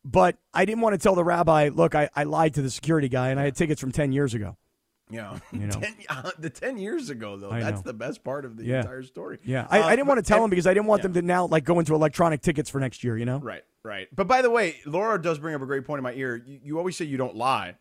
but 0.06 0.38
I 0.54 0.66
didn't 0.66 0.82
want 0.82 0.94
to 0.94 1.00
tell 1.00 1.16
the 1.16 1.24
rabbi, 1.24 1.70
look, 1.74 1.96
I, 1.96 2.10
I 2.16 2.24
lied 2.26 2.54
to 2.54 2.62
the 2.62 2.70
security 2.70 3.10
guy 3.10 3.30
and 3.30 3.40
I 3.40 3.44
had 3.46 3.56
tickets 3.56 3.82
from 3.82 3.92
10 3.92 4.12
years 4.12 4.36
ago. 4.36 4.56
Yeah. 5.10 5.40
You 5.52 5.68
know. 5.68 5.72
ten, 5.82 5.96
uh, 6.10 6.30
the 6.38 6.50
10 6.52 6.78
years 6.78 7.10
ago, 7.10 7.38
though. 7.38 7.50
I 7.50 7.60
That's 7.60 7.78
know. 7.78 7.82
the 7.88 7.94
best 7.94 8.24
part 8.24 8.46
of 8.46 8.56
the 8.56 8.64
Yeah. 8.66 8.82
entire 8.82 9.02
story. 9.04 9.40
Yeah. 9.44 9.66
I, 9.70 9.80
Uh, 9.80 9.88
I 9.88 9.96
didn't 9.96 10.08
want 10.08 10.20
to 10.20 10.24
tell 10.24 10.38
and- 10.38 10.44
them 10.44 10.50
because 10.52 10.68
I 10.68 10.74
didn't 10.76 10.86
want 10.86 11.00
yeah. 11.00 11.04
them 11.08 11.14
to 11.14 11.22
now 11.24 11.48
like 11.48 11.64
go 11.66 11.80
into 11.80 11.96
electronic 11.96 12.42
tickets 12.42 12.70
for 12.70 12.80
next 12.80 13.04
year, 13.04 13.18
you 13.18 13.26
know? 13.26 13.40
Right, 13.40 13.64
right. 13.84 14.08
But 14.16 14.28
by 14.28 14.44
the 14.44 14.52
way, 14.52 14.76
Laura 14.86 15.20
does 15.22 15.40
bring 15.40 15.56
up 15.56 15.62
a 15.64 15.66
great 15.66 15.86
point 15.86 15.98
in 15.98 16.04
my 16.04 16.14
ear. 16.14 16.36
You, 16.46 16.60
you 16.64 16.78
always 16.78 16.96
say 16.96 17.06
you 17.06 17.18
don't 17.18 17.36
lie. 17.36 17.76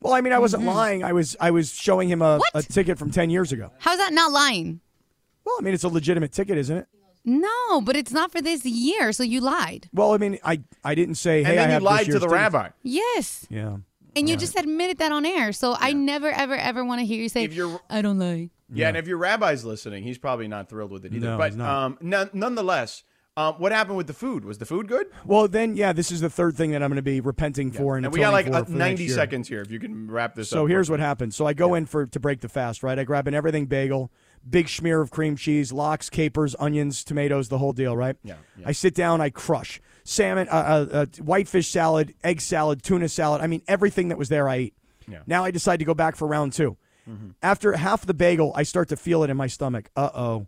Well, 0.00 0.12
I 0.12 0.20
mean, 0.20 0.32
I 0.32 0.38
wasn't 0.38 0.64
lying. 0.64 1.02
I 1.02 1.12
was 1.12 1.36
I 1.40 1.50
was 1.50 1.72
showing 1.72 2.08
him 2.08 2.22
a, 2.22 2.38
a 2.54 2.62
ticket 2.62 2.98
from 2.98 3.10
10 3.10 3.30
years 3.30 3.52
ago. 3.52 3.70
How's 3.78 3.98
that 3.98 4.12
not 4.12 4.30
lying? 4.32 4.80
Well, 5.44 5.56
I 5.58 5.62
mean, 5.62 5.74
it's 5.74 5.84
a 5.84 5.88
legitimate 5.88 6.32
ticket, 6.32 6.58
isn't 6.58 6.76
it? 6.76 6.86
No, 7.24 7.80
but 7.80 7.96
it's 7.96 8.12
not 8.12 8.30
for 8.30 8.40
this 8.40 8.64
year, 8.64 9.12
so 9.12 9.22
you 9.22 9.40
lied. 9.40 9.88
Well, 9.92 10.12
I 10.14 10.18
mean, 10.18 10.38
I, 10.44 10.60
I 10.84 10.94
didn't 10.94 11.16
say, 11.16 11.42
hey, 11.42 11.52
and 11.52 11.60
I 11.60 11.62
then 11.62 11.68
you 11.68 11.72
have 11.74 11.82
this 11.82 11.90
lied 11.90 12.06
to 12.06 12.12
the 12.12 12.18
tickets. 12.20 12.32
rabbi. 12.32 12.68
Yes. 12.84 13.46
Yeah. 13.50 13.78
And 14.14 14.28
you 14.28 14.36
just 14.36 14.56
admitted 14.58 14.98
that 14.98 15.12
on 15.12 15.26
air. 15.26 15.52
So 15.52 15.76
I 15.78 15.92
never, 15.92 16.28
ever, 16.30 16.54
ever 16.54 16.84
want 16.84 17.00
to 17.00 17.04
hear 17.06 17.20
you 17.20 17.28
say, 17.28 17.42
If 17.44 17.52
you're- 17.52 17.78
I 17.90 18.00
don't 18.00 18.18
lie. 18.18 18.50
Yeah, 18.72 18.88
and 18.88 18.96
if 18.96 19.06
your 19.06 19.18
rabbi's 19.18 19.64
listening, 19.64 20.02
he's 20.04 20.18
probably 20.18 20.48
not 20.48 20.68
thrilled 20.68 20.90
with 20.90 21.04
it 21.04 21.12
either. 21.14 21.26
No, 21.30 21.38
but 21.38 21.50
he's 21.50 21.56
not. 21.56 21.84
um, 21.84 21.98
none, 22.00 22.30
nonetheless, 22.32 23.02
um, 23.36 23.54
what 23.54 23.72
happened 23.72 23.96
with 23.96 24.06
the 24.06 24.12
food? 24.14 24.44
Was 24.44 24.58
the 24.58 24.66
food 24.66 24.88
good? 24.88 25.06
Well, 25.24 25.46
then, 25.48 25.76
yeah, 25.76 25.92
this 25.92 26.10
is 26.10 26.20
the 26.20 26.30
third 26.30 26.56
thing 26.56 26.70
that 26.70 26.82
I'm 26.82 26.88
going 26.88 26.96
to 26.96 27.02
be 27.02 27.20
repenting 27.20 27.70
for. 27.70 27.96
And, 27.96 28.06
And 28.06 28.14
we 28.14 28.20
got 28.20 28.32
like 28.32 28.46
uh, 28.46 28.60
for 28.60 28.64
for 28.66 28.70
next 28.72 29.00
90 29.00 29.08
seconds 29.08 29.48
here 29.48 29.60
if 29.60 29.70
you 29.70 29.78
can 29.78 30.10
wrap 30.10 30.34
this 30.34 30.52
up. 30.52 30.56
So 30.56 30.66
here's 30.66 30.88
what 30.88 31.00
happened. 31.00 31.34
So 31.34 31.46
I 31.46 31.52
go 31.52 31.74
in 31.74 31.86
for 31.86 32.06
to 32.06 32.20
break 32.20 32.40
the 32.40 32.48
fast, 32.48 32.82
right? 32.82 32.98
I 32.98 33.04
grab 33.04 33.28
an 33.28 33.34
everything 33.34 33.66
bagel, 33.66 34.10
big 34.48 34.68
smear 34.68 35.00
of 35.00 35.10
cream 35.10 35.36
cheese, 35.36 35.72
lox, 35.72 36.08
capers, 36.08 36.56
onions, 36.58 37.04
tomatoes, 37.04 37.48
the 37.48 37.58
whole 37.58 37.72
deal, 37.72 37.96
right? 37.96 38.16
Yeah, 38.22 38.36
yeah. 38.56 38.68
I 38.68 38.72
sit 38.72 38.94
down, 38.94 39.20
I 39.20 39.30
crush 39.30 39.80
salmon, 40.04 40.48
uh, 40.48 40.52
uh, 40.52 40.86
uh, 40.92 41.06
whitefish 41.22 41.68
salad, 41.68 42.14
egg 42.24 42.40
salad, 42.40 42.82
tuna 42.82 43.08
salad. 43.08 43.42
I 43.42 43.46
mean, 43.48 43.62
everything 43.68 44.08
that 44.08 44.18
was 44.18 44.28
there, 44.28 44.48
I 44.48 44.58
eat. 44.58 44.74
Yeah. 45.08 45.16
Mm-hmm. 45.18 45.24
Now 45.26 45.44
I 45.44 45.50
decide 45.50 45.78
to 45.78 45.84
go 45.84 45.94
back 45.94 46.16
for 46.16 46.26
round 46.26 46.52
2 46.52 46.76
After 47.42 47.72
half 47.76 48.06
the 48.06 48.14
bagel, 48.14 48.52
I 48.54 48.62
start 48.62 48.88
to 48.88 48.96
feel 48.96 49.22
it 49.22 49.30
in 49.30 49.36
my 49.36 49.46
stomach. 49.46 49.90
Uh 49.94 50.10
oh. 50.14 50.46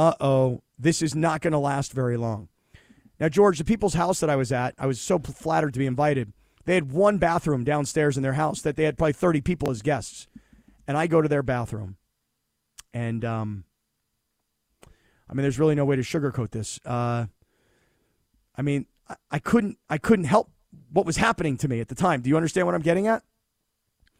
Uh 0.00 0.14
oh. 0.18 0.62
This 0.78 1.02
is 1.02 1.14
not 1.14 1.42
going 1.42 1.52
to 1.52 1.58
last 1.58 1.92
very 1.92 2.16
long. 2.16 2.48
Now, 3.20 3.28
George, 3.28 3.58
the 3.58 3.64
people's 3.64 3.92
house 3.92 4.18
that 4.20 4.30
I 4.30 4.36
was 4.36 4.50
at, 4.50 4.74
I 4.78 4.86
was 4.86 4.98
so 4.98 5.18
flattered 5.18 5.74
to 5.74 5.78
be 5.78 5.84
invited. 5.84 6.32
They 6.64 6.74
had 6.74 6.90
one 6.90 7.18
bathroom 7.18 7.64
downstairs 7.64 8.16
in 8.16 8.22
their 8.22 8.32
house 8.32 8.62
that 8.62 8.76
they 8.76 8.84
had 8.84 8.96
probably 8.96 9.12
30 9.12 9.42
people 9.42 9.68
as 9.68 9.82
guests. 9.82 10.26
And 10.88 10.96
I 10.96 11.06
go 11.06 11.20
to 11.20 11.28
their 11.28 11.42
bathroom. 11.42 11.98
And, 12.94 13.26
um, 13.26 13.64
I 15.28 15.34
mean, 15.34 15.42
there's 15.42 15.58
really 15.58 15.74
no 15.74 15.84
way 15.84 15.96
to 15.96 16.02
sugarcoat 16.02 16.52
this. 16.52 16.80
Uh, 16.82 17.26
I 18.56 18.62
mean, 18.62 18.86
I, 19.06 19.16
I 19.32 19.38
couldn't, 19.38 19.76
I 19.90 19.98
couldn't 19.98 20.24
help 20.24 20.50
what 20.90 21.04
was 21.04 21.18
happening 21.18 21.58
to 21.58 21.68
me 21.68 21.78
at 21.80 21.88
the 21.88 21.94
time. 21.94 22.22
Do 22.22 22.30
you 22.30 22.36
understand 22.36 22.66
what 22.66 22.74
I'm 22.74 22.80
getting 22.80 23.06
at? 23.06 23.22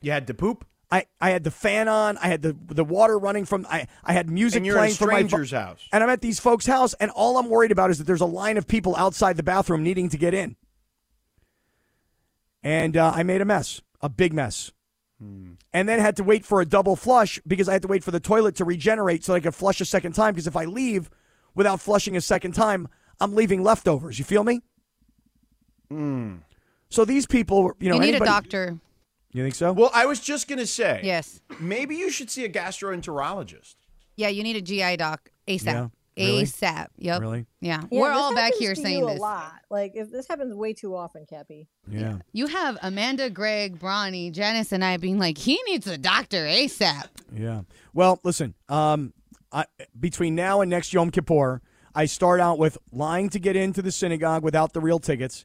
You 0.02 0.12
had 0.12 0.26
to 0.26 0.34
poop, 0.34 0.66
I, 0.92 1.04
I 1.20 1.30
had 1.30 1.44
the 1.44 1.50
fan 1.52 1.86
on. 1.88 2.18
I 2.18 2.26
had 2.26 2.42
the 2.42 2.56
the 2.68 2.84
water 2.84 3.18
running 3.18 3.44
from. 3.44 3.64
I, 3.70 3.86
I 4.04 4.12
had 4.12 4.28
music 4.28 4.58
and 4.58 4.66
you're 4.66 4.74
playing 4.76 4.92
a 4.92 4.96
from 4.96 5.08
my 5.08 5.12
stranger's 5.26 5.50
house. 5.52 5.86
and 5.92 6.02
I'm 6.02 6.10
at 6.10 6.20
these 6.20 6.40
folks' 6.40 6.66
house, 6.66 6.94
and 6.94 7.10
all 7.12 7.38
I'm 7.38 7.48
worried 7.48 7.70
about 7.70 7.90
is 7.90 7.98
that 7.98 8.04
there's 8.08 8.20
a 8.20 8.26
line 8.26 8.56
of 8.56 8.66
people 8.66 8.96
outside 8.96 9.36
the 9.36 9.42
bathroom 9.44 9.82
needing 9.84 10.08
to 10.08 10.16
get 10.18 10.34
in. 10.34 10.56
And 12.62 12.96
uh, 12.96 13.12
I 13.14 13.22
made 13.22 13.40
a 13.40 13.44
mess, 13.44 13.80
a 14.00 14.08
big 14.08 14.32
mess. 14.32 14.72
And 15.22 15.58
then 15.86 15.98
had 15.98 16.16
to 16.16 16.24
wait 16.24 16.46
for 16.46 16.62
a 16.62 16.64
double 16.66 16.96
flush 16.96 17.38
because 17.46 17.68
I 17.68 17.74
had 17.74 17.82
to 17.82 17.88
wait 17.88 18.02
for 18.02 18.10
the 18.10 18.20
toilet 18.20 18.54
to 18.56 18.64
regenerate 18.64 19.22
so 19.22 19.34
I 19.34 19.40
could 19.40 19.54
flush 19.54 19.78
a 19.82 19.84
second 19.84 20.12
time. 20.14 20.32
Because 20.32 20.46
if 20.46 20.56
I 20.56 20.64
leave 20.64 21.10
without 21.54 21.78
flushing 21.78 22.16
a 22.16 22.22
second 22.22 22.52
time, 22.52 22.88
I'm 23.20 23.34
leaving 23.34 23.62
leftovers. 23.62 24.18
You 24.18 24.24
feel 24.24 24.44
me? 24.44 24.62
So 26.88 27.04
these 27.04 27.26
people, 27.26 27.72
you 27.80 27.90
know, 27.90 27.96
you 27.96 28.00
need 28.00 28.08
anybody- 28.14 28.30
a 28.30 28.32
doctor. 28.32 28.78
You 29.32 29.42
think 29.42 29.54
so? 29.54 29.72
Well, 29.72 29.90
I 29.94 30.06
was 30.06 30.18
just 30.20 30.48
going 30.48 30.58
to 30.58 30.66
say, 30.66 31.00
Yes. 31.04 31.40
maybe 31.60 31.94
you 31.96 32.10
should 32.10 32.30
see 32.30 32.44
a 32.44 32.48
gastroenterologist. 32.48 33.76
Yeah, 34.16 34.28
you 34.28 34.42
need 34.42 34.56
a 34.56 34.60
GI 34.60 34.96
doc 34.96 35.30
ASAP. 35.48 35.64
Yeah, 35.66 36.26
really? 36.26 36.42
ASAP. 36.42 36.88
Yep. 36.98 37.20
Really? 37.20 37.46
Yeah. 37.60 37.82
Yeah, 37.90 38.00
We're 38.00 38.10
all 38.10 38.34
back 38.34 38.46
happens 38.52 38.60
here 38.60 38.74
to 38.74 38.80
saying 38.80 38.98
you 38.98 39.08
a 39.08 39.12
lot. 39.14 39.52
Like 39.70 39.92
if 39.94 40.10
this 40.10 40.26
happens 40.28 40.54
way 40.54 40.72
too 40.72 40.94
often, 40.94 41.26
Kappy. 41.30 41.68
yeah. 41.88 42.18
You 42.32 42.48
have 42.48 42.76
Amanda, 42.82 43.30
Greg, 43.30 43.78
Bronny, 43.78 44.32
Janice, 44.32 44.72
and 44.72 44.84
I 44.84 44.96
being 44.96 45.18
like, 45.18 45.38
he 45.38 45.60
needs 45.66 45.86
a 45.86 45.96
doctor 45.96 46.44
ASAP. 46.44 47.04
Yeah. 47.34 47.62
Well, 47.94 48.20
listen. 48.24 48.54
Um, 48.68 49.12
I, 49.52 49.64
between 49.98 50.34
now 50.34 50.60
and 50.60 50.70
next 50.70 50.92
Yom 50.92 51.10
Kippur, 51.10 51.62
I 51.94 52.04
start 52.06 52.40
out 52.40 52.58
with 52.58 52.78
lying 52.92 53.30
to 53.30 53.38
get 53.40 53.56
into 53.56 53.80
the 53.82 53.90
synagogue 53.92 54.42
without 54.44 54.72
the 54.74 54.80
real 54.80 54.98
tickets, 54.98 55.44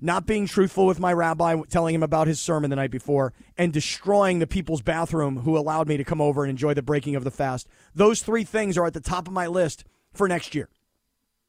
not 0.00 0.26
being 0.26 0.46
truthful 0.46 0.86
with 0.86 0.98
my 0.98 1.12
rabbi, 1.12 1.60
telling 1.68 1.94
him 1.94 2.02
about 2.02 2.26
his 2.26 2.40
sermon 2.40 2.70
the 2.70 2.76
night 2.76 2.90
before, 2.90 3.32
and 3.58 3.72
destroying 3.72 4.38
the 4.38 4.46
people's 4.46 4.82
bathroom 4.82 5.38
who 5.38 5.56
allowed 5.58 5.88
me 5.88 5.96
to 5.96 6.04
come 6.04 6.20
over 6.20 6.42
and 6.44 6.50
enjoy 6.50 6.72
the 6.74 6.82
breaking 6.82 7.14
of 7.16 7.24
the 7.24 7.30
fast. 7.30 7.68
Those 7.94 8.22
three 8.22 8.44
things 8.44 8.78
are 8.78 8.86
at 8.86 8.94
the 8.94 9.00
top 9.00 9.26
of 9.26 9.32
my 9.34 9.46
list 9.46 9.84
for 10.12 10.26
next 10.28 10.54
year. 10.54 10.68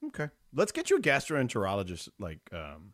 Okay. 0.08 0.30
Let's 0.54 0.72
get 0.72 0.90
you 0.90 0.98
a 0.98 1.02
gastroenterologist 1.02 2.10
like 2.20 2.40
um, 2.52 2.94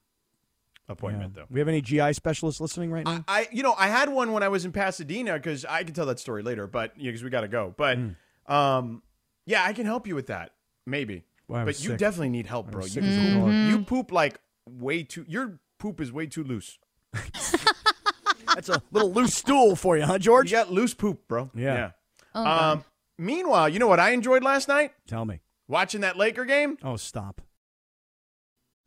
appointment 0.90 1.34
though. 1.34 1.46
We 1.50 1.60
have 1.60 1.68
any 1.68 1.82
GI 1.82 2.14
specialists 2.14 2.62
listening 2.62 2.92
right 2.92 3.06
now? 3.06 3.24
I, 3.28 3.48
you 3.52 3.64
know, 3.64 3.74
I 3.78 3.88
had 3.88 4.10
one 4.10 4.32
when 4.34 4.44
I 4.44 4.48
was 4.50 4.64
in 4.66 4.72
Pasadena 4.72 5.34
because 5.34 5.66
I 5.66 5.84
can 5.84 5.94
tell 5.94 6.06
that 6.06 6.20
story 6.20 6.44
later, 6.44 6.68
but 6.68 6.98
because 6.98 7.24
we 7.24 7.30
got 7.30 7.42
to 7.42 7.48
go. 7.48 7.74
But, 7.76 7.98
Hmm. 7.98 8.54
um, 8.54 9.02
yeah, 9.46 9.64
I 9.64 9.74
can 9.74 9.86
help 9.86 10.08
you 10.08 10.14
with 10.16 10.28
that, 10.28 10.52
maybe. 10.86 11.24
Well, 11.48 11.62
I 11.62 11.66
but 11.66 11.80
you 11.82 11.92
sick. 11.92 11.98
definitely 12.00 12.30
need 12.30 12.46
help, 12.46 12.70
bro. 12.70 12.84
You, 12.84 12.90
sick 12.90 13.04
as 13.04 13.16
a 13.16 13.20
poop, 13.20 13.46
dog. 13.46 13.54
you 13.54 13.80
poop 13.84 14.12
like 14.12 14.40
way 14.70 15.04
too. 15.04 15.26
Your 15.28 15.60
poop 15.80 16.02
is 16.02 16.12
way 16.12 16.28
too 16.28 16.44
loose. 16.44 16.78
That's 17.14 18.70
a 18.70 18.82
little 18.92 19.12
loose 19.12 19.36
stool 19.36 19.76
for 19.76 19.98
you, 19.98 20.04
huh, 20.04 20.18
George? 20.18 20.52
You 20.52 20.58
got 20.58 20.72
loose 20.72 20.94
poop, 20.94 21.28
bro. 21.28 21.52
Yeah. 21.54 21.92
Oh, 22.34 22.44
God. 22.44 22.78
Um, 22.78 22.86
meanwhile, 23.18 23.70
you 23.70 23.80
know 23.80 23.88
what 23.88 24.00
I 24.00 24.12
enjoyed 24.12 24.44
last 24.44 24.68
night? 24.68 24.94
Tell 25.08 25.26
me. 25.26 25.42
Watching 25.68 26.02
that 26.02 26.18
Laker 26.18 26.46
game. 26.46 26.78
Oh, 26.84 26.96
stop. 26.96 27.42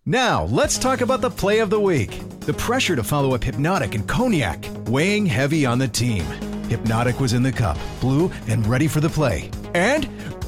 Now, 0.06 0.44
let's 0.44 0.78
talk 0.78 1.02
about 1.02 1.20
the 1.20 1.30
play 1.30 1.58
of 1.58 1.70
the 1.70 1.78
week. 1.78 2.20
The 2.40 2.54
pressure 2.54 2.96
to 2.96 3.04
follow 3.04 3.34
up 3.34 3.44
Hypnotic 3.44 3.94
and 3.94 4.08
Cognac, 4.08 4.64
weighing 4.86 5.26
heavy 5.26 5.66
on 5.66 5.78
the 5.78 5.88
team. 5.88 6.24
Hypnotic 6.68 7.20
was 7.20 7.32
in 7.32 7.42
the 7.42 7.52
cup, 7.52 7.76
blue, 8.00 8.30
and 8.48 8.66
ready 8.66 8.88
for 8.88 9.00
the 9.00 9.10
play. 9.10 9.50
And 9.74 10.08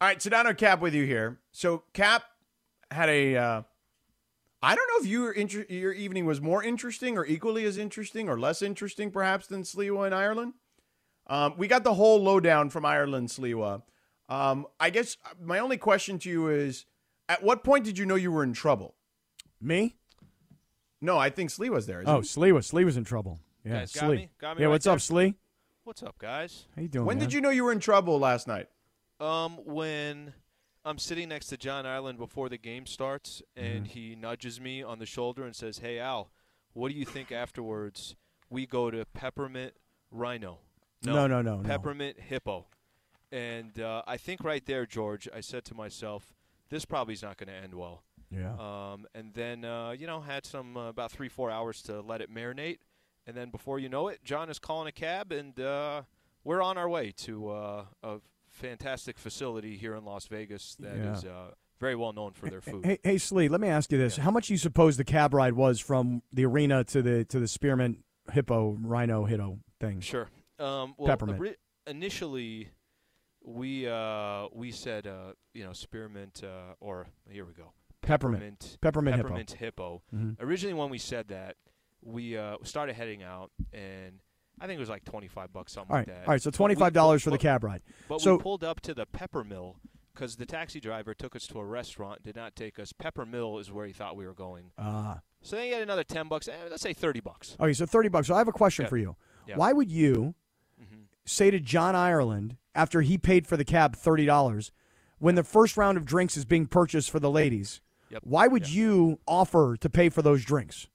All 0.00 0.08
right, 0.08 0.18
Sedano 0.18 0.56
Kap 0.56 0.80
with 0.80 0.94
you 0.94 1.04
here. 1.04 1.38
So 1.52 1.84
Kap 1.92 2.24
had 2.90 3.08
a. 3.08 3.36
Uh, 3.36 3.62
I 4.62 4.74
don't 4.74 4.88
know 4.88 5.04
if 5.04 5.06
your 5.10 5.32
inter- 5.32 5.66
your 5.68 5.92
evening 5.92 6.24
was 6.26 6.40
more 6.40 6.62
interesting 6.62 7.16
or 7.18 7.24
equally 7.26 7.64
as 7.64 7.78
interesting 7.78 8.28
or 8.28 8.38
less 8.38 8.62
interesting, 8.62 9.10
perhaps, 9.10 9.46
than 9.46 9.62
Sliwa 9.62 10.06
in 10.06 10.12
Ireland. 10.12 10.54
Um, 11.26 11.54
we 11.56 11.68
got 11.68 11.84
the 11.84 11.94
whole 11.94 12.22
lowdown 12.22 12.70
from 12.70 12.84
Ireland, 12.84 13.28
Sliwa. 13.28 13.82
Um, 14.28 14.66
I 14.80 14.90
guess 14.90 15.16
my 15.42 15.58
only 15.58 15.76
question 15.76 16.18
to 16.20 16.28
you 16.30 16.48
is: 16.48 16.86
At 17.28 17.42
what 17.42 17.62
point 17.64 17.84
did 17.84 17.98
you 17.98 18.06
know 18.06 18.14
you 18.14 18.32
were 18.32 18.42
in 18.42 18.52
trouble? 18.52 18.94
Me? 19.60 19.96
No, 21.00 21.18
I 21.18 21.28
think 21.30 21.50
Slee 21.50 21.70
was 21.70 21.86
there. 21.86 22.00
isn't 22.00 22.12
Oh, 22.12 22.20
he? 22.20 22.26
Slee 22.26 22.52
was 22.52 22.66
Slee 22.66 22.84
was 22.84 22.96
in 22.96 23.04
trouble. 23.04 23.40
Yeah, 23.64 23.80
Guys, 23.80 23.92
got 23.92 24.00
Slee. 24.06 24.16
me? 24.16 24.28
Got 24.38 24.56
me 24.56 24.60
yeah, 24.62 24.66
right 24.66 24.72
what's 24.72 24.84
there? 24.84 24.94
up, 24.94 25.00
Slee? 25.00 25.34
What's 25.84 26.02
up, 26.02 26.16
guys? 26.18 26.64
How 26.74 26.82
you 26.82 26.88
doing? 26.88 27.04
when 27.06 27.18
man? 27.18 27.26
did 27.26 27.32
you 27.34 27.40
know 27.42 27.50
you 27.50 27.64
were 27.64 27.72
in 27.72 27.80
trouble 27.80 28.18
last 28.18 28.46
night? 28.48 28.68
Um, 29.20 29.58
when 29.64 30.34
I'm 30.84 30.98
sitting 30.98 31.28
next 31.28 31.46
to 31.46 31.56
John 31.56 31.86
Ireland 31.86 32.18
before 32.18 32.48
the 32.48 32.58
game 32.58 32.86
starts, 32.86 33.42
and 33.56 33.86
he 33.86 34.16
nudges 34.16 34.60
me 34.60 34.82
on 34.82 34.98
the 34.98 35.06
shoulder 35.06 35.44
and 35.44 35.54
says, 35.54 35.78
"Hey 35.78 35.98
Al, 35.98 36.30
what 36.72 36.90
do 36.90 36.94
you 36.94 37.04
think 37.04 37.32
afterwards? 37.32 38.16
We 38.50 38.66
go 38.66 38.90
to 38.90 39.04
Peppermint 39.06 39.74
Rhino." 40.10 40.58
No, 41.02 41.26
no, 41.26 41.42
no, 41.42 41.56
no. 41.56 41.62
Peppermint 41.62 42.18
Hippo. 42.18 42.66
And 43.30 43.78
uh, 43.80 44.02
I 44.06 44.16
think 44.16 44.42
right 44.44 44.64
there, 44.64 44.86
George, 44.86 45.28
I 45.34 45.40
said 45.40 45.64
to 45.66 45.74
myself, 45.74 46.34
"This 46.68 46.84
probably 46.84 47.14
is 47.14 47.22
not 47.22 47.36
going 47.36 47.48
to 47.48 47.54
end 47.54 47.74
well." 47.74 48.02
Yeah. 48.30 48.54
Um, 48.54 49.06
and 49.14 49.32
then 49.34 49.64
uh, 49.64 49.90
you 49.90 50.06
know 50.06 50.20
had 50.20 50.44
some 50.44 50.76
uh, 50.76 50.88
about 50.88 51.12
three 51.12 51.28
four 51.28 51.50
hours 51.50 51.82
to 51.82 52.00
let 52.00 52.20
it 52.20 52.32
marinate, 52.32 52.78
and 53.26 53.36
then 53.36 53.50
before 53.50 53.78
you 53.78 53.88
know 53.88 54.08
it, 54.08 54.22
John 54.24 54.50
is 54.50 54.58
calling 54.58 54.88
a 54.88 54.92
cab, 54.92 55.32
and 55.32 55.58
uh, 55.58 56.02
we're 56.42 56.62
on 56.62 56.76
our 56.76 56.88
way 56.88 57.12
to 57.18 57.48
uh, 57.50 57.84
a 58.02 58.20
fantastic 58.54 59.18
facility 59.18 59.76
here 59.76 59.94
in 59.94 60.04
Las 60.04 60.26
Vegas 60.26 60.76
that 60.80 60.96
is 60.96 61.24
Yeah. 61.24 61.30
uh, 61.30 61.50
very 61.80 61.96
well 61.96 62.12
known 62.12 62.32
for 62.32 62.48
their 62.48 62.60
food. 62.60 62.84
Hey, 62.86 62.98
hey, 63.02 63.18
Slee, 63.18 63.48
let 63.48 63.60
me 63.60 63.68
ask 63.68 63.90
you 63.92 63.98
this: 63.98 64.16
How 64.16 64.30
much 64.30 64.46
do 64.48 64.54
you 64.54 64.58
suppose 64.58 64.96
the 64.96 65.04
cab 65.04 65.34
ride 65.34 65.52
was 65.54 65.80
from 65.80 66.22
the 66.32 66.44
arena 66.46 66.84
to 66.84 67.02
the 67.02 67.24
to 67.26 67.38
the 67.40 67.48
Spearmint 67.48 67.98
Hippo 68.32 68.78
Rhino 68.80 69.24
Hippo 69.24 69.58
thing? 69.80 70.00
Sure. 70.00 70.28
Um, 70.58 70.94
well, 70.96 71.08
Peppermint. 71.08 71.56
initially, 71.86 72.70
we 73.44 73.88
uh, 73.88 74.46
we 74.52 74.70
said 74.70 75.06
uh, 75.06 75.32
you 75.52 75.64
know 75.64 75.72
spearmint 75.72 76.42
uh, 76.44 76.74
or 76.80 77.06
here 77.28 77.44
we 77.44 77.52
go 77.52 77.72
Peppermint. 78.02 78.78
Peppermint 78.80 79.16
Hippo. 79.16 79.28
peppermint 79.28 79.50
hippo. 79.52 80.02
Mhm. 80.14 80.36
Originally, 80.40 80.74
when 80.74 80.90
we 80.90 80.98
said 80.98 81.28
that, 81.28 81.56
we 82.02 82.36
uh, 82.36 82.56
started 82.62 82.94
heading 82.94 83.22
out, 83.22 83.50
and 83.72 84.20
I 84.60 84.66
think 84.66 84.76
it 84.76 84.80
was 84.80 84.88
like 84.88 85.04
twenty 85.04 85.28
five 85.28 85.52
bucks 85.52 85.72
something 85.72 85.90
All 85.92 85.98
right, 85.98 86.06
like 86.08 86.16
that. 86.16 86.26
all 86.28 86.32
right. 86.32 86.42
So 86.42 86.50
twenty 86.50 86.74
five 86.74 86.92
dollars 86.92 87.22
for 87.22 87.30
the 87.30 87.38
cab 87.38 87.64
ride. 87.64 87.82
But 88.08 88.20
so 88.20 88.36
we 88.36 88.42
pulled 88.42 88.64
up 88.64 88.80
to 88.82 88.94
the 88.94 89.06
Pepper 89.06 89.42
Mill 89.44 89.76
because 90.14 90.36
the 90.36 90.46
taxi 90.46 90.78
driver 90.80 91.12
took 91.12 91.34
us 91.34 91.46
to 91.48 91.58
a 91.58 91.64
restaurant, 91.64 92.22
did 92.22 92.36
not 92.36 92.54
take 92.54 92.78
us. 92.78 92.92
Pepper 92.92 93.26
Mill 93.26 93.58
is 93.58 93.72
where 93.72 93.84
he 93.86 93.92
thought 93.92 94.16
we 94.16 94.26
were 94.26 94.34
going. 94.34 94.70
Ah. 94.78 95.20
So 95.42 95.56
then 95.56 95.66
you 95.66 95.72
get 95.72 95.82
another 95.82 96.04
ten 96.04 96.28
bucks. 96.28 96.46
Eh, 96.48 96.52
let's 96.70 96.82
say 96.82 96.92
thirty 96.92 97.20
bucks. 97.20 97.56
Okay, 97.60 97.72
so 97.72 97.84
thirty 97.86 98.08
bucks. 98.08 98.28
So 98.28 98.34
I 98.34 98.38
have 98.38 98.48
a 98.48 98.52
question 98.52 98.84
Yeah. 98.84 98.88
for 98.88 98.96
you. 98.96 99.16
Yeah. 99.46 99.56
Why 99.56 99.72
would 99.72 99.90
you 99.90 100.34
Mhm. 100.80 101.06
say 101.24 101.50
to 101.50 101.58
John 101.60 101.94
Ireland 101.96 102.56
after 102.74 103.00
he 103.02 103.18
paid 103.18 103.46
for 103.46 103.56
the 103.56 103.64
cab 103.64 103.96
thirty 103.96 104.24
dollars, 104.24 104.70
when 105.18 105.34
the 105.34 105.44
first 105.44 105.76
round 105.76 105.98
of 105.98 106.04
drinks 106.04 106.36
is 106.36 106.44
being 106.44 106.66
purchased 106.66 107.10
for 107.10 107.18
the 107.20 107.30
ladies? 107.30 107.80
Yep. 108.10 108.22
Why 108.24 108.46
would 108.46 108.70
you 108.70 109.18
offer 109.26 109.76
to 109.78 109.90
pay 109.90 110.08
for 110.08 110.22
those 110.22 110.44
drinks? 110.44 110.86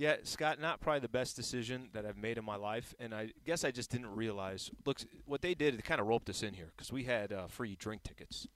Yeah, 0.00 0.16
Scott, 0.22 0.58
not 0.58 0.80
probably 0.80 1.00
the 1.00 1.08
best 1.08 1.36
decision 1.36 1.90
that 1.92 2.06
I've 2.06 2.16
made 2.16 2.38
in 2.38 2.44
my 2.44 2.56
life, 2.56 2.94
and 2.98 3.14
I 3.14 3.32
guess 3.44 3.64
I 3.64 3.70
just 3.70 3.90
didn't 3.90 4.14
realize. 4.16 4.70
Look, 4.86 5.00
what 5.26 5.42
they 5.42 5.52
did, 5.54 5.76
they 5.76 5.82
kind 5.82 6.00
of 6.00 6.06
roped 6.06 6.30
us 6.30 6.42
in 6.42 6.54
here 6.54 6.70
because 6.74 6.90
we 6.90 7.04
had 7.04 7.32
uh, 7.34 7.48
free 7.48 7.76
drink 7.76 8.02
tickets, 8.02 8.48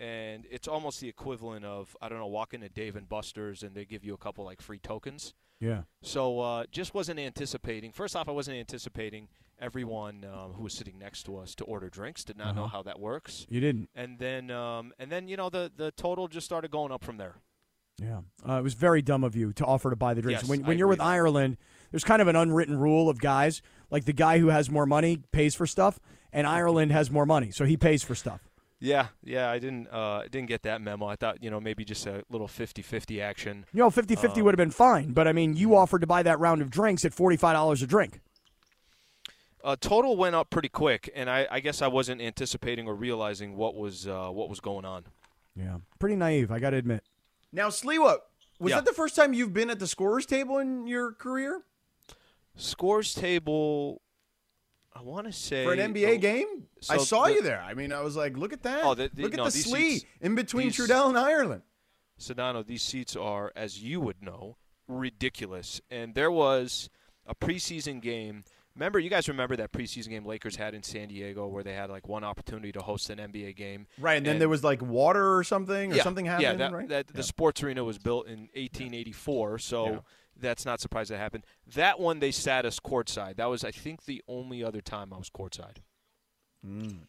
and 0.00 0.44
it's 0.50 0.66
almost 0.66 1.00
the 1.00 1.08
equivalent 1.08 1.64
of 1.64 1.96
I 2.02 2.08
don't 2.08 2.18
know, 2.18 2.26
walking 2.26 2.60
to 2.62 2.68
Dave 2.68 2.96
and 2.96 3.08
Buster's 3.08 3.62
and 3.62 3.74
they 3.76 3.84
give 3.84 4.04
you 4.04 4.12
a 4.12 4.18
couple 4.18 4.44
like 4.44 4.60
free 4.60 4.80
tokens. 4.80 5.34
Yeah. 5.60 5.82
So 6.02 6.40
uh, 6.40 6.64
just 6.72 6.92
wasn't 6.94 7.20
anticipating. 7.20 7.92
First 7.92 8.16
off, 8.16 8.28
I 8.28 8.32
wasn't 8.32 8.56
anticipating 8.56 9.28
everyone 9.60 10.24
um, 10.24 10.54
who 10.54 10.64
was 10.64 10.72
sitting 10.74 10.98
next 10.98 11.22
to 11.26 11.36
us 11.36 11.54
to 11.54 11.64
order 11.64 11.88
drinks. 11.88 12.24
Did 12.24 12.36
not 12.36 12.56
know 12.56 12.64
Uh-huh. 12.64 12.78
how 12.78 12.82
that 12.82 12.98
works. 12.98 13.46
You 13.48 13.60
didn't. 13.60 13.88
And 13.94 14.18
then, 14.18 14.50
um, 14.50 14.92
and 14.98 15.12
then 15.12 15.28
you 15.28 15.36
know 15.36 15.48
the 15.48 15.70
the 15.76 15.92
total 15.92 16.26
just 16.26 16.44
started 16.44 16.72
going 16.72 16.90
up 16.90 17.04
from 17.04 17.18
there. 17.18 17.36
Yeah, 17.98 18.20
uh, 18.48 18.54
it 18.54 18.62
was 18.62 18.74
very 18.74 19.02
dumb 19.02 19.22
of 19.24 19.36
you 19.36 19.52
to 19.54 19.64
offer 19.64 19.90
to 19.90 19.96
buy 19.96 20.14
the 20.14 20.22
drinks. 20.22 20.42
Yes, 20.42 20.48
when 20.48 20.64
I 20.64 20.68
when 20.68 20.78
you're 20.78 20.86
agree 20.88 20.92
with 20.94 20.98
that. 21.00 21.04
Ireland, 21.04 21.56
there's 21.90 22.04
kind 22.04 22.22
of 22.22 22.28
an 22.28 22.36
unwritten 22.36 22.78
rule 22.78 23.08
of 23.08 23.20
guys. 23.20 23.62
Like 23.90 24.04
the 24.06 24.12
guy 24.12 24.38
who 24.38 24.48
has 24.48 24.70
more 24.70 24.86
money 24.86 25.18
pays 25.32 25.54
for 25.54 25.66
stuff, 25.66 26.00
and 26.32 26.46
Ireland 26.46 26.92
has 26.92 27.10
more 27.10 27.26
money, 27.26 27.50
so 27.50 27.64
he 27.64 27.76
pays 27.76 28.02
for 28.02 28.14
stuff. 28.14 28.48
Yeah, 28.80 29.08
yeah, 29.22 29.48
I 29.48 29.60
didn't 29.60 29.86
uh, 29.92 30.22
didn't 30.22 30.48
get 30.48 30.62
that 30.62 30.80
memo. 30.80 31.06
I 31.06 31.14
thought 31.14 31.42
you 31.42 31.50
know 31.50 31.60
maybe 31.60 31.84
just 31.84 32.04
a 32.06 32.24
little 32.30 32.48
50-50 32.48 33.22
action. 33.22 33.64
You 33.72 33.80
know, 33.80 33.90
50 33.90 34.16
50 34.16 34.40
Um, 34.40 34.44
would 34.44 34.54
have 34.54 34.56
been 34.58 34.72
fine, 34.72 35.12
but 35.12 35.28
I 35.28 35.32
mean, 35.32 35.54
you 35.54 35.76
offered 35.76 36.00
to 36.00 36.06
buy 36.06 36.24
that 36.24 36.40
round 36.40 36.62
of 36.62 36.70
drinks 36.70 37.04
at 37.04 37.12
$45 37.12 37.82
a 37.82 37.86
drink. 37.86 38.20
Uh, 39.62 39.76
total 39.78 40.16
went 40.16 40.34
up 40.34 40.50
pretty 40.50 40.68
quick, 40.68 41.08
and 41.14 41.30
I, 41.30 41.46
I 41.48 41.60
guess 41.60 41.80
I 41.82 41.86
wasn't 41.86 42.20
anticipating 42.20 42.88
or 42.88 42.96
realizing 42.96 43.56
what 43.56 43.76
was 43.76 44.08
uh, 44.08 44.30
what 44.30 44.48
was 44.48 44.58
going 44.58 44.84
on. 44.84 45.04
Yeah. 45.54 45.76
Pretty 46.00 46.16
naive, 46.16 46.50
I 46.50 46.58
got 46.58 46.70
to 46.70 46.76
admit. 46.78 47.04
Now, 47.52 47.68
Sliwa, 47.68 48.18
was 48.58 48.70
Yeah. 48.70 48.76
that 48.76 48.84
the 48.86 48.92
first 48.92 49.14
time 49.16 49.32
you've 49.34 49.52
been 49.52 49.70
at 49.70 49.78
the 49.78 49.86
scorers 49.86 50.26
table 50.26 50.58
in 50.58 50.86
your 50.86 51.12
career 51.12 51.62
Scores 52.54 53.14
table, 53.14 54.02
I 54.94 55.00
want 55.00 55.26
to 55.26 55.32
say 55.32 55.64
for 55.64 55.72
an 55.72 55.78
NBA 55.94 56.16
oh, 56.16 56.18
game? 56.18 56.68
I 56.90 56.98
saw 56.98 57.24
the- 57.24 57.34
you 57.34 57.42
there. 57.42 57.62
I 57.62 57.72
mean, 57.72 57.92
I 57.92 58.02
was 58.02 58.14
like, 58.14 58.36
look 58.36 58.52
at 58.52 58.62
that. 58.64 58.84
Oh, 58.84 58.94
the- 58.94 59.08
the- 59.12 59.22
look 59.22 59.32
at 59.32 59.38
no, 59.38 59.44
the 59.46 59.50
these 59.50 59.64
Slee 59.64 59.98
seats- 60.00 60.04
in 60.20 60.34
between 60.34 60.66
these- 60.68 60.76
Trudell 60.76 61.08
and 61.08 61.18
Ireland. 61.18 61.62
Sedano, 62.20 62.64
these 62.64 62.82
seats 62.82 63.16
are, 63.16 63.52
as 63.56 63.82
you 63.82 64.00
would 64.00 64.22
know, 64.22 64.58
ridiculous. 64.86 65.80
And 65.90 66.14
there 66.14 66.30
was 66.30 66.90
a 67.26 67.34
preseason 67.34 68.00
game. 68.02 68.44
Remember, 68.74 68.98
you 68.98 69.10
guys 69.10 69.28
remember 69.28 69.54
that 69.56 69.70
preseason 69.72 70.08
game 70.08 70.24
Lakers 70.24 70.56
had 70.56 70.74
in 70.74 70.82
San 70.82 71.08
Diego 71.08 71.46
where 71.46 71.62
they 71.62 71.74
had 71.74 71.90
like 71.90 72.08
one 72.08 72.24
opportunity 72.24 72.72
to 72.72 72.80
host 72.80 73.10
an 73.10 73.18
NBA 73.18 73.54
game. 73.56 73.86
Right, 73.98 74.16
and 74.16 74.24
then 74.26 74.38
there 74.38 74.48
was 74.48 74.64
like 74.64 74.80
water 74.80 75.36
or 75.36 75.44
something, 75.44 75.92
or 75.92 75.96
yeah, 75.96 76.02
something 76.02 76.24
Yeah, 76.26 76.32
happened, 76.40 76.60
that, 76.60 76.72
right? 76.72 76.88
that 76.88 77.06
the 77.08 77.22
sports 77.22 77.62
arena 77.62 77.84
was 77.84 77.98
built 77.98 78.26
in 78.26 78.48
1884, 78.54 79.58
so 79.58 79.86
Yeah. 79.86 79.98
that's 80.40 80.64
not 80.64 80.80
surprised 80.80 81.10
that 81.10 81.18
happened. 81.18 81.44
That 81.74 82.00
one 82.00 82.20
they 82.20 82.30
sat 82.30 82.64
us 82.64 82.80
courtside. 82.80 83.36
That 83.36 83.50
was, 83.50 83.62
I 83.64 83.70
think, 83.72 84.04
the 84.06 84.22
only 84.26 84.64
other 84.64 84.80
time 84.80 85.12
I 85.12 85.18
was 85.18 85.28
courtside. 85.28 85.78
Mm. 86.66 87.06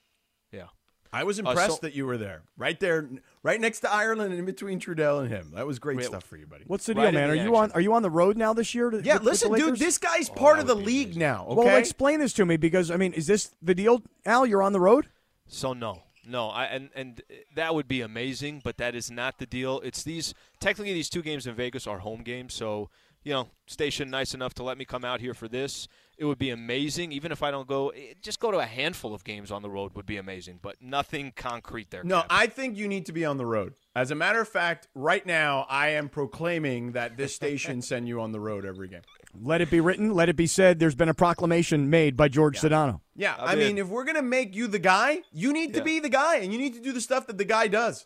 Yeah. 0.51 0.67
I 1.14 1.24
was 1.24 1.39
Uh, 1.39 1.43
impressed 1.43 1.76
so- 1.76 1.80
that 1.84 1.93
you 1.93 2.05
were 2.05 2.18
there, 2.18 2.41
right 2.57 2.80
there, 2.80 3.07
right 3.43 3.61
next 3.61 3.82
to 3.82 3.91
Ireland, 3.91 4.32
and 4.32 4.39
in 4.39 4.45
between 4.45 4.80
Trudell 4.80 5.22
and 5.22 5.30
him. 5.30 5.51
That 5.53 5.68
was 5.68 5.78
great 5.80 5.97
Wait, 5.97 6.07
stuff 6.07 6.24
for 6.24 6.38
you, 6.38 6.47
buddy. 6.47 6.64
What's 6.68 6.86
the 6.88 6.93
deal, 6.95 7.03
in 7.05 7.14
man? 7.14 7.30
Are 7.30 7.36
the 7.38 7.43
you 7.43 7.55
on 7.55 7.72
are 7.74 7.82
you 7.82 7.93
on 7.93 8.01
the 8.01 8.09
road 8.09 8.36
now 8.36 8.53
this 8.53 8.74
year? 8.74 8.89
To, 8.89 8.97
Yeah, 9.01 9.14
with- 9.14 9.24
with 9.24 9.32
listen, 9.32 9.53
dude, 9.53 9.78
this 9.78 9.97
guy's 9.97 10.30
Oh, 10.30 10.34
part 10.34 10.59
of 10.59 10.68
the 10.68 10.76
league 10.76 11.07
amazing. 11.09 11.20
now. 11.20 11.45
Okay, 11.49 11.55
Well, 11.66 11.78
explain 11.78 12.20
this 12.20 12.34
to 12.34 12.45
me 12.45 12.57
because 12.57 12.89
I 12.89 12.97
mean, 12.97 13.14
is 13.14 13.28
this 13.28 13.53
the 13.61 13.76
deal, 13.76 14.01
Al? 14.26 14.45
You're 14.45 14.64
on 14.64 14.74
the 14.74 14.80
road. 14.82 15.07
So 15.47 15.74
no, 15.74 16.03
no, 16.26 16.49
I, 16.49 16.66
and 16.66 16.89
and 16.95 17.22
that 17.55 17.76
would 17.76 17.88
be 17.88 18.01
amazing, 18.01 18.61
but 18.64 18.78
that 18.78 18.95
is 18.95 19.11
not 19.11 19.38
the 19.38 19.45
deal. 19.45 19.82
It's 19.82 20.03
these 20.03 20.34
technically 20.59 20.93
these 20.93 21.09
two 21.09 21.22
games 21.22 21.45
in 21.45 21.53
Vegas 21.53 21.86
are 21.86 21.99
home 21.99 22.24
games, 22.24 22.53
so 22.55 22.89
you 23.24 23.32
know, 23.32 23.49
station 23.68 24.09
nice 24.09 24.34
enough 24.34 24.53
to 24.55 24.64
let 24.64 24.78
me 24.78 24.84
come 24.84 25.05
out 25.05 25.22
here 25.22 25.34
for 25.34 25.47
this. 25.47 25.88
It 26.18 26.26
would 26.26 26.38
be 26.38 26.51
amazing, 26.51 27.11
even 27.11 27.32
if 27.32 27.41
I 27.41 27.49
don't 27.51 27.68
go. 27.68 27.89
eh, 27.89 28.14
Just 28.22 28.39
go 28.39 28.51
to 28.51 28.59
a 28.59 28.66
handful 28.66 29.14
of 29.14 29.24
games 29.24 29.51
on 29.51 29.61
the 29.61 29.70
road 29.70 29.95
would 29.95 30.05
be 30.05 30.18
amazing, 30.18 30.59
but 30.61 30.76
nothing 30.82 31.34
concrete 31.36 31.89
there. 31.89 32.03
No, 32.03 32.18
Kap. 32.22 32.28
I 32.30 32.47
think 32.47 32.78
you 32.78 32.88
need 32.88 33.05
to 33.07 33.11
be 33.14 33.26
on 33.26 33.38
the 33.38 33.45
road. 33.45 33.74
As 33.95 34.11
a 34.11 34.16
matter 34.16 34.39
of 34.41 34.47
fact, 34.47 34.88
right 34.95 35.26
now 35.26 35.66
I 35.70 35.89
am 35.89 36.09
proclaiming 36.09 36.91
that 36.93 37.18
this 37.18 37.34
station 37.36 37.82
send 37.82 38.07
you 38.07 38.22
on 38.22 38.32
the 38.32 38.39
road 38.39 38.66
every 38.66 38.88
game. 38.88 39.01
Let 39.41 39.61
it 39.61 39.72
be 39.72 39.80
written. 39.82 40.14
Let 40.14 40.30
it 40.30 40.36
be 40.36 40.45
said. 40.45 40.78
There's 40.80 40.93
been 40.93 41.09
a 41.09 41.14
proclamation 41.16 41.89
made 41.89 42.16
by 42.16 42.28
George 42.28 42.59
Sedano. 42.59 42.99
Yeah, 43.16 43.36
I'll 43.39 43.47
I 43.49 43.55
be 43.55 43.61
mean, 43.61 43.78
if 43.80 43.88
we're 43.88 44.03
gonna 44.03 44.22
make 44.22 44.55
you 44.55 44.68
the 44.68 44.78
guy, 44.80 45.22
you 45.32 45.51
need 45.53 45.74
to 45.74 45.84
be 45.84 45.99
the 45.99 46.09
guy, 46.09 46.38
and 46.38 46.53
you 46.53 46.59
need 46.59 46.76
to 46.76 46.80
do 46.80 46.91
the 46.91 47.01
stuff 47.01 47.26
that 47.28 47.39
the 47.39 47.45
guy 47.45 47.68
does. 47.68 48.05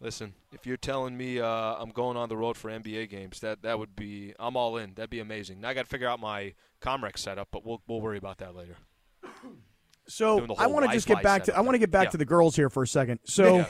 Listen, 0.00 0.34
if 0.52 0.66
you're 0.66 0.76
telling 0.76 1.16
me 1.16 1.40
uh, 1.40 1.46
I'm 1.48 1.90
going 1.90 2.16
on 2.18 2.28
the 2.28 2.36
road 2.36 2.56
for 2.56 2.70
NBA 2.70 3.08
games, 3.08 3.40
that 3.40 3.62
that 3.62 3.78
would 3.78 3.96
be 3.96 4.34
I'm 4.38 4.56
all 4.56 4.76
in. 4.76 4.92
That'd 4.94 5.10
be 5.10 5.20
amazing. 5.20 5.60
Now 5.60 5.70
I 5.70 5.74
got 5.74 5.82
to 5.84 5.88
figure 5.88 6.08
out 6.08 6.20
my 6.20 6.52
Comrex 6.82 7.18
setup, 7.18 7.48
but 7.50 7.64
we'll 7.64 7.80
we'll 7.86 8.00
worry 8.00 8.18
about 8.18 8.38
that 8.38 8.54
later. 8.54 8.76
So 10.08 10.46
I 10.58 10.66
want 10.66 10.86
to 10.86 10.92
just 10.92 11.06
get 11.08 11.22
back 11.22 11.44
to 11.44 11.56
I 11.56 11.60
want 11.60 11.74
to 11.74 11.78
get 11.78 11.90
back 11.90 12.06
Yeah. 12.06 12.10
to 12.10 12.16
the 12.18 12.24
girls 12.24 12.54
here 12.56 12.70
for 12.70 12.82
a 12.82 12.86
second. 12.88 13.20
So. 13.24 13.66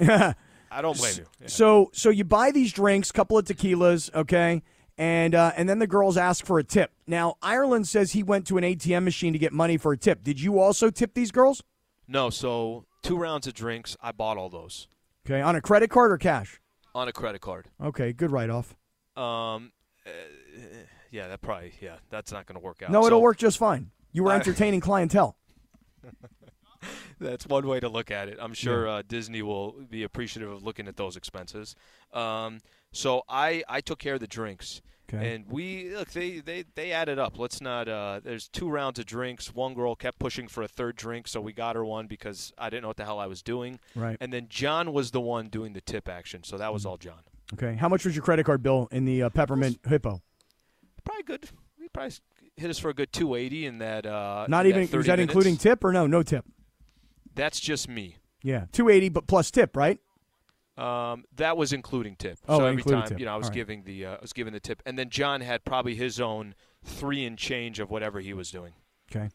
yeah. 0.00 0.34
I 0.70 0.82
don't 0.82 0.98
blame 0.98 1.14
you. 1.16 1.24
Yeah. 1.40 1.46
So 1.48 1.90
so 1.94 2.10
you 2.10 2.24
buy 2.24 2.50
these 2.50 2.72
drinks, 2.74 3.10
couple 3.10 3.38
of 3.38 3.46
tequilas, 3.46 4.14
okay, 4.14 4.62
and 4.98 5.34
uh, 5.34 5.52
and 5.56 5.66
then 5.66 5.78
the 5.78 5.86
girls 5.86 6.18
ask 6.18 6.44
for 6.44 6.58
a 6.58 6.64
tip. 6.64 6.92
Now 7.06 7.36
Ireland 7.42 7.88
says 7.88 8.12
he 8.12 8.22
went 8.22 8.46
to 8.48 8.58
an 8.58 8.64
ATM 8.64 9.04
machine 9.04 9.32
to 9.32 9.38
get 9.38 9.54
money 9.54 9.78
for 9.78 9.92
a 9.92 9.96
tip. 9.96 10.22
Did 10.22 10.40
you 10.42 10.58
also 10.60 10.90
tip 10.90 11.14
these 11.14 11.30
girls? 11.30 11.62
No, 12.06 12.28
so 12.28 12.84
two 13.02 13.16
rounds 13.16 13.46
of 13.46 13.54
drinks. 13.54 13.96
I 14.02 14.12
bought 14.12 14.36
all 14.36 14.50
those 14.50 14.88
Okay, 15.28 15.42
on 15.42 15.54
a 15.56 15.60
credit 15.60 15.90
card 15.90 16.10
or 16.10 16.16
cash? 16.16 16.58
on 16.94 17.06
a 17.06 17.12
credit 17.12 17.42
card. 17.42 17.66
Okay, 17.82 18.14
good 18.14 18.30
write 18.30 18.48
off. 18.48 18.74
Um, 19.14 19.72
uh, 20.06 20.10
yeah, 21.10 21.28
that 21.28 21.42
probably 21.42 21.74
yeah, 21.82 21.96
that's 22.08 22.32
not 22.32 22.46
going 22.46 22.58
to 22.58 22.64
work 22.64 22.82
out. 22.82 22.90
No, 22.90 23.06
it'll 23.06 23.18
So 23.18 23.22
work 23.22 23.36
just 23.36 23.58
fine. 23.58 23.90
You 24.12 24.24
were 24.24 24.32
entertaining 24.32 24.80
clientele. 24.80 25.36
That's 27.20 27.46
one 27.46 27.66
way 27.66 27.80
to 27.80 27.88
look 27.88 28.10
at 28.12 28.28
it. 28.28 28.38
I'm 28.40 28.54
sure 28.54 28.88
uh, 28.88 29.02
Disney 29.06 29.42
will 29.42 29.72
be 29.90 30.04
appreciative 30.04 30.50
of 30.50 30.62
looking 30.62 30.86
at 30.86 30.96
those 30.96 31.16
expenses. 31.16 31.74
Um, 32.12 32.60
so 32.92 33.22
I 33.28 33.64
I 33.68 33.80
took 33.80 33.98
care 33.98 34.14
of 34.14 34.20
the 34.20 34.28
drinks. 34.28 34.80
Okay. 35.12 35.34
And 35.34 35.46
we 35.50 35.90
look, 35.96 36.10
they, 36.10 36.40
they, 36.40 36.64
they 36.74 36.92
added 36.92 37.18
up. 37.18 37.38
Let's 37.38 37.60
not. 37.62 37.88
Uh, 37.88 38.20
there's 38.22 38.46
two 38.48 38.68
rounds 38.68 38.98
of 38.98 39.06
drinks. 39.06 39.54
One 39.54 39.72
girl 39.72 39.94
kept 39.96 40.18
pushing 40.18 40.48
for 40.48 40.62
a 40.62 40.68
third 40.68 40.96
drink, 40.96 41.28
so 41.28 41.40
we 41.40 41.52
got 41.54 41.76
her 41.76 41.84
one 41.84 42.06
because 42.06 42.52
I 42.58 42.68
didn't 42.68 42.82
know 42.82 42.88
what 42.88 42.98
the 42.98 43.04
hell 43.06 43.18
I 43.18 43.26
was 43.26 43.40
doing. 43.42 43.80
Right. 43.94 44.18
And 44.20 44.32
then 44.32 44.48
John 44.50 44.92
was 44.92 45.10
the 45.12 45.20
one 45.20 45.48
doing 45.48 45.72
the 45.72 45.80
tip 45.80 46.08
action, 46.08 46.44
so 46.44 46.58
that 46.58 46.72
was 46.72 46.84
Mm. 46.84 46.90
all 46.90 46.96
John. 46.98 47.20
Okay, 47.54 47.74
how 47.76 47.88
much 47.88 48.04
was 48.04 48.14
your 48.14 48.22
credit 48.22 48.44
card 48.44 48.62
bill 48.62 48.88
in 48.92 49.06
the 49.06 49.22
uh, 49.22 49.28
peppermint 49.30 49.78
hippo? 49.88 50.20
Probably 51.04 51.22
good. 51.22 51.48
We 51.80 51.88
probably 51.88 52.12
hit 52.56 52.68
us 52.68 52.78
for 52.78 52.90
a 52.90 52.94
good 52.94 53.10
280 53.10 53.64
in 53.64 53.78
that. 53.78 54.04
Uh, 54.04 54.44
Not 54.48 54.66
in 54.66 54.72
even. 54.72 54.86
30 54.88 54.96
Was 54.98 55.06
that 55.06 55.12
minutes. 55.12 55.30
including 55.32 55.56
tip 55.56 55.82
or 55.84 55.92
no? 55.92 56.06
No 56.06 56.22
tip. 56.22 56.44
That's 57.34 57.58
just 57.60 57.88
me. 57.88 58.16
Yeah, 58.42 58.66
two 58.72 58.88
eighty, 58.88 59.08
but 59.08 59.26
plus 59.26 59.50
tip, 59.50 59.76
right? 59.76 59.98
Um, 60.78 61.24
that 61.36 61.56
was 61.56 61.72
including 61.72 62.16
tip. 62.16 62.38
Oh, 62.48 62.58
so 62.58 62.64
every 62.66 62.82
time, 62.82 63.08
tip. 63.08 63.18
you 63.18 63.24
know, 63.26 63.32
I 63.32 63.36
was 63.36 63.46
All 63.46 63.50
right. 63.50 63.54
giving 63.56 63.82
the 63.84 64.06
uh, 64.06 64.16
I 64.16 64.18
was 64.20 64.32
giving 64.32 64.52
the 64.52 64.60
tip, 64.60 64.82
and 64.86 64.98
then 64.98 65.10
John 65.10 65.40
had 65.40 65.64
probably 65.64 65.94
his 65.94 66.20
own 66.20 66.54
three 66.84 67.24
and 67.24 67.36
change 67.36 67.80
of 67.80 67.90
whatever 67.90 68.20
he 68.20 68.32
was 68.32 68.50
doing. 68.50 68.74
Okay. 69.10 69.28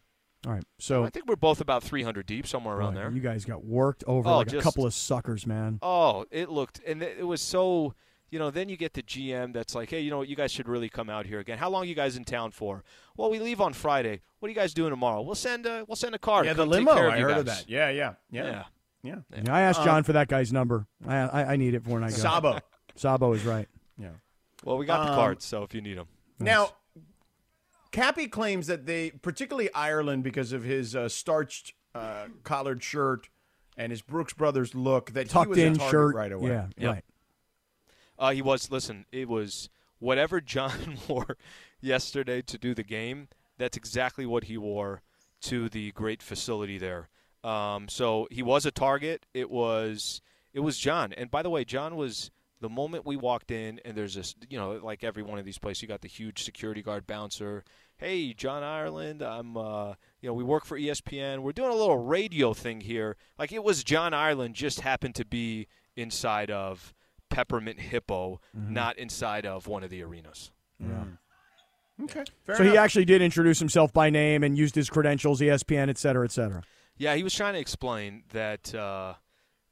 All 0.45 0.53
right. 0.53 0.63
So 0.79 1.03
I 1.03 1.09
think 1.09 1.25
we're 1.27 1.35
both 1.35 1.61
about 1.61 1.83
300 1.83 2.25
deep, 2.25 2.45
somewhere 2.47 2.75
around 2.77 2.93
boy, 2.93 2.99
there. 3.01 3.11
you 3.11 3.21
guys 3.21 3.45
got 3.45 3.63
worked 3.63 4.03
over 4.07 4.27
Oh, 4.29 4.37
like 4.37 4.51
a 4.53 4.61
couple 4.61 4.85
of 4.85 4.93
suckers, 4.93 5.45
man. 5.47 5.79
Oh, 5.81 6.25
it 6.31 6.49
looked, 6.49 6.79
and 6.85 7.01
it 7.03 7.17
it 7.19 7.23
was 7.23 7.41
so. 7.41 7.93
You 8.29 8.39
know, 8.39 8.49
then 8.49 8.67
you 8.67 8.77
get 8.77 8.93
the 8.93 9.03
GM 9.03 9.53
that's 9.53 9.75
like, 9.75 9.91
hey, 9.91 9.99
you 9.99 10.09
know 10.09 10.17
what, 10.17 10.27
you 10.27 10.35
guys 10.35 10.51
should 10.51 10.67
really 10.67 10.89
come 10.89 11.07
out 11.07 11.27
here 11.27 11.37
again. 11.37 11.59
How 11.59 11.69
long 11.69 11.83
are 11.83 11.85
you 11.85 11.93
guys 11.93 12.17
in 12.17 12.23
town 12.23 12.49
for? 12.49 12.83
Well, 13.15 13.29
we 13.29 13.37
leave 13.37 13.61
on 13.61 13.73
Friday. 13.73 14.21
What 14.39 14.47
are 14.47 14.49
you 14.49 14.55
guys 14.55 14.73
doing 14.73 14.89
tomorrow? 14.89 15.21
We'll 15.21 15.35
send 15.35 15.67
a 15.67 15.85
we'll 15.87 15.95
send 15.95 16.15
a 16.15 16.17
car. 16.17 16.43
Yeah, 16.43 16.53
the 16.53 16.63
come 16.63 16.71
take 16.71 16.87
limo. 16.87 17.09
I 17.09 17.17
you 17.17 17.23
heard 17.25 17.37
of 17.37 17.45
that. 17.45 17.69
Yeah, 17.69 17.89
yeah, 17.91 18.13
yeah, 18.31 18.43
Yeah. 18.43 18.63
Yeah. 19.03 19.17
Yeah, 19.35 19.53
I 19.53 19.61
asked 19.61 19.81
Uh, 19.81 19.85
John 19.85 20.03
for 20.03 20.13
that 20.13 20.27
guy's 20.29 20.53
number. 20.53 20.87
I, 21.05 21.15
I, 21.17 21.43
I 21.53 21.55
need 21.57 21.73
it 21.73 21.83
for 21.83 21.91
when 21.91 22.03
I 22.03 22.09
go. 22.09 22.15
Sabo. 22.15 22.59
Sabo 22.95 23.33
is 23.33 23.43
right. 23.43 23.67
Yeah. 23.97 24.09
Well, 24.63 24.77
we 24.77 24.85
got 24.85 25.03
the 25.05 25.11
Um, 25.11 25.15
cards, 25.17 25.45
so 25.45 25.63
if 25.63 25.73
you 25.73 25.81
need 25.81 25.97
them. 25.97 26.07
Now, 26.39 26.69
Kappy 27.91 28.27
claims 28.31 28.67
that 28.67 28.85
they, 28.85 29.11
particularly 29.11 29.71
Ireland, 29.73 30.23
because 30.23 30.51
of 30.53 30.63
his 30.63 30.95
uh, 30.95 31.09
starched 31.09 31.73
uh, 31.93 32.25
collared 32.43 32.81
shirt 32.81 33.29
and 33.77 33.91
his 33.91 34.01
Brooks 34.01 34.33
Brothers 34.33 34.73
look, 34.73 35.11
that 35.11 35.27
he 35.27 35.29
Tucked 35.33 35.49
was 35.49 35.57
in 35.59 35.73
a 35.73 35.75
target 35.75 35.91
shirt. 35.91 36.15
right 36.15 36.31
away. 36.31 36.49
Yeah, 36.51 36.67
Yep. 36.77 36.91
right. 36.93 37.03
Uh, 38.17 38.31
he 38.31 38.41
was. 38.41 38.71
Listen, 38.71 39.05
it 39.11 39.27
was 39.27 39.69
whatever 39.99 40.39
John 40.41 40.97
wore 41.07 41.37
yesterday 41.81 42.41
to 42.43 42.57
do 42.57 42.73
the 42.73 42.83
game. 42.83 43.27
That's 43.57 43.75
exactly 43.77 44.25
what 44.25 44.45
he 44.45 44.57
wore 44.57 45.01
to 45.41 45.67
the 45.69 45.91
great 45.91 46.23
facility 46.23 46.77
there. 46.77 47.09
Um, 47.43 47.87
so 47.89 48.27
he 48.31 48.41
was 48.43 48.65
a 48.65 48.71
target. 48.71 49.25
It 49.33 49.49
was. 49.49 50.21
It 50.53 50.59
was 50.61 50.77
John. 50.77 51.13
And 51.13 51.31
by 51.31 51.41
the 51.41 51.49
way, 51.49 51.65
John 51.65 51.95
was 51.95 52.29
the 52.61 52.69
moment 52.69 53.05
we 53.05 53.17
walked 53.17 53.51
in, 53.51 53.79
and 53.83 53.95
there's 53.97 54.13
this. 54.15 54.35
You 54.49 54.57
know, 54.57 54.71
like 54.83 55.03
every 55.03 55.23
one 55.23 55.39
of 55.39 55.45
these 55.45 55.57
places, 55.57 55.81
you 55.81 55.87
got 55.87 56.01
the 56.01 56.07
huge 56.07 56.43
security 56.43 56.81
guard 56.81 57.05
bouncer. 57.07 57.63
Hey, 57.97 58.33
John 58.33 58.63
Ireland. 58.63 59.21
I'm. 59.21 59.57
Uh, 59.57 59.93
you 60.21 60.29
know, 60.29 60.33
we 60.33 60.43
work 60.43 60.65
for 60.65 60.77
ESPN. 60.79 61.39
We're 61.39 61.51
doing 61.51 61.71
a 61.71 61.75
little 61.75 61.97
radio 61.97 62.53
thing 62.53 62.81
here. 62.81 63.17
Like 63.37 63.51
it 63.51 63.63
was 63.63 63.83
John 63.83 64.13
Ireland 64.13 64.55
just 64.55 64.79
happened 64.81 65.15
to 65.15 65.25
be 65.25 65.67
inside 65.97 66.49
of 66.49 66.93
Peppermint 67.29 67.79
Hippo, 67.79 68.39
Mm-hmm. 68.57 68.73
not 68.73 68.97
inside 68.97 69.45
of 69.45 69.67
one 69.67 69.83
of 69.83 69.89
the 69.89 70.01
arenas. 70.03 70.51
Yeah. 70.79 71.03
Okay. 72.03 72.23
Fair 72.45 72.55
so 72.55 72.63
he 72.63 72.77
actually 72.77 73.05
did 73.05 73.21
introduce 73.21 73.59
himself 73.59 73.93
by 73.93 74.09
name 74.09 74.43
and 74.43 74.57
used 74.57 74.75
his 74.75 74.89
credentials, 74.89 75.41
ESPN, 75.41 75.89
et 75.89 75.97
cetera, 75.97 76.25
et 76.25 76.31
cetera. 76.31 76.63
Yeah, 76.97 77.15
he 77.15 77.23
was 77.23 77.33
trying 77.33 77.53
to 77.53 77.59
explain 77.59 78.23
that 78.33 78.73
uh, 78.75 79.15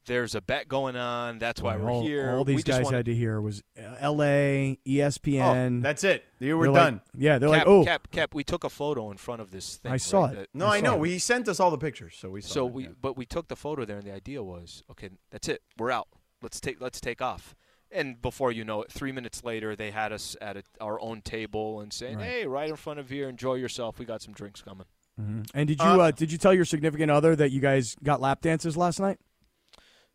there's 0.07 0.33
a 0.35 0.41
bet 0.41 0.67
going 0.67 0.95
on. 0.95 1.37
That's 1.39 1.61
why 1.61 1.77
we're 1.77 1.91
all, 1.91 2.01
here. 2.03 2.31
all 2.31 2.43
these 2.43 2.63
just 2.63 2.79
guys 2.79 2.85
wanna- 2.85 2.97
had 2.97 3.05
to 3.05 3.15
hear 3.15 3.39
was 3.39 3.61
uh, 3.77 3.95
L.A., 3.99 4.79
ESPN. 4.87 5.79
Oh, 5.79 5.81
that's 5.81 6.03
it. 6.03 6.23
You 6.39 6.57
were 6.57 6.65
They're 6.65 6.71
like- 6.73 6.83
done. 6.83 7.01
yeah, 7.15 7.37
they're 7.37 7.49
Kap, 7.49 7.57
like, 7.59 7.67
oh, 7.67 7.85
Kap, 7.85 8.11
Kap, 8.11 8.33
we 8.33 8.43
took 8.43 8.63
a 8.63 8.69
photo 8.69 9.11
in 9.11 9.17
front 9.17 9.41
of 9.41 9.51
this 9.51 9.77
thing. 9.77 9.91
I 9.91 9.97
saw 9.97 10.25
right, 10.25 10.33
it. 10.33 10.35
that- 10.39 10.49
No, 10.55 10.65
I 10.65 10.77
I, 10.77 10.81
know. 10.81 11.03
it. 11.03 11.09
He 11.09 11.19
sent 11.19 11.47
us 11.47 11.59
all 11.59 11.69
the 11.71 11.77
pictures, 11.77 12.15
so 12.17 12.29
we 12.31 12.41
saw. 12.41 12.53
so 12.53 12.67
it, 12.67 12.73
we, 12.73 12.83
yeah. 12.83 12.89
but 12.99 13.15
we 13.15 13.25
took 13.25 13.47
the 13.47 13.55
photo 13.55 13.85
there, 13.85 13.97
and 13.97 14.05
the 14.07 14.13
idea 14.13 14.41
was, 14.43 14.83
okay, 14.91 15.09
that's 15.29 15.47
it. 15.47 15.61
We're 15.77 15.91
out. 15.91 16.07
Let's 16.41 16.59
take, 16.59 16.81
let's 16.81 16.99
take 16.99 17.21
off. 17.21 17.55
And 17.91 18.21
before 18.21 18.51
you 18.53 18.63
know 18.63 18.81
it, 18.83 18.91
three 18.91 19.11
minutes 19.11 19.43
later, 19.43 19.75
they 19.75 19.91
had 19.91 20.11
us 20.13 20.35
at 20.41 20.55
a, 20.57 20.63
our 20.79 20.99
own 21.01 21.21
table 21.21 21.81
and 21.81 21.91
saying, 21.91 22.17
Right. 22.19 22.25
"Hey, 22.25 22.47
right 22.47 22.69
in 22.69 22.77
front 22.77 22.99
of 23.01 23.09
here, 23.09 23.27
enjoy 23.27 23.55
yourself. 23.55 23.99
We 23.99 24.05
got 24.05 24.21
some 24.21 24.33
drinks 24.33 24.61
coming." 24.61 24.85
Mhm. 25.21 25.49
and 25.53 25.67
did 25.67 25.79
you 25.79 25.85
Uh, 25.85 25.97
uh, 25.97 26.11
did 26.11 26.31
you 26.31 26.37
tell 26.37 26.53
your 26.53 26.65
significant 26.65 27.11
other 27.11 27.35
that 27.35 27.51
you 27.51 27.61
guys 27.61 27.95
got 28.03 28.21
lap 28.21 28.41
dances 28.41 28.75
last 28.77 28.99
night? 28.99 29.19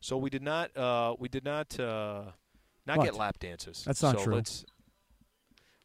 So 0.01 0.17
we 0.17 0.31
did 0.31 0.43
not, 0.43 0.77
uh, 0.77 1.17
we 1.19 1.29
did 1.29 1.45
not, 1.45 1.79
uh, 1.81 2.33
not 2.87 2.99
What? 2.99 3.05
get 3.05 3.15
lap 3.15 3.39
dances. 3.39 3.83
That's 3.85 4.03
not 4.03 4.19
so 4.19 4.25
true. 4.25 4.43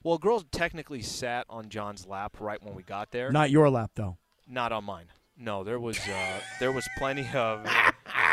Well, 0.03 0.17
girls 0.17 0.45
technically 0.51 1.01
sat 1.01 1.45
on 1.49 1.69
John's 1.69 2.07
lap 2.07 2.38
right 2.39 2.61
when 2.61 2.74
we 2.76 2.84
got 2.84 3.11
there. 3.11 3.32
Not 3.32 3.51
your 3.51 3.69
lap 3.69 3.91
though. 3.95 4.17
Not 4.47 4.72
on 4.72 4.84
mine. 4.84 5.05
No, 5.38 5.63
there 5.63 5.80
was 5.80 5.97
uh, 6.07 6.41
there 6.59 6.72
was 6.72 6.88
plenty 6.97 7.28
of 7.34 7.63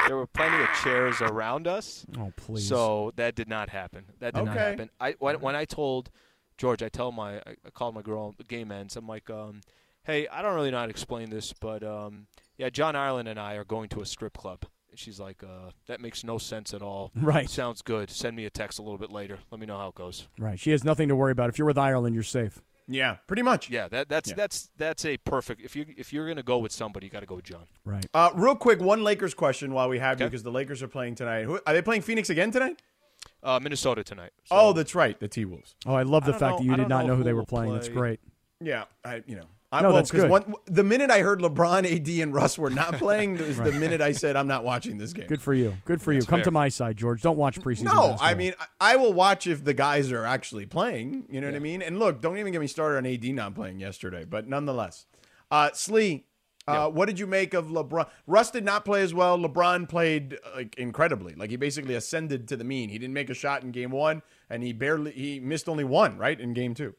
there 0.06 0.16
were 0.16 0.26
plenty 0.26 0.62
of 0.62 0.68
chairs 0.82 1.20
around 1.20 1.66
us. 1.66 2.04
Oh 2.18 2.32
please. 2.36 2.66
So 2.66 3.12
that 3.16 3.34
did 3.34 3.48
not 3.48 3.68
happen. 3.70 4.06
That 4.18 4.34
did 4.34 4.44
not 4.44 4.56
happen. 4.56 4.90
I 5.00 5.12
when, 5.18 5.40
when 5.40 5.54
I 5.56 5.64
told 5.64 6.10
George, 6.56 6.82
I 6.82 6.88
tell 6.88 7.12
my 7.12 7.36
I 7.38 7.56
I 7.66 7.70
called 7.72 7.94
my 7.94 8.02
girl 8.02 8.34
game 8.48 8.72
ends. 8.72 8.96
I'm 8.96 9.06
like, 9.06 9.30
um, 9.30 9.60
hey, 10.04 10.26
I 10.28 10.42
don't 10.42 10.54
really 10.54 10.70
know 10.70 10.78
how 10.78 10.84
to 10.86 10.90
explain 10.90 11.30
this, 11.30 11.52
but 11.52 11.82
um, 11.82 12.26
yeah, 12.56 12.70
John 12.70 12.96
Ireland 12.96 13.28
and 13.28 13.38
I 13.38 13.54
are 13.54 13.64
going 13.64 13.88
to 13.90 14.00
a 14.00 14.06
strip 14.06 14.36
club. 14.36 14.64
And 14.90 14.98
She's 14.98 15.20
like, 15.20 15.42
uh, 15.42 15.70
that 15.86 16.00
makes 16.00 16.24
no 16.24 16.38
sense 16.38 16.72
at 16.74 16.82
all. 16.82 17.12
Right. 17.20 17.48
Sounds 17.48 17.82
good. 17.82 18.10
Send 18.10 18.36
me 18.36 18.44
a 18.46 18.50
text 18.50 18.78
a 18.78 18.82
little 18.82 18.98
bit 18.98 19.10
later. 19.12 19.38
Let 19.50 19.60
me 19.60 19.66
know 19.66 19.76
how 19.78 19.88
it 19.88 19.94
goes. 19.94 20.28
right, 20.38 20.58
she 20.58 20.70
has 20.70 20.82
nothing 20.84 21.08
to 21.08 21.16
worry 21.16 21.32
about. 21.32 21.50
If 21.50 21.58
you're 21.58 21.66
with 21.66 21.78
Ireland, 21.78 22.14
you're 22.14 22.24
safe. 22.24 22.62
yeah, 22.86 23.16
pretty 23.26 23.42
much. 23.42 23.68
Yeah, 23.68 23.86
that, 23.88 24.08
that's 24.08 24.30
Yeah. 24.30 24.34
that's 24.36 24.70
that's 24.78 25.04
a 25.04 25.18
perfect. 25.18 25.60
If 25.60 25.76
you 25.76 25.84
if 25.98 26.10
you're 26.12 26.26
gonna 26.26 26.42
go 26.42 26.56
with 26.58 26.72
somebody, 26.72 27.06
you 27.06 27.10
got 27.12 27.20
to 27.20 27.26
go 27.26 27.34
with 27.36 27.44
John. 27.44 27.66
Right. 27.84 28.06
Uh, 28.14 28.30
real 28.34 28.56
quick, 28.56 28.80
one 28.80 29.04
Lakers 29.04 29.34
question 29.34 29.74
while 29.74 29.90
we 29.90 29.98
have 29.98 30.20
you 30.20 30.26
because 30.26 30.42
the 30.42 30.50
Lakers 30.50 30.82
are 30.82 30.88
playing 30.88 31.16
tonight. 31.16 31.44
Who, 31.44 31.60
are 31.66 31.74
they 31.74 31.82
playing 31.82 32.00
Phoenix 32.02 32.30
again 32.30 32.50
tonight? 32.50 32.80
Uh, 33.42 33.60
Minnesota 33.62 34.02
tonight. 34.02 34.30
So- 34.44 34.56
oh, 34.56 34.72
that's 34.72 34.94
right, 34.94 35.18
the 35.20 35.28
T 35.28 35.44
Wolves. 35.44 35.74
Oh, 35.84 35.94
I 35.94 36.02
love 36.02 36.24
the 36.24 36.30
don't 36.32 36.40
fact 36.40 36.52
know- 36.52 36.58
that 36.58 36.64
you 36.64 36.70
did 36.70 36.76
don't 36.76 36.88
know 36.88 37.00
know 37.08 37.08
who 37.08 37.16
who 37.18 37.24
they 37.24 37.32
were 37.34 37.40
will 37.40 37.46
playing. 37.46 37.74
That's 37.74 37.88
great. 37.90 38.20
Yeah, 38.60 38.84
I 39.04 39.22
you 39.26 39.36
know 39.36 39.44
I, 39.70 39.82
No, 39.82 39.88
well, 39.88 39.96
that's 39.96 40.10
'cause 40.10 40.22
good. 40.22 40.30
One, 40.30 40.54
the 40.64 40.82
minute 40.82 41.10
I 41.10 41.20
heard 41.20 41.40
LeBron, 41.40 41.84
AD, 41.84 42.22
and 42.22 42.32
Russ 42.32 42.56
were 42.56 42.70
not 42.70 42.94
playing 42.98 43.36
is 43.36 43.58
the 43.58 43.72
minute 43.72 44.00
I 44.00 44.12
said 44.12 44.34
I'm 44.34 44.46
not 44.46 44.64
watching 44.64 44.96
this 44.96 45.12
game. 45.12 45.26
Good 45.26 45.42
for 45.42 45.52
you. 45.52 45.76
Good 45.84 46.00
for 46.00 46.12
you. 46.12 46.22
Come 46.22 46.42
to 46.42 46.50
my 46.50 46.68
side, 46.70 46.96
George. 46.96 47.20
Don't 47.20 47.36
watch 47.36 47.60
preseason. 47.60 47.84
No, 47.84 47.90
basketball. 47.92 48.18
I 48.20 48.34
mean 48.34 48.54
I, 48.58 48.92
I 48.92 48.96
will 48.96 49.12
watch 49.12 49.46
if 49.46 49.64
the 49.64 49.74
guys 49.74 50.10
are 50.10 50.24
actually 50.24 50.64
playing. 50.64 51.26
You 51.28 51.40
know 51.42 51.48
what 51.48 51.56
I 51.56 51.58
mean? 51.60 51.82
And 51.82 51.98
look, 51.98 52.22
don't 52.22 52.38
even 52.38 52.52
get 52.52 52.60
me 52.62 52.66
started 52.66 52.96
on 52.96 53.06
AD 53.06 53.24
not 53.34 53.54
playing 53.54 53.78
yesterday, 53.78 54.24
but 54.24 54.48
nonetheless, 54.48 55.04
uh, 55.50 55.70
Slee, 55.74 56.24
uh, 56.66 56.88
what 56.88 57.06
did 57.06 57.18
you 57.18 57.26
make 57.26 57.54
of 57.54 57.66
LeBron? 57.68 58.06
Russ 58.26 58.50
did 58.50 58.64
not 58.64 58.84
play 58.84 59.02
as 59.02 59.12
well. 59.14 59.38
LeBron 59.38 59.88
played 59.88 60.38
uh, 60.44 60.56
like 60.56 60.76
incredibly. 60.76 61.34
Like 61.34 61.50
he 61.50 61.56
basically 61.56 61.94
ascended 61.94 62.48
to 62.48 62.56
the 62.56 62.64
mean. 62.64 62.88
He 62.90 62.98
didn't 62.98 63.14
make 63.14 63.30
a 63.30 63.34
shot 63.34 63.62
in 63.62 63.70
game 63.70 63.90
one, 63.90 64.22
and 64.50 64.62
he 64.62 64.72
barely 64.72 65.12
he 65.12 65.40
missed 65.40 65.68
only 65.68 65.84
one 65.84 66.16
right 66.18 66.38
in 66.38 66.52
game 66.54 66.74
two. 66.74 66.94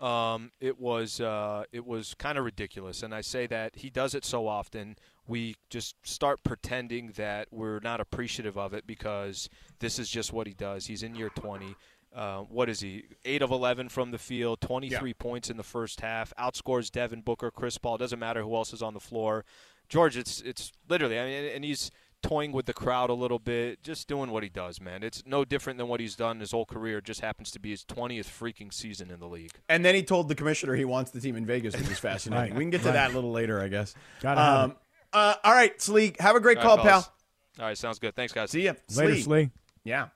Um, 0.00 0.50
it 0.60 0.80
was 0.80 1.20
uh, 1.20 1.64
it 1.72 1.86
was 1.86 2.14
kind 2.14 2.38
of 2.38 2.44
ridiculous, 2.44 3.02
and 3.02 3.14
I 3.14 3.20
say 3.20 3.46
that 3.48 3.76
he 3.76 3.90
does 3.90 4.14
it 4.14 4.24
so 4.24 4.48
often. 4.48 4.96
We 5.28 5.56
just 5.68 5.94
start 6.02 6.42
pretending 6.42 7.12
that 7.16 7.48
we're 7.50 7.80
not 7.80 8.00
appreciative 8.00 8.56
of 8.56 8.72
it 8.72 8.86
because 8.86 9.48
this 9.78 9.98
is 9.98 10.08
just 10.08 10.32
what 10.32 10.46
he 10.46 10.54
does. 10.54 10.86
He's 10.86 11.02
in 11.02 11.14
year 11.14 11.30
20. 11.34 11.76
Uh, 12.14 12.40
what 12.40 12.68
is 12.68 12.80
he? 12.80 13.04
Eight 13.24 13.42
of 13.42 13.52
11 13.52 13.90
from 13.90 14.10
the 14.10 14.18
field, 14.18 14.60
23 14.62 15.14
points 15.14 15.50
in 15.50 15.56
the 15.56 15.62
first 15.62 16.00
half. 16.00 16.32
Outscores 16.36 16.90
Devin 16.90 17.20
Booker, 17.20 17.50
Chris 17.50 17.78
Paul. 17.78 17.98
Doesn't 17.98 18.18
matter 18.18 18.42
who 18.42 18.54
else 18.56 18.72
is 18.72 18.82
on 18.82 18.94
the 18.94 19.00
floor. 19.00 19.44
George, 19.88 20.16
it's 20.16 20.40
it's 20.40 20.72
literally. 20.88 21.18
I 21.18 21.24
mean, 21.26 21.44
and 21.54 21.64
he's 21.64 21.90
toying 22.22 22.52
with 22.52 22.66
the 22.66 22.72
crowd 22.72 23.10
a 23.10 23.14
little 23.14 23.38
bit, 23.38 23.82
just 23.82 24.08
doing 24.08 24.30
what 24.30 24.42
he 24.42 24.48
does, 24.48 24.80
man. 24.80 25.02
It's 25.02 25.22
no 25.26 25.44
different 25.44 25.78
than 25.78 25.88
what 25.88 26.00
he's 26.00 26.16
done 26.16 26.40
his 26.40 26.52
whole 26.52 26.66
career. 26.66 26.98
It 26.98 27.04
just 27.04 27.20
happens 27.20 27.50
to 27.52 27.58
be 27.60 27.70
his 27.70 27.84
20th 27.84 28.26
freaking 28.26 28.72
season 28.72 29.10
in 29.10 29.20
the 29.20 29.26
league. 29.26 29.52
And 29.68 29.84
then 29.84 29.94
he 29.94 30.02
told 30.02 30.28
the 30.28 30.34
commissioner 30.34 30.74
he 30.74 30.84
wants 30.84 31.10
the 31.10 31.20
team 31.20 31.36
in 31.36 31.46
Vegas, 31.46 31.76
which 31.76 31.88
is 31.88 31.98
fascinating. 32.00 32.52
Right, 32.52 32.58
We 32.58 32.64
can 32.64 32.70
get 32.70 32.82
to 32.82 32.88
right. 32.88 32.94
that 32.94 33.10
a 33.12 33.14
little 33.14 33.32
later, 33.32 33.60
I 33.60 33.68
guess. 33.68 33.94
Gotta 34.20 34.40
Um, 34.40 34.76
uh, 35.12 35.34
all 35.42 35.52
right, 35.52 35.80
Slee, 35.80 36.14
have 36.20 36.36
a 36.36 36.40
great 36.40 36.58
All 36.58 36.64
call, 36.64 36.76
right, 36.78 36.86
pal. 36.86 37.12
All 37.58 37.66
right, 37.66 37.76
sounds 37.76 37.98
good. 37.98 38.14
Thanks, 38.14 38.32
guys. 38.32 38.50
See 38.50 38.62
ya. 38.62 38.74
Later, 38.94 39.14
Slee. 39.14 39.22
Slee. 39.22 39.50
Yeah. 39.84 40.08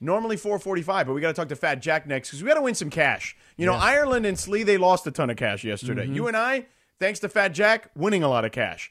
Normally 0.00 0.36
445, 0.36 1.06
but 1.06 1.12
we 1.12 1.20
got 1.20 1.28
to 1.28 1.34
talk 1.34 1.48
to 1.50 1.56
Fat 1.56 1.76
Jack 1.76 2.08
next 2.08 2.30
because 2.30 2.42
we 2.42 2.48
got 2.48 2.54
to 2.54 2.62
win 2.62 2.74
some 2.74 2.90
cash. 2.90 3.36
You 3.56 3.66
know, 3.66 3.74
Ireland 3.74 4.26
and 4.26 4.36
Slee, 4.36 4.64
they 4.64 4.76
lost 4.76 5.06
a 5.06 5.12
ton 5.12 5.30
of 5.30 5.36
cash 5.36 5.62
yesterday. 5.62 6.06
Mm-hmm. 6.06 6.14
You 6.14 6.26
and 6.26 6.36
I, 6.36 6.66
thanks 6.98 7.20
to 7.20 7.28
Fat 7.28 7.50
Jack, 7.50 7.88
winning 7.94 8.24
a 8.24 8.28
lot 8.28 8.44
of 8.44 8.50
cash. 8.50 8.90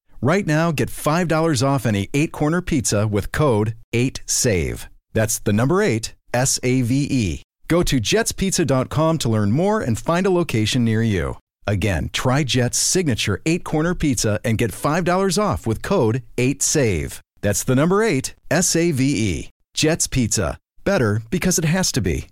Right 0.21 0.45
now, 0.45 0.71
get 0.71 0.89
$5 0.89 1.67
off 1.67 1.85
any 1.85 2.07
eight 2.13 2.31
corner 2.31 2.61
pizza 2.61 3.07
with 3.07 3.31
code 3.31 3.75
8SAVE. 3.93 4.85
That's 5.13 5.39
the 5.39 5.51
number 5.53 5.81
eight, 5.81 6.13
S 6.33 6.59
A 6.61 6.83
V 6.83 7.07
E. 7.09 7.41
Go 7.67 7.81
to 7.83 7.99
jetspizza.com 7.99 9.17
to 9.17 9.29
learn 9.29 9.51
more 9.51 9.81
and 9.81 9.97
find 9.97 10.25
a 10.25 10.29
location 10.29 10.85
near 10.85 11.01
you. 11.01 11.37
Again, 11.65 12.09
try 12.13 12.43
Jet's 12.43 12.77
signature 12.77 13.41
eight 13.45 13.63
corner 13.63 13.95
pizza 13.95 14.39
and 14.43 14.57
get 14.57 14.71
$5 14.71 15.41
off 15.41 15.65
with 15.65 15.81
code 15.81 16.21
8SAVE. 16.37 17.19
That's 17.41 17.63
the 17.63 17.75
number 17.75 18.03
eight, 18.03 18.35
S 18.51 18.75
A 18.75 18.91
V 18.91 19.03
E. 19.03 19.49
Jet's 19.73 20.05
Pizza. 20.05 20.57
Better 20.83 21.21
because 21.31 21.57
it 21.57 21.65
has 21.65 21.91
to 21.93 22.01
be. 22.01 22.27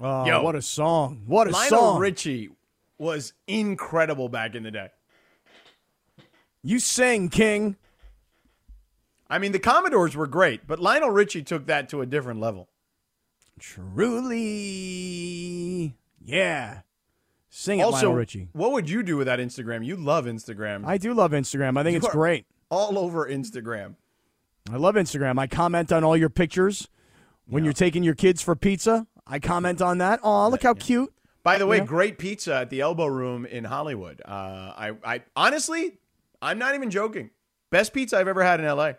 Oh, 0.00 0.26
Yo. 0.26 0.42
what 0.42 0.56
a 0.56 0.62
song. 0.62 1.22
What 1.26 1.46
a 1.46 1.52
song! 1.52 1.60
Lionel 1.60 1.78
song. 1.78 2.00
Richie 2.00 2.50
was 2.98 3.32
incredible 3.46 4.28
back 4.28 4.54
in 4.56 4.64
the 4.64 4.70
day. 4.72 4.88
You 6.66 6.78
sing, 6.80 7.28
King. 7.28 7.76
I 9.28 9.38
mean, 9.38 9.52
the 9.52 9.58
Commodores 9.58 10.16
were 10.16 10.26
great, 10.26 10.66
but 10.66 10.78
Lionel 10.80 11.10
Richie 11.10 11.42
took 11.42 11.66
that 11.66 11.88
to 11.90 12.00
a 12.00 12.06
different 12.06 12.40
level. 12.40 12.68
Truly. 14.24 15.94
Yeah. 16.24 16.80
Sing 17.50 17.78
it, 17.78 17.82
also, 17.82 17.96
Lionel 18.06 18.14
Richie. 18.14 18.48
what 18.52 18.72
would 18.72 18.88
you 18.90 19.02
do 19.02 19.16
with 19.16 19.26
that 19.26 19.38
Instagram? 19.38 19.84
You 19.84 19.96
love 19.96 20.24
Instagram. 20.24 20.84
I 20.86 20.98
do 20.98 21.14
love 21.14 21.30
Instagram. 21.32 21.78
I 21.78 21.82
think 21.84 21.92
You 21.94 21.98
it's 21.98 22.08
great. 22.08 22.46
All 22.70 22.98
over 22.98 23.28
Instagram. 23.28 23.94
I 24.72 24.76
love 24.76 24.94
Instagram. 24.96 25.38
I 25.38 25.46
comment 25.46 25.92
on 25.92 26.02
all 26.02 26.16
your 26.16 26.30
pictures. 26.30 26.88
When 27.46 27.62
you're 27.62 27.74
taking 27.74 28.02
your 28.02 28.14
kids 28.14 28.40
for 28.40 28.56
pizza, 28.56 29.06
I 29.26 29.38
comment 29.38 29.82
on 29.82 29.98
that. 29.98 30.20
Oh, 30.22 30.48
look 30.48 30.62
how 30.62 30.72
cute. 30.74 31.12
By 31.42 31.58
the 31.58 31.66
way, 31.66 31.76
Yeah. 31.76 31.84
great 31.84 32.16
pizza 32.18 32.54
at 32.56 32.70
the 32.70 32.80
Elbow 32.80 33.04
Room 33.06 33.44
in 33.44 33.64
Hollywood. 33.64 34.22
Uh, 34.24 34.72
I, 34.76 34.92
I 35.04 35.22
honestly, 35.36 35.98
I'm 36.44 36.58
not 36.58 36.74
even 36.74 36.90
joking. 36.90 37.30
Best 37.70 37.92
pizza 37.92 38.18
I've 38.18 38.28
ever 38.28 38.42
had 38.44 38.60
in 38.60 38.66
LA. 38.66 38.92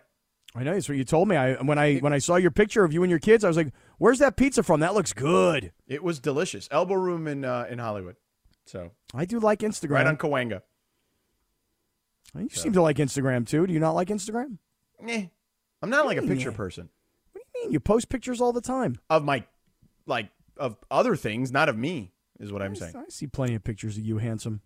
I 0.54 0.62
know 0.62 0.72
that's 0.74 0.88
what 0.88 0.96
you 0.98 1.04
told 1.04 1.28
me. 1.28 1.36
I 1.36 1.54
when 1.62 1.78
I 1.78 1.96
when 1.98 2.12
I 2.12 2.18
saw 2.18 2.36
your 2.36 2.50
picture 2.50 2.82
of 2.84 2.92
you 2.92 3.02
and 3.02 3.10
your 3.10 3.18
kids, 3.18 3.44
I 3.44 3.48
was 3.48 3.56
like, 3.56 3.72
"Where's 3.98 4.18
that 4.20 4.36
pizza 4.36 4.62
from? 4.62 4.80
That 4.80 4.94
looks 4.94 5.12
good." 5.12 5.72
It 5.86 6.02
was 6.02 6.18
delicious. 6.18 6.66
Elbow 6.70 6.94
Room 6.94 7.26
in 7.28 7.44
uh, 7.44 7.66
in 7.70 7.78
Hollywood. 7.78 8.16
So 8.64 8.90
I 9.14 9.24
do 9.26 9.38
like 9.38 9.60
Instagram. 9.60 9.90
right 9.90 10.06
on 10.06 10.16
Cahuenga. 10.16 10.62
you 12.38 12.48
seem 12.50 12.72
to 12.72 12.82
like 12.82 12.96
Instagram 12.96 13.46
too. 13.46 13.66
Do 13.66 13.72
you 13.72 13.80
not 13.80 13.92
like 13.94 14.08
Instagram? 14.08 14.58
Eh, 15.06 15.26
I'm 15.82 15.90
not 15.90 16.06
like 16.06 16.16
a 16.18 16.22
picture 16.22 16.50
Yeah. 16.50 16.56
person 16.56 16.88
What 17.32 17.42
do 17.42 17.58
you 17.58 17.64
mean? 17.64 17.72
You 17.72 17.80
post 17.80 18.08
pictures 18.08 18.40
all 18.40 18.52
the 18.52 18.60
time. 18.62 18.96
of 19.10 19.24
my 19.24 19.44
like 20.06 20.28
of 20.56 20.76
other 20.90 21.16
things, 21.16 21.52
not 21.52 21.68
of 21.68 21.76
me. 21.76 22.12
Is 22.40 22.52
what 22.52 22.60
I'm 22.62 22.74
saying. 22.74 22.94
I 22.96 23.04
see 23.08 23.26
plenty 23.26 23.54
of 23.54 23.64
pictures 23.64 23.96
of 23.96 24.04
you, 24.04 24.18
handsome. 24.18 24.60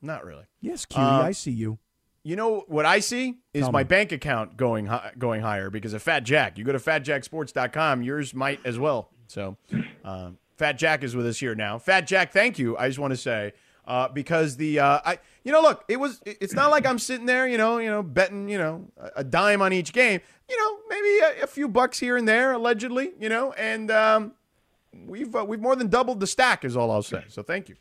Not 0.00 0.24
really. 0.24 0.44
Yes, 0.60 0.84
cutie, 0.86 1.02
Uh, 1.04 1.22
I 1.22 1.32
see 1.32 1.52
you. 1.52 1.78
You 2.24 2.36
know 2.36 2.64
what 2.68 2.86
I 2.86 3.00
see 3.00 3.38
is 3.52 3.62
Tell 3.62 3.72
my 3.72 3.80
me. 3.80 3.84
bank 3.88 4.12
account 4.12 4.56
going 4.56 4.86
hi- 4.86 5.12
going 5.18 5.40
higher 5.42 5.70
because 5.70 5.92
of 5.92 6.02
Fat 6.02 6.20
Jack. 6.20 6.56
You 6.56 6.64
go 6.64 6.72
to 6.72 6.78
fatjacksports.com, 6.78 8.02
yours 8.02 8.32
might 8.32 8.60
as 8.64 8.78
well. 8.78 9.10
So, 9.26 9.56
um, 10.04 10.38
Fat 10.56 10.78
Jack 10.78 11.02
is 11.02 11.16
with 11.16 11.26
us 11.26 11.38
here 11.38 11.54
now. 11.56 11.78
Fat 11.78 12.06
Jack, 12.06 12.32
thank 12.32 12.58
you. 12.58 12.76
I 12.76 12.86
just 12.86 13.00
want 13.00 13.12
to 13.12 13.16
say 13.16 13.52
uh, 13.86 14.06
because 14.08 14.56
the 14.56 14.78
uh, 14.78 15.00
I 15.04 15.18
you 15.42 15.50
know 15.50 15.60
look, 15.62 15.84
it 15.88 15.96
was 15.98 16.20
it's 16.24 16.54
not 16.54 16.70
like 16.70 16.86
I'm 16.86 17.00
sitting 17.00 17.26
there, 17.26 17.48
you 17.48 17.58
know, 17.58 17.78
you 17.78 17.90
know, 17.90 18.04
betting, 18.04 18.48
you 18.48 18.58
know, 18.58 18.86
a, 18.96 19.10
a 19.16 19.24
dime 19.24 19.60
on 19.60 19.72
each 19.72 19.92
game. 19.92 20.20
You 20.48 20.56
know, 20.58 20.78
maybe 20.88 21.40
a, 21.40 21.44
a 21.44 21.46
few 21.48 21.66
bucks 21.66 21.98
here 21.98 22.16
and 22.16 22.28
there, 22.28 22.52
allegedly, 22.52 23.12
you 23.18 23.30
know, 23.30 23.52
and 23.54 23.90
um, 23.90 24.32
we've 25.06 25.34
uh, 25.34 25.44
we've 25.44 25.60
more 25.60 25.74
than 25.74 25.88
doubled 25.88 26.20
the 26.20 26.26
stack, 26.28 26.64
is 26.64 26.76
all 26.76 26.92
I'll 26.92 27.02
say. 27.02 27.24
So, 27.26 27.42
thank 27.42 27.68
you. 27.68 27.74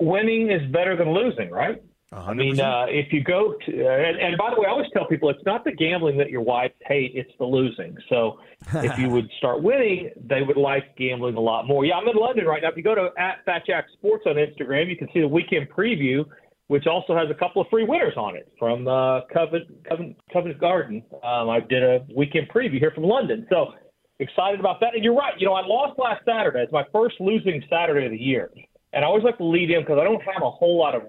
winning 0.00 0.50
is 0.50 0.62
better 0.72 0.96
than 0.96 1.12
losing, 1.12 1.50
right? 1.50 1.82
I 2.12 2.34
mean, 2.34 2.60
uh, 2.60 2.86
if 2.88 3.12
you 3.12 3.24
go 3.24 3.54
to, 3.64 3.86
uh, 3.86 3.90
and, 3.90 4.18
and 4.18 4.36
by 4.36 4.50
the 4.54 4.60
way, 4.60 4.66
I 4.66 4.70
always 4.70 4.88
tell 4.92 5.06
people 5.06 5.30
it's 5.30 5.44
not 5.46 5.64
the 5.64 5.72
gambling 5.72 6.18
that 6.18 6.28
your 6.28 6.42
wives 6.42 6.74
hate, 6.86 7.12
it's 7.14 7.32
the 7.38 7.46
losing. 7.46 7.96
So 8.08 8.38
if 8.74 8.98
you 8.98 9.08
would 9.08 9.30
start 9.38 9.62
winning, 9.62 10.10
they 10.22 10.42
would 10.42 10.58
like 10.58 10.94
gambling 10.96 11.36
a 11.36 11.40
lot 11.40 11.66
more. 11.66 11.84
Yeah, 11.86 11.94
I'm 11.94 12.06
in 12.08 12.16
London 12.16 12.44
right 12.44 12.62
now. 12.62 12.68
If 12.68 12.76
you 12.76 12.82
go 12.82 12.94
to 12.94 13.08
at 13.18 13.44
Fat 13.46 13.62
Jack 13.66 13.86
Sports 13.94 14.24
on 14.26 14.34
Instagram, 14.34 14.90
you 14.90 14.96
can 14.96 15.08
see 15.14 15.20
the 15.20 15.28
weekend 15.28 15.68
preview. 15.70 16.24
which 16.68 16.86
also 16.86 17.14
has 17.14 17.28
a 17.30 17.34
couple 17.34 17.60
of 17.60 17.68
free 17.68 17.84
winners 17.84 18.14
on 18.16 18.36
it 18.36 18.50
from 18.58 18.88
uh, 18.88 19.20
Covent, 19.32 19.66
Covent, 19.88 20.16
Covent 20.32 20.58
Garden. 20.58 21.02
Um, 21.22 21.50
I 21.50 21.60
did 21.60 21.82
a 21.82 22.00
weekend 22.16 22.48
preview 22.48 22.78
here 22.78 22.92
from 22.94 23.04
London. 23.04 23.46
So 23.50 23.74
excited 24.20 24.60
about 24.60 24.80
that. 24.80 24.94
And 24.94 25.04
you're 25.04 25.14
right. 25.14 25.34
You 25.38 25.46
know, 25.46 25.54
I 25.54 25.66
lost 25.66 25.98
last 25.98 26.22
Saturday. 26.24 26.60
It's 26.60 26.72
my 26.72 26.84
first 26.92 27.16
losing 27.20 27.62
Saturday 27.68 28.06
of 28.06 28.12
the 28.12 28.18
year. 28.18 28.50
And 28.92 29.04
I 29.04 29.08
always 29.08 29.24
like 29.24 29.38
to 29.38 29.44
lead 29.44 29.70
in 29.70 29.80
because 29.80 29.98
I 30.00 30.04
don't 30.04 30.22
have 30.22 30.42
a 30.42 30.50
whole 30.50 30.78
lot 30.78 30.94
of 30.94 31.02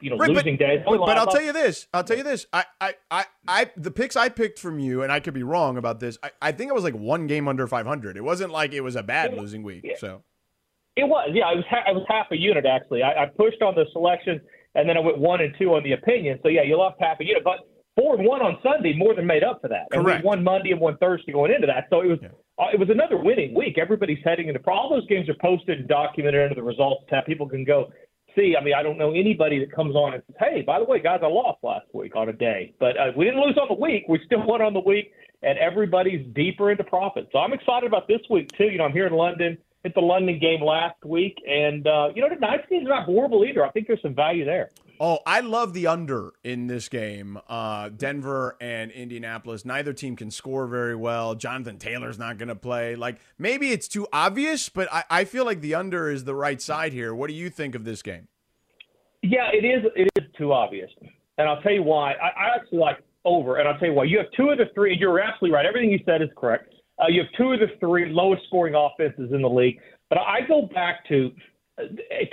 you 0.00 0.10
know 0.10 0.16
Right, 0.16 0.30
losing 0.30 0.56
days. 0.56 0.80
But, 0.84 0.98
but 0.98 1.18
I'll 1.18 1.26
tell 1.26 1.42
you 1.42 1.52
this. 1.52 1.86
I'll 1.92 2.04
tell 2.04 2.16
you 2.16 2.22
this. 2.22 2.46
I, 2.52 2.64
I, 2.80 2.94
I, 3.10 3.24
I, 3.46 3.70
the 3.76 3.90
picks 3.90 4.16
I 4.16 4.28
picked 4.28 4.58
from 4.58 4.78
you, 4.78 5.02
and 5.02 5.12
I 5.12 5.20
could 5.20 5.34
be 5.34 5.42
wrong 5.42 5.76
about 5.76 6.00
this. 6.00 6.18
I, 6.22 6.30
I 6.40 6.52
think 6.52 6.70
I 6.70 6.74
was 6.74 6.84
like 6.84 6.94
one 6.94 7.26
game 7.26 7.48
under 7.48 7.66
500. 7.66 8.16
It 8.16 8.24
wasn't 8.24 8.52
like 8.52 8.72
it 8.72 8.80
was 8.80 8.96
a 8.96 9.02
bad 9.02 9.34
losing 9.34 9.62
week. 9.62 9.86
So 9.98 10.22
It 10.96 11.04
was, 11.04 11.30
yeah. 11.32 11.52
It 11.52 11.56
was, 11.56 11.64
ha- 11.68 11.84
it 11.90 11.94
was 11.94 12.04
half 12.08 12.26
a 12.30 12.36
unit 12.36 12.64
actually. 12.64 13.02
I, 13.02 13.24
I 13.24 13.26
pushed 13.26 13.60
on 13.62 13.74
the 13.74 13.84
selection, 13.92 14.40
and 14.74 14.88
then 14.88 14.96
I 14.96 15.00
went 15.00 15.18
one 15.18 15.40
and 15.40 15.54
two 15.58 15.74
on 15.74 15.82
the 15.82 15.92
opinion. 15.92 16.38
So 16.42 16.48
yeah, 16.48 16.62
you 16.62 16.78
lost 16.78 16.96
half 17.00 17.20
a 17.20 17.24
unit, 17.24 17.44
but 17.44 17.68
four 17.96 18.16
and 18.16 18.26
one 18.26 18.40
on 18.42 18.58
Sunday 18.62 18.94
more 18.96 19.14
than 19.14 19.26
made 19.26 19.42
up 19.44 19.60
for 19.60 19.68
that. 19.68 19.88
And 19.90 20.04
Correct. 20.04 20.22
we 20.22 20.26
won 20.26 20.44
Monday 20.44 20.70
and 20.70 20.80
one 20.80 20.96
Thursday 20.98 21.32
going 21.32 21.52
into 21.52 21.66
that. 21.66 21.86
So 21.90 22.00
it 22.00 22.08
was, 22.08 22.18
uh, 22.58 22.64
it 22.72 22.78
was 22.78 22.88
another 22.90 23.16
winning 23.16 23.54
week. 23.54 23.78
Everybody's 23.78 24.18
heading 24.24 24.48
into 24.48 24.60
all 24.68 24.88
those 24.88 25.06
games 25.06 25.28
are 25.28 25.36
posted 25.40 25.78
and 25.80 25.88
documented 25.88 26.42
under 26.42 26.54
the 26.54 26.62
results 26.62 27.04
tab. 27.10 27.26
People 27.26 27.48
can 27.48 27.64
go 27.64 27.90
see. 28.36 28.54
I 28.58 28.62
mean, 28.62 28.74
I 28.74 28.82
don't 28.82 28.98
know 28.98 29.12
anybody 29.12 29.58
that 29.60 29.72
comes 29.72 29.94
on 29.94 30.14
and 30.14 30.22
says, 30.26 30.36
"Hey, 30.38 30.62
by 30.62 30.78
the 30.78 30.84
way, 30.84 31.00
guys, 31.00 31.20
I 31.22 31.26
lost 31.26 31.58
last 31.62 31.86
week 31.92 32.14
on 32.14 32.28
a 32.28 32.32
day, 32.32 32.74
but 32.78 32.96
uh, 32.96 33.12
we 33.16 33.24
didn't 33.24 33.40
lose 33.40 33.58
on 33.60 33.68
the 33.68 33.80
week. 33.80 34.04
We 34.08 34.20
still 34.26 34.46
won 34.46 34.62
on 34.62 34.74
the 34.74 34.80
week, 34.80 35.12
and 35.42 35.58
everybody's 35.58 36.26
deeper 36.34 36.70
into 36.70 36.84
profit. 36.84 37.28
So 37.32 37.38
I'm 37.38 37.52
excited 37.52 37.86
about 37.86 38.06
this 38.08 38.20
week 38.30 38.50
too. 38.56 38.64
You 38.64 38.78
know, 38.78 38.84
I'm 38.84 38.92
here 38.92 39.06
in 39.06 39.14
London. 39.14 39.58
Hit 39.82 39.94
the 39.94 40.00
London 40.00 40.38
game 40.38 40.62
last 40.62 41.04
week, 41.04 41.36
and 41.48 41.86
uh, 41.86 42.08
you 42.14 42.22
know, 42.22 42.28
the 42.28 42.40
night 42.40 42.68
game's 42.68 42.88
not 42.88 43.04
horrible 43.04 43.44
either. 43.44 43.64
I 43.64 43.70
think 43.70 43.86
there's 43.86 44.02
some 44.02 44.14
value 44.14 44.44
there. 44.44 44.70
Oh, 45.00 45.18
I 45.26 45.40
love 45.40 45.72
the 45.72 45.86
under 45.86 46.32
in 46.42 46.66
this 46.66 46.88
game. 46.88 47.38
Uh, 47.48 47.90
Denver 47.90 48.56
and 48.60 48.90
Indianapolis. 48.90 49.64
Neither 49.64 49.92
team 49.92 50.16
can 50.16 50.30
score 50.30 50.66
very 50.66 50.96
well. 50.96 51.34
Jonathan 51.34 51.78
Taylor's 51.78 52.18
not 52.18 52.38
going 52.38 52.48
to 52.48 52.54
play. 52.54 52.96
Like 52.96 53.18
maybe 53.38 53.70
it's 53.70 53.88
too 53.88 54.06
obvious, 54.12 54.68
but 54.68 54.92
I, 54.92 55.04
I 55.10 55.24
feel 55.24 55.44
like 55.44 55.60
the 55.60 55.74
under 55.74 56.10
is 56.10 56.24
the 56.24 56.34
right 56.34 56.60
side 56.60 56.92
here. 56.92 57.14
What 57.14 57.28
do 57.28 57.34
you 57.34 57.50
think 57.50 57.74
of 57.74 57.84
this 57.84 58.02
game? 58.02 58.28
Yeah, 59.22 59.50
it 59.52 59.64
is. 59.64 59.84
It 59.96 60.08
is 60.16 60.30
too 60.38 60.52
obvious, 60.52 60.90
and 61.38 61.48
I'll 61.48 61.60
tell 61.62 61.72
you 61.72 61.82
why. 61.82 62.12
I, 62.12 62.28
I 62.28 62.54
actually 62.54 62.78
like 62.78 62.98
over, 63.24 63.56
and 63.56 63.68
I'll 63.68 63.78
tell 63.78 63.88
you 63.88 63.94
why. 63.94 64.04
You 64.04 64.18
have 64.18 64.28
two 64.36 64.50
of 64.50 64.58
the 64.58 64.66
three. 64.74 64.96
You're 64.96 65.18
absolutely 65.20 65.54
right. 65.54 65.66
Everything 65.66 65.90
you 65.90 65.98
said 66.04 66.22
is 66.22 66.28
correct. 66.36 66.72
Uh, 66.98 67.08
you 67.08 67.22
have 67.22 67.30
two 67.36 67.52
of 67.52 67.60
the 67.60 67.66
three 67.80 68.08
lowest 68.08 68.42
scoring 68.46 68.74
offenses 68.74 69.32
in 69.32 69.42
the 69.42 69.48
league. 69.48 69.78
But 70.08 70.18
I 70.18 70.40
go 70.46 70.62
back 70.72 71.06
to 71.08 71.32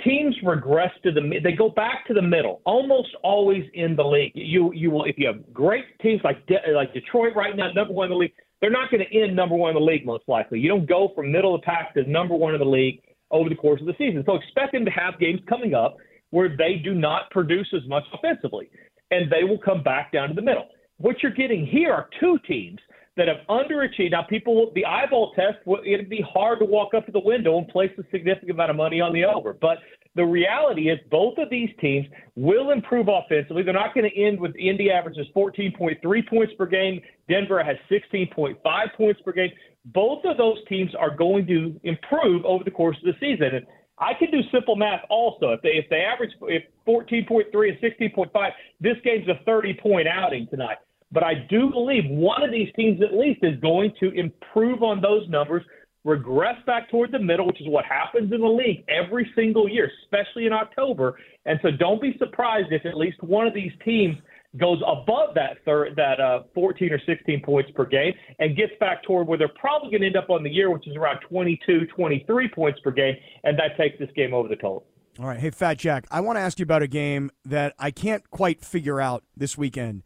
teams 0.04 0.34
regress 0.42 0.90
to 1.02 1.12
the 1.12 1.20
they 1.42 1.52
go 1.52 1.68
back 1.68 2.06
to 2.06 2.14
the 2.14 2.22
middle 2.22 2.62
almost 2.64 3.08
always 3.22 3.64
in 3.74 3.94
the 3.94 4.02
league. 4.02 4.32
You 4.34 4.72
you 4.72 4.90
will 4.90 5.04
if 5.04 5.16
you 5.18 5.26
have 5.26 5.52
great 5.52 5.84
teams 6.00 6.20
like 6.24 6.46
De- 6.46 6.72
like 6.74 6.94
Detroit 6.94 7.34
right 7.36 7.54
now 7.54 7.70
number 7.72 7.92
one 7.92 8.06
in 8.06 8.10
the 8.10 8.16
league. 8.16 8.32
They're 8.60 8.70
not 8.70 8.90
going 8.90 9.04
to 9.04 9.20
end 9.20 9.36
number 9.36 9.54
one 9.54 9.70
in 9.70 9.74
the 9.74 9.84
league 9.84 10.06
most 10.06 10.24
likely. 10.26 10.58
You 10.58 10.70
don't 10.70 10.88
go 10.88 11.12
from 11.14 11.30
middle 11.30 11.54
of 11.54 11.60
the 11.60 11.66
pack 11.66 11.92
to 11.94 12.10
number 12.10 12.34
one 12.34 12.54
in 12.54 12.60
the 12.60 12.66
league 12.66 13.02
over 13.30 13.50
the 13.50 13.54
course 13.54 13.80
of 13.80 13.86
the 13.86 13.92
season. 13.98 14.22
So 14.24 14.36
expect 14.36 14.72
them 14.72 14.86
to 14.86 14.90
have 14.90 15.18
games 15.20 15.40
coming 15.46 15.74
up 15.74 15.96
where 16.30 16.48
they 16.56 16.80
do 16.82 16.94
not 16.94 17.30
produce 17.30 17.68
as 17.74 17.86
much 17.86 18.04
offensively, 18.14 18.70
and 19.10 19.30
they 19.30 19.44
will 19.44 19.58
come 19.58 19.82
back 19.82 20.12
down 20.12 20.28
to 20.28 20.34
the 20.34 20.42
middle. 20.42 20.66
What 20.96 21.22
you're 21.22 21.32
getting 21.32 21.66
here 21.66 21.92
are 21.92 22.08
two 22.18 22.38
teams 22.48 22.78
that 23.16 23.28
have 23.28 23.38
underachieved. 23.48 24.10
Now, 24.10 24.22
people, 24.22 24.72
the 24.74 24.84
eyeball 24.84 25.32
test, 25.34 25.58
it'd 25.86 26.08
be 26.08 26.24
hard 26.26 26.58
to 26.58 26.64
walk 26.64 26.94
up 26.94 27.06
to 27.06 27.12
the 27.12 27.20
window 27.20 27.58
and 27.58 27.68
place 27.68 27.90
a 27.98 28.02
significant 28.10 28.50
amount 28.50 28.70
of 28.70 28.76
money 28.76 29.00
on 29.00 29.12
the 29.12 29.24
over. 29.24 29.52
But 29.52 29.78
the 30.16 30.24
reality 30.24 30.90
is, 30.90 30.98
both 31.10 31.38
of 31.38 31.50
these 31.50 31.70
teams 31.80 32.06
will 32.34 32.70
improve 32.70 33.08
offensively. 33.08 33.62
They're 33.62 33.72
not 33.72 33.94
going 33.94 34.08
to 34.08 34.20
end 34.20 34.40
with 34.40 34.54
Indy 34.56 34.90
averages 34.90 35.26
14.3 35.34 36.28
points 36.28 36.52
per 36.58 36.66
game. 36.66 37.00
Denver 37.28 37.62
has 37.62 37.76
16.5 37.90 38.56
points 38.96 39.20
per 39.24 39.32
game. 39.32 39.50
Both 39.86 40.24
of 40.24 40.36
those 40.36 40.58
teams 40.68 40.90
are 40.98 41.14
going 41.14 41.46
to 41.46 41.78
improve 41.84 42.44
over 42.44 42.64
the 42.64 42.70
course 42.70 42.96
of 42.96 43.04
the 43.04 43.18
season. 43.20 43.54
And 43.54 43.66
I 43.98 44.12
can 44.14 44.30
do 44.30 44.40
simple 44.52 44.76
math 44.76 45.02
also. 45.08 45.52
If 45.52 45.62
they 45.62 45.70
if 45.70 45.88
they 45.88 46.00
average 46.00 46.32
if 46.42 46.64
14.3 46.86 47.44
and 47.52 47.78
16.5, 47.80 48.50
this 48.80 48.96
game's 49.04 49.28
a 49.28 49.42
30 49.44 49.74
point 49.74 50.08
outing 50.08 50.48
tonight. 50.48 50.78
But 51.14 51.22
I 51.22 51.34
do 51.48 51.70
believe 51.70 52.04
one 52.10 52.42
of 52.42 52.50
these 52.50 52.68
teams 52.74 53.00
at 53.00 53.16
least 53.16 53.38
is 53.44 53.58
going 53.60 53.92
to 54.00 54.10
improve 54.10 54.82
on 54.82 55.00
those 55.00 55.28
numbers, 55.28 55.62
regress 56.02 56.56
back 56.66 56.90
toward 56.90 57.12
the 57.12 57.20
middle, 57.20 57.46
which 57.46 57.60
is 57.60 57.68
what 57.68 57.84
happens 57.84 58.32
in 58.32 58.40
the 58.40 58.46
league 58.46 58.84
every 58.88 59.30
single 59.36 59.68
year, 59.68 59.88
especially 60.02 60.46
in 60.46 60.52
October. 60.52 61.16
And 61.46 61.60
so 61.62 61.70
don't 61.70 62.02
be 62.02 62.16
surprised 62.18 62.72
if 62.72 62.84
at 62.84 62.96
least 62.96 63.22
one 63.22 63.46
of 63.46 63.54
these 63.54 63.70
teams 63.84 64.16
goes 64.58 64.80
above 64.86 65.34
that 65.36 65.58
third, 65.64 65.94
that 65.96 66.20
uh, 66.20 66.42
14 66.52 66.92
or 66.92 67.00
16 67.06 67.42
points 67.44 67.70
per 67.74 67.86
game 67.86 68.12
and 68.40 68.56
gets 68.56 68.72
back 68.80 69.04
toward 69.04 69.28
where 69.28 69.38
they're 69.38 69.48
probably 69.48 69.90
going 69.90 70.00
to 70.00 70.08
end 70.08 70.16
up 70.16 70.30
on 70.30 70.42
the 70.42 70.50
year, 70.50 70.70
which 70.70 70.86
is 70.88 70.96
around 70.96 71.20
22, 71.28 71.86
23 71.94 72.48
points 72.48 72.80
per 72.80 72.90
game, 72.90 73.14
and 73.44 73.56
that 73.58 73.76
takes 73.76 73.98
this 74.00 74.10
game 74.16 74.34
over 74.34 74.48
the 74.48 74.56
total. 74.56 74.84
All 75.20 75.26
right. 75.26 75.38
Hey, 75.38 75.50
Fat 75.50 75.78
Jack, 75.78 76.06
I 76.10 76.20
want 76.20 76.38
to 76.38 76.40
ask 76.40 76.58
you 76.58 76.64
about 76.64 76.82
a 76.82 76.88
game 76.88 77.30
that 77.44 77.74
I 77.78 77.92
can't 77.92 78.28
quite 78.30 78.64
figure 78.64 79.00
out 79.00 79.22
this 79.36 79.56
weekend, 79.56 80.02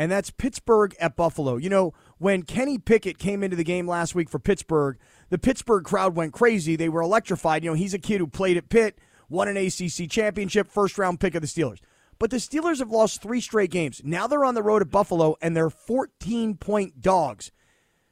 and 0.00 0.10
that's 0.10 0.30
Pittsburgh 0.30 0.96
at 0.98 1.14
Buffalo. 1.14 1.58
You 1.58 1.68
know, 1.68 1.92
when 2.16 2.42
Kenny 2.44 2.78
Pickett 2.78 3.18
came 3.18 3.42
into 3.42 3.54
the 3.54 3.62
game 3.62 3.86
last 3.86 4.14
week 4.14 4.30
for 4.30 4.38
Pittsburgh, 4.38 4.96
the 5.28 5.36
Pittsburgh 5.36 5.84
crowd 5.84 6.16
went 6.16 6.32
crazy. 6.32 6.74
They 6.74 6.88
were 6.88 7.02
electrified. 7.02 7.62
You 7.62 7.68
know, 7.68 7.74
he's 7.74 7.92
a 7.92 7.98
kid 7.98 8.16
who 8.16 8.26
played 8.26 8.56
at 8.56 8.70
Pitt, 8.70 8.98
won 9.28 9.46
an 9.46 9.58
ACC 9.58 10.08
championship, 10.08 10.68
first 10.68 10.96
round 10.96 11.20
pick 11.20 11.34
of 11.34 11.42
the 11.42 11.46
Steelers. 11.46 11.80
But 12.18 12.30
the 12.30 12.38
Steelers 12.38 12.78
have 12.78 12.88
lost 12.88 13.20
three 13.20 13.42
straight 13.42 13.70
games. 13.70 14.00
Now 14.02 14.26
they're 14.26 14.46
on 14.46 14.54
the 14.54 14.62
road 14.62 14.80
at 14.80 14.90
Buffalo, 14.90 15.36
and 15.42 15.54
they're 15.54 15.68
14 15.68 16.56
point 16.56 17.02
dogs. 17.02 17.52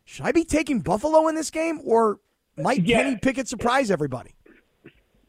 Should 0.05 0.27
I 0.27 0.33
be 0.33 0.45
taking 0.45 0.81
Buffalo 0.81 1.27
in 1.29 1.37
this 1.37 1.49
game, 1.49 1.81
or 1.83 2.21
might 2.59 2.85
Yeah. 2.85 3.03
Kenny 3.03 3.17
Pickett 3.17 3.49
surprise 3.49 3.91
everybody? 3.91 4.35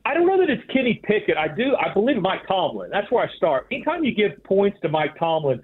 I 0.03 0.13
don't 0.13 0.27
know 0.27 0.37
that 0.37 0.49
it's 0.49 0.63
Kenny 0.73 0.99
Pickett. 1.03 1.37
I 1.37 1.47
do. 1.47 1.77
I 1.77 1.93
believe 1.93 2.21
Mike 2.21 2.45
Tomlin. 2.49 2.89
That's 2.89 3.09
where 3.11 3.23
I 3.23 3.33
start. 3.37 3.67
Anytime 3.71 4.03
you 4.03 4.13
give 4.13 4.43
points 4.43 4.77
to 4.81 4.89
Mike 4.89 5.17
Tomlin, 5.17 5.61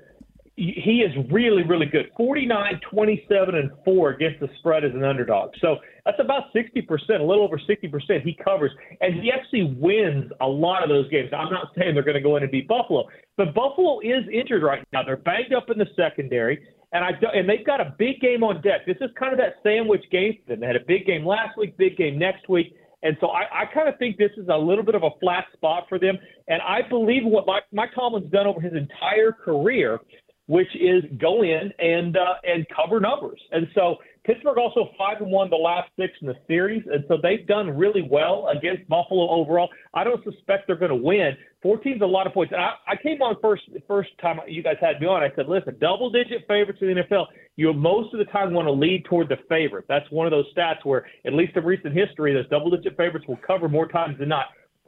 he 0.58 1.04
is 1.06 1.12
really, 1.32 1.64
really 1.64 1.86
good. 1.86 2.12
49, 2.16 2.80
27, 2.90 3.56
and 3.56 3.72
4 3.84 4.10
against 4.12 4.40
the 4.40 4.48
spread 4.60 4.86
as 4.86 4.94
an 4.94 5.04
underdog. 5.04 5.52
So 5.60 5.78
that's 6.06 6.18
about 6.20 6.54
60%, 6.54 6.88
a 6.88 7.24
little 7.24 7.44
over 7.44 7.60
60% 7.60 8.22
he 8.22 8.38
covers. 8.42 8.72
And 9.02 9.16
he 9.16 9.32
actually 9.32 9.76
wins 9.78 10.32
a 10.40 10.48
lot 10.48 10.84
of 10.84 10.90
those 10.90 11.10
games. 11.10 11.30
I'm 11.36 11.52
not 11.52 11.72
saying 11.78 11.94
they're 11.94 12.04
going 12.04 12.16
to 12.16 12.22
go 12.22 12.38
in 12.38 12.44
and 12.44 12.52
beat 12.52 12.70
Buffalo, 12.70 13.06
but 13.36 13.54
Buffalo 13.54 14.00
is 14.00 14.24
injured 14.32 14.64
right 14.64 14.82
now. 14.94 15.04
They're 15.04 15.18
banged 15.18 15.54
up 15.54 15.70
in 15.70 15.78
the 15.78 15.88
secondary. 15.96 16.66
And 16.94 17.04
I 17.04 17.10
and 17.34 17.50
they've 17.50 17.66
got 17.66 17.82
a 17.82 17.94
big 18.00 18.22
game 18.22 18.42
on 18.42 18.62
deck. 18.62 18.86
This 18.86 18.96
is 19.02 19.10
kind 19.20 19.34
of 19.34 19.40
that 19.40 19.56
sandwich 19.64 20.04
game 20.12 20.38
for 20.42 20.54
them. 20.54 20.62
They 20.62 20.68
had 20.68 20.78
a 20.78 20.86
big 20.88 21.06
game 21.06 21.26
last 21.26 21.58
week, 21.58 21.76
big 21.78 21.98
game 21.98 22.18
next 22.18 22.48
week. 22.48 22.74
And 23.04 23.18
so 23.20 23.28
I, 23.28 23.44
I 23.64 23.66
kind 23.72 23.90
of 23.90 24.00
think 24.00 24.18
this 24.18 24.32
is 24.38 24.48
a 24.48 24.58
little 24.58 24.84
bit 24.84 24.96
of 24.96 25.04
a 25.04 25.10
flat 25.20 25.46
spot 25.54 25.86
for 25.90 26.00
them. 26.00 26.18
And 26.48 26.62
I 26.62 26.82
believe 26.88 27.24
what 27.24 27.46
Mike, 27.46 27.64
Mike 27.72 27.92
Tomlin's 27.94 28.32
done 28.32 28.48
over 28.48 28.60
his 28.62 28.74
entire 28.74 29.32
career, 29.32 30.00
which 30.48 30.68
is 30.76 31.04
go 31.20 31.44
in 31.44 31.72
and 31.80 32.18
uh, 32.18 32.36
and 32.44 32.66
cover 32.76 33.00
numbers. 33.00 33.40
And 33.52 33.68
so 33.74 33.98
Pittsburgh 34.26 34.58
also 34.58 34.90
five 34.98 35.22
and 35.22 35.32
one 35.32 35.50
the 35.50 35.56
last 35.56 35.90
six 36.00 36.14
in 36.22 36.28
the 36.28 36.36
series, 36.48 36.84
and 36.92 37.04
so 37.08 37.18
they've 37.22 37.46
done 37.46 37.70
really 37.70 38.02
well 38.02 38.48
against 38.56 38.88
Buffalo 38.90 39.30
overall. 39.30 39.70
I 39.94 40.04
don't 40.04 40.24
suspect 40.24 40.66
they're 40.66 40.76
going 40.76 40.90
to 40.90 40.96
win. 40.96 41.38
Fourteen's 41.62 42.02
a 42.02 42.06
lot 42.06 42.28
of 42.28 42.34
points. 42.34 42.52
And 42.52 42.62
I, 42.62 42.74
I 42.88 42.96
came 42.96 43.22
on 43.22 43.36
first 43.42 43.64
first 43.88 44.10
time 44.22 44.40
you 44.48 44.64
guys 44.64 44.78
had 44.82 45.00
me 45.00 45.08
on. 45.08 45.24
I 45.24 45.30
said, 45.36 45.48
listen, 45.48 45.78
double 45.80 46.10
digit 46.10 46.46
favorites 46.48 46.80
in 46.82 46.96
the 46.96 47.04
NFL. 47.04 47.26
You 47.56 47.74
most 47.74 48.14
of 48.14 48.20
the 48.20 48.26
time 48.26 48.54
want 48.54 48.68
to 48.68 48.72
lead 48.72 49.06
toward 49.06 49.30
the 49.30 49.38
favorite. 49.48 49.86
That's 49.88 50.10
one 50.12 50.28
of 50.28 50.32
those 50.32 50.46
stats 50.56 50.84
where, 50.84 51.06
at 51.26 51.34
least 51.34 51.56
in 51.56 51.64
recent 51.64 51.96
history, 51.96 52.34
those 52.34 52.50
double 52.50 52.70
digit 52.72 52.98
favorites 52.98 53.28
will 53.28 53.40
cover 53.46 53.70
more 53.70 53.88
times 53.88 54.18
than 54.20 54.30
not. 54.30 54.46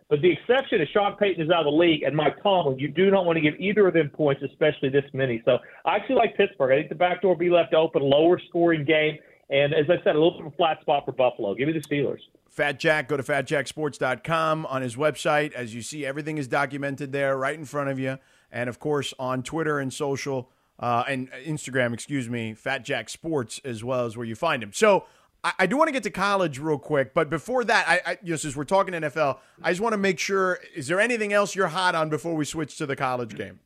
But 0.09 0.21
the 0.21 0.31
exception 0.31 0.81
is 0.81 0.87
Sean 0.93 1.17
Payton 1.17 1.43
is 1.43 1.51
out 1.51 1.67
of 1.67 1.73
the 1.73 1.77
league, 1.77 2.03
and 2.03 2.15
Mike 2.15 2.41
Tomlin. 2.41 2.79
You 2.79 2.87
do 2.87 3.11
not 3.11 3.25
want 3.25 3.35
to 3.35 3.41
give 3.41 3.59
either 3.59 3.87
of 3.87 3.93
them 3.93 4.09
points, 4.09 4.41
especially 4.41 4.89
this 4.89 5.03
many. 5.13 5.41
So 5.43 5.57
I 5.85 5.97
actually 5.97 6.15
like 6.15 6.37
Pittsburgh. 6.37 6.71
I 6.71 6.77
think 6.77 6.89
the 6.89 6.95
back 6.95 7.21
door 7.21 7.31
will 7.31 7.37
be 7.37 7.49
left 7.49 7.73
open, 7.73 8.01
lower 8.01 8.39
scoring 8.47 8.85
game, 8.85 9.17
and 9.49 9.73
as 9.73 9.85
I 9.89 10.01
said, 10.03 10.15
a 10.15 10.19
little 10.19 10.31
bit 10.31 10.47
of 10.47 10.53
a 10.53 10.55
flat 10.55 10.79
spot 10.81 11.05
for 11.05 11.11
Buffalo. 11.11 11.55
Give 11.55 11.67
me 11.67 11.73
the 11.73 11.79
Steelers. 11.79 12.19
Fat 12.49 12.79
Jack, 12.79 13.07
go 13.07 13.17
to 13.17 13.23
fatjacksports.com 13.23 14.65
on 14.65 14.81
his 14.81 14.95
website. 14.95 15.53
As 15.53 15.75
you 15.75 15.81
see, 15.81 16.05
everything 16.05 16.37
is 16.37 16.47
documented 16.47 17.11
there 17.11 17.37
right 17.37 17.57
in 17.57 17.65
front 17.65 17.89
of 17.89 17.99
you. 17.99 18.17
And 18.51 18.69
of 18.69 18.79
course, 18.79 19.13
on 19.19 19.43
Twitter 19.43 19.79
and 19.79 19.93
social 19.93 20.49
uh, 20.79 21.03
and 21.07 21.29
Instagram, 21.45 21.93
excuse 21.93 22.29
me, 22.29 22.53
Fat 22.53 22.83
Jack 22.83 23.09
Sports 23.09 23.61
as 23.63 23.83
well 23.83 24.05
as 24.05 24.17
where 24.17 24.25
you 24.25 24.35
find 24.35 24.63
him. 24.63 24.71
So 24.73 25.05
I, 25.43 25.53
I 25.59 25.65
do 25.65 25.77
want 25.77 25.87
to 25.87 25.91
get 25.91 26.03
to 26.03 26.09
college 26.09 26.59
real 26.59 26.77
quick, 26.77 27.13
but 27.13 27.29
before 27.29 27.63
that, 27.65 27.87
I, 27.87 28.11
I 28.11 28.17
you 28.23 28.37
we're 28.55 28.63
talking 28.63 28.93
NFL, 28.93 29.39
I 29.61 29.71
just 29.71 29.81
want 29.81 29.93
to 29.93 29.97
make 29.97 30.19
sure: 30.19 30.59
is 30.75 30.87
there 30.87 30.99
anything 30.99 31.33
else 31.33 31.55
you're 31.55 31.67
hot 31.67 31.95
on 31.95 32.09
before 32.09 32.35
we 32.35 32.45
switch 32.45 32.77
to 32.77 32.85
the 32.85 32.95
college 32.95 33.35
game? 33.35 33.59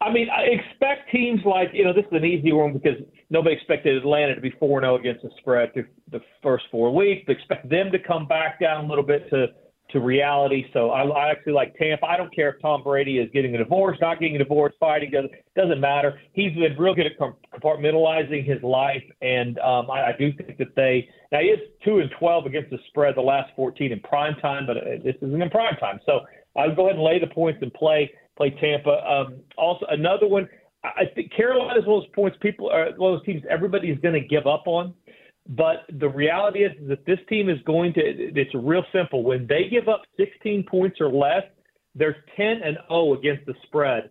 I 0.00 0.12
mean, 0.12 0.28
I 0.30 0.42
expect 0.42 1.10
teams 1.10 1.40
like 1.44 1.70
you 1.72 1.84
know 1.84 1.92
this 1.92 2.04
is 2.04 2.12
an 2.12 2.24
easy 2.24 2.52
one 2.52 2.72
because 2.72 2.98
nobody 3.30 3.56
expected 3.56 3.96
Atlanta 3.96 4.34
to 4.34 4.40
be 4.40 4.50
four 4.58 4.80
zero 4.80 4.94
oh 4.94 4.96
against 4.96 5.22
the 5.22 5.30
spread 5.38 5.72
through 5.74 5.86
the 6.10 6.20
first 6.42 6.64
four 6.70 6.94
weeks. 6.94 7.24
They 7.26 7.32
expect 7.32 7.68
them 7.68 7.90
to 7.90 7.98
come 7.98 8.26
back 8.26 8.60
down 8.60 8.84
a 8.84 8.88
little 8.88 9.04
bit 9.04 9.28
to 9.30 9.48
to 9.90 10.00
reality. 10.00 10.66
So 10.72 10.90
I, 10.90 11.02
I 11.04 11.30
actually 11.30 11.54
like 11.54 11.74
Tampa. 11.76 12.06
I 12.06 12.16
don't 12.16 12.34
care 12.34 12.50
if 12.50 12.60
Tom 12.60 12.82
Brady 12.82 13.18
is 13.18 13.30
getting 13.32 13.54
a 13.54 13.58
divorce, 13.58 13.96
not 14.00 14.20
getting 14.20 14.36
a 14.36 14.38
divorce, 14.38 14.74
fighting 14.78 15.10
doesn't 15.10 15.32
doesn't 15.56 15.80
matter. 15.80 16.20
He's 16.32 16.52
been 16.54 16.76
real 16.78 16.94
good 16.94 17.06
at 17.06 17.12
compartmentalizing 17.18 18.46
his 18.46 18.62
life, 18.62 19.02
and 19.22 19.58
um, 19.60 19.90
I, 19.90 20.08
I 20.08 20.14
do 20.18 20.32
think 20.32 20.58
that 20.58 20.74
they 20.76 21.08
now 21.32 21.40
he 21.40 21.46
is 21.46 21.60
two 21.84 21.98
and 22.00 22.10
twelve 22.18 22.46
against 22.46 22.70
the 22.70 22.78
spread 22.88 23.14
the 23.16 23.22
last 23.22 23.50
fourteen 23.56 23.92
in 23.92 24.00
prime 24.00 24.34
time, 24.36 24.66
but 24.66 24.76
uh, 24.76 24.80
this 25.02 25.16
isn't 25.22 25.40
in 25.40 25.50
prime 25.50 25.76
time. 25.76 26.00
So 26.04 26.20
I'll 26.56 26.74
go 26.74 26.86
ahead 26.86 26.96
and 26.96 27.04
lay 27.04 27.18
the 27.18 27.26
points 27.28 27.60
and 27.62 27.72
play 27.72 28.10
play 28.36 28.50
Tampa. 28.50 28.90
Um, 28.90 29.36
also 29.56 29.86
another 29.90 30.26
one. 30.26 30.48
I 30.84 31.06
think 31.12 31.34
Carolina 31.34 31.80
is 31.80 31.86
one 31.86 31.96
of 31.96 32.02
those 32.04 32.12
points 32.14 32.38
people 32.40 32.70
are 32.70 32.92
one 32.96 33.14
of 33.14 33.18
those 33.18 33.26
teams 33.26 33.42
everybody's 33.50 33.98
going 33.98 34.14
to 34.14 34.26
give 34.26 34.46
up 34.46 34.64
on. 34.66 34.94
But 35.48 35.86
the 35.98 36.08
reality 36.08 36.60
is 36.60 36.72
that 36.88 37.06
this 37.06 37.18
team 37.28 37.48
is 37.48 37.58
going 37.64 37.94
to, 37.94 38.00
it's 38.00 38.54
real 38.54 38.84
simple. 38.92 39.22
When 39.22 39.46
they 39.46 39.68
give 39.70 39.88
up 39.88 40.02
16 40.18 40.64
points 40.70 41.00
or 41.00 41.10
less, 41.10 41.42
they're 41.94 42.24
10 42.36 42.60
and 42.64 42.76
0 42.88 43.14
against 43.14 43.46
the 43.46 43.54
spread 43.64 44.10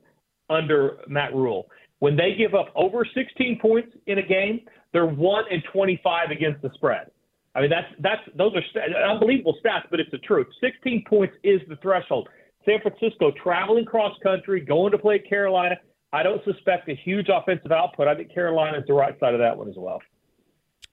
under 0.50 0.98
Matt 1.08 1.36
Rhule. 1.36 1.70
When 2.00 2.16
they 2.16 2.34
give 2.36 2.56
up 2.56 2.68
over 2.76 3.06
16 3.06 3.60
points 3.62 3.90
in 4.08 4.18
a 4.18 4.24
game, 4.24 4.62
they're 4.94 5.06
1 5.06 5.44
and 5.52 5.64
25 5.72 6.32
against 6.32 6.62
the 6.62 6.72
spread. 6.74 7.12
I 7.54 7.62
mean, 7.62 7.70
that's, 7.70 7.88
that's, 8.00 8.22
those 8.36 8.54
are 8.56 8.62
st- 8.70 8.96
unbelievable 8.96 9.58
stats, 9.64 9.84
but 9.90 10.00
it's 10.00 10.12
the 10.12 10.20
truth. 10.20 10.48
16 10.62 11.06
points 11.08 11.36
is 11.44 11.62
the 11.70 11.76
threshold. 11.78 12.30
San 12.66 12.80
Francisco 12.82 13.32
traveling 13.42 13.86
cross 13.86 14.16
country, 14.22 14.60
going 14.60 14.92
to 14.92 14.98
play 14.98 15.20
Carolina. 15.20 15.76
I 16.14 16.24
don't 16.24 16.44
suspect 16.46 16.90
a 16.90 16.96
huge 16.96 17.28
offensive 17.34 17.72
output. 17.72 18.08
I 18.08 18.16
think 18.16 18.34
Carolina 18.34 18.78
is 18.80 18.84
the 18.88 18.94
right 18.94 19.18
side 19.20 19.34
of 19.34 19.40
that 19.40 19.58
one 19.58 19.70
as 19.70 19.76
well. 19.78 20.00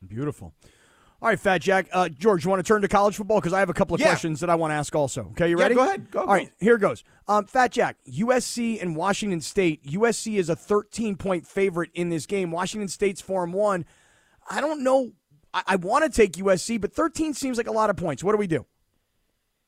Beautiful. 0.09 0.52
All 1.22 1.28
right, 1.30 1.38
Fat 1.40 1.59
Jack. 1.62 1.88
Uh, 1.92 2.09
George, 2.11 2.44
you 2.44 2.50
want 2.50 2.61
to 2.64 2.68
turn 2.68 2.82
to 2.82 2.88
college 2.88 3.16
football? 3.16 3.38
Because 3.40 3.52
I 3.55 3.59
have 3.61 3.70
a 3.70 3.74
couple 3.74 3.94
of 3.94 4.00
Yeah. 4.00 4.09
questions 4.09 4.40
that 4.40 4.50
I 4.50 4.57
want 4.57 4.72
to 4.72 4.74
ask 4.74 4.94
also. 4.94 5.28
Okay, 5.32 5.48
you 5.48 5.57
Yeah, 5.57 5.62
ready? 5.62 5.74
go 5.74 5.82
ahead. 5.82 6.11
Go, 6.11 6.20
All 6.20 6.26
right, 6.26 6.50
here 6.61 6.76
goes. 6.76 7.02
Um, 7.26 7.46
Fat 7.46 7.70
Jack, 7.72 7.96
USC 8.07 8.78
and 8.80 8.94
Washington 8.94 9.40
State. 9.40 9.82
USC 9.84 10.36
is 10.36 10.48
a 10.50 10.57
13 10.57 11.16
point 11.16 11.46
favorite 11.46 11.90
in 11.94 12.11
this 12.11 12.26
game. 12.26 12.50
Washington 12.50 12.88
State's 12.88 13.22
4 13.22 13.44
and 13.44 13.55
1. 13.55 13.86
I 14.50 14.61
don't 14.61 14.82
know. 14.82 15.12
I, 15.55 15.62
I 15.68 15.76
want 15.76 16.05
to 16.05 16.11
take 16.11 16.32
USC, 16.36 16.78
but 16.78 16.92
13 16.92 17.32
seems 17.32 17.57
like 17.57 17.68
a 17.68 17.72
lot 17.72 17.88
of 17.88 17.96
points. 17.96 18.22
What 18.22 18.32
do 18.32 18.38
we 18.38 18.46
do? 18.48 18.66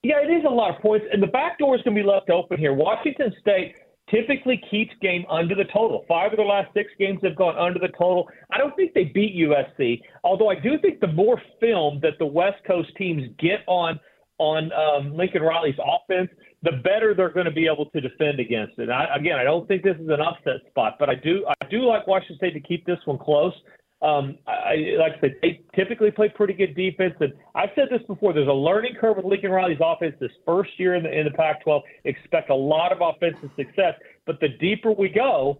Yeah, 0.03 0.17
it 0.23 0.31
is 0.31 0.45
a 0.45 0.51
lot 0.53 0.77
of 0.77 0.83
points, 0.83 1.07
and 1.11 1.23
the 1.23 1.27
back 1.29 1.59
door 1.59 1.75
is 1.75 1.83
going 1.83 1.97
to 1.97 2.03
be 2.03 2.07
left 2.07 2.29
open 2.29 2.59
here. 2.59 2.75
Washington 2.75 3.33
State 3.41 3.77
typically 4.11 4.63
keeps 4.71 4.93
game 5.01 5.25
under 5.31 5.55
the 5.55 5.65
total. 5.65 6.05
Five 6.07 6.33
of 6.33 6.37
the 6.37 6.45
last 6.45 6.73
six 6.75 6.91
games 6.99 7.19
have 7.23 7.37
gone 7.37 7.57
under 7.57 7.79
the 7.79 7.89
total. 7.99 8.29
I 8.51 8.59
don't 8.59 8.75
think 8.77 8.95
they 8.95 9.05
beat 9.05 9.35
USC, 9.37 10.01
although 10.25 10.49
I 10.49 10.55
do 10.55 10.79
think 10.81 11.01
the 11.01 11.09
more 11.09 11.41
film 11.61 12.01
that 12.03 12.19
the 12.19 12.27
West 12.27 12.59
Coast 12.67 12.91
teams 12.97 13.29
get 13.39 13.61
on 13.67 13.99
on 14.39 14.71
um, 14.73 15.17
Lincoln 15.17 15.41
Riley's 15.41 15.79
offense, 15.79 16.29
the 16.63 16.73
better 16.85 17.15
they're 17.15 17.33
going 17.33 17.47
to 17.47 17.53
be 17.53 17.67
able 17.67 17.87
to 17.87 18.01
defend 18.01 18.39
against 18.39 18.79
it. 18.79 18.91
I, 18.91 19.17
again, 19.17 19.39
I 19.39 19.45
don't 19.45 19.67
think 19.67 19.83
this 19.83 19.97
is 19.97 20.09
an 20.09 20.21
upset 20.21 20.61
spot, 20.69 20.97
but 20.99 21.09
I 21.09 21.15
do 21.15 21.47
I 21.49 21.67
do 21.71 21.87
like 21.87 22.07
Washington 22.07 22.37
State 22.37 22.55
to 22.55 22.61
keep 22.61 22.85
this 22.87 22.99
one 23.07 23.19
close. 23.19 23.55
Um, 24.03 24.37
I, 24.47 24.97
like 24.99 25.13
I 25.17 25.21
said, 25.21 25.35
they 25.41 25.61
typically 25.75 26.11
play 26.11 26.29
pretty 26.29 26.53
good 26.53 26.77
defense, 26.77 27.15
and 27.21 27.33
I've 27.55 27.71
said 27.75 27.87
this 27.91 28.03
before. 28.07 28.35
There's 28.35 28.49
a 28.49 28.53
learning 28.53 28.97
curve 29.01 29.17
with 29.17 29.25
Lincoln 29.25 29.51
Riley's 29.51 29.79
offense 29.81 30.15
this 30.21 30.31
first 30.45 30.71
year 30.79 30.95
in 30.97 31.03
the 31.03 31.19
in 31.19 31.25
the 31.25 31.31
Pac-12. 31.31 31.81
Expect 32.05 32.51
a 32.51 32.55
lot 32.55 32.93
of 32.93 32.99
offensive 33.01 33.51
success, 33.57 33.95
but 34.27 34.39
the 34.41 34.49
deeper 34.61 34.93
we 34.93 35.09
go, 35.09 35.59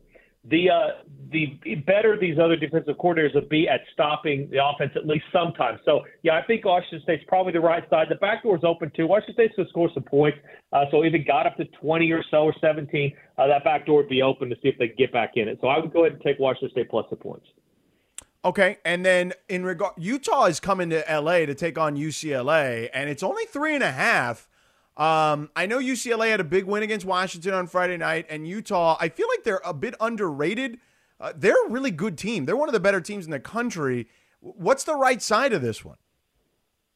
the 0.51 0.71
uh, 0.71 1.03
the 1.33 1.59
better 1.87 2.17
these 2.21 2.39
other 2.39 2.57
defensive 2.57 2.97
coordinators 2.97 3.35
will 3.35 3.49
be 3.49 3.69
at 3.69 3.81
stopping 3.93 4.49
the 4.51 4.59
offense 4.65 4.93
at 4.95 5.07
least 5.07 5.25
sometimes. 5.33 5.81
So 5.85 6.03
yeah, 6.23 6.35
I 6.35 6.43
think 6.43 6.65
Washington 6.65 7.01
State's 7.03 7.25
probably 7.27 7.53
the 7.53 7.61
right 7.61 7.89
side. 7.91 8.07
The 8.11 8.17
back 8.17 8.43
door 8.43 8.57
is 8.57 8.65
open 8.65 8.93
too. 8.95 9.07
Washington 9.07 9.35
State's 9.35 9.57
to 9.57 9.67
score 9.71 9.91
some 9.93 10.05
points. 10.05 10.39
Uh, 10.73 10.85
so 10.91 11.03
if 11.03 11.15
it 11.15 11.27
got 11.27 11.47
up 11.47 11.57
to 11.57 11.65
20 11.81 12.13
or 12.13 12.23
so 12.31 12.45
or 12.45 12.55
17, 12.61 13.13
uh, 13.39 13.47
that 13.49 13.65
back 13.65 13.87
door 13.87 13.99
would 13.99 14.09
be 14.09 14.23
open 14.23 14.49
to 14.51 14.57
see 14.57 14.69
if 14.69 14.79
they 14.79 14.89
can 14.89 14.97
get 14.97 15.13
back 15.13 15.33
in 15.37 15.49
it. 15.49 15.59
So 15.61 15.69
I 15.69 15.79
would 15.79 15.93
go 15.93 16.05
ahead 16.05 16.13
and 16.13 16.23
take 16.23 16.39
Washington 16.39 16.71
State 16.71 16.91
plus 16.91 17.07
the 17.11 17.17
points. 17.17 17.47
Okay, 18.47 18.79
and 18.85 19.05
then 19.05 19.33
in 19.49 19.65
regard, 19.65 19.95
Utah 19.99 20.45
is 20.45 20.61
coming 20.61 20.89
to 20.91 21.05
LA 21.11 21.47
to 21.47 21.55
take 21.57 21.77
on 21.77 21.97
UCLA, 21.97 22.89
and 22.95 23.11
it's 23.11 23.25
only 23.25 23.45
three 23.47 23.75
and 23.75 23.83
a 23.83 23.91
half. 23.91 24.49
Um, 24.97 25.51
I 25.57 25.67
know 25.67 25.81
UCLA 25.81 26.31
had 26.31 26.39
a 26.39 26.45
big 26.45 26.65
win 26.65 26.85
against 26.85 27.05
Washington 27.05 27.55
on 27.55 27.67
Friday 27.67 27.97
night, 27.97 28.27
and 28.31 28.47
Utah. 28.47 28.97
I 29.01 29.09
feel 29.09 29.27
like 29.29 29.43
they're 29.43 29.61
a 29.65 29.75
bit 29.75 29.97
underrated. 30.01 30.79
Uh, 31.21 31.33
they're 31.37 31.67
a 31.67 31.71
really 31.71 31.91
good 31.91 32.17
team. 32.17 32.45
They're 32.45 32.57
one 32.57 32.69
of 32.69 32.73
the 32.73 32.79
better 32.79 33.01
teams 33.01 33.25
in 33.25 33.33
the 33.33 33.41
country. 33.41 34.07
What's 34.39 34.85
the 34.85 34.95
right 34.95 35.21
side 35.21 35.53
of 35.53 35.61
this 35.61 35.85
one? 35.85 35.97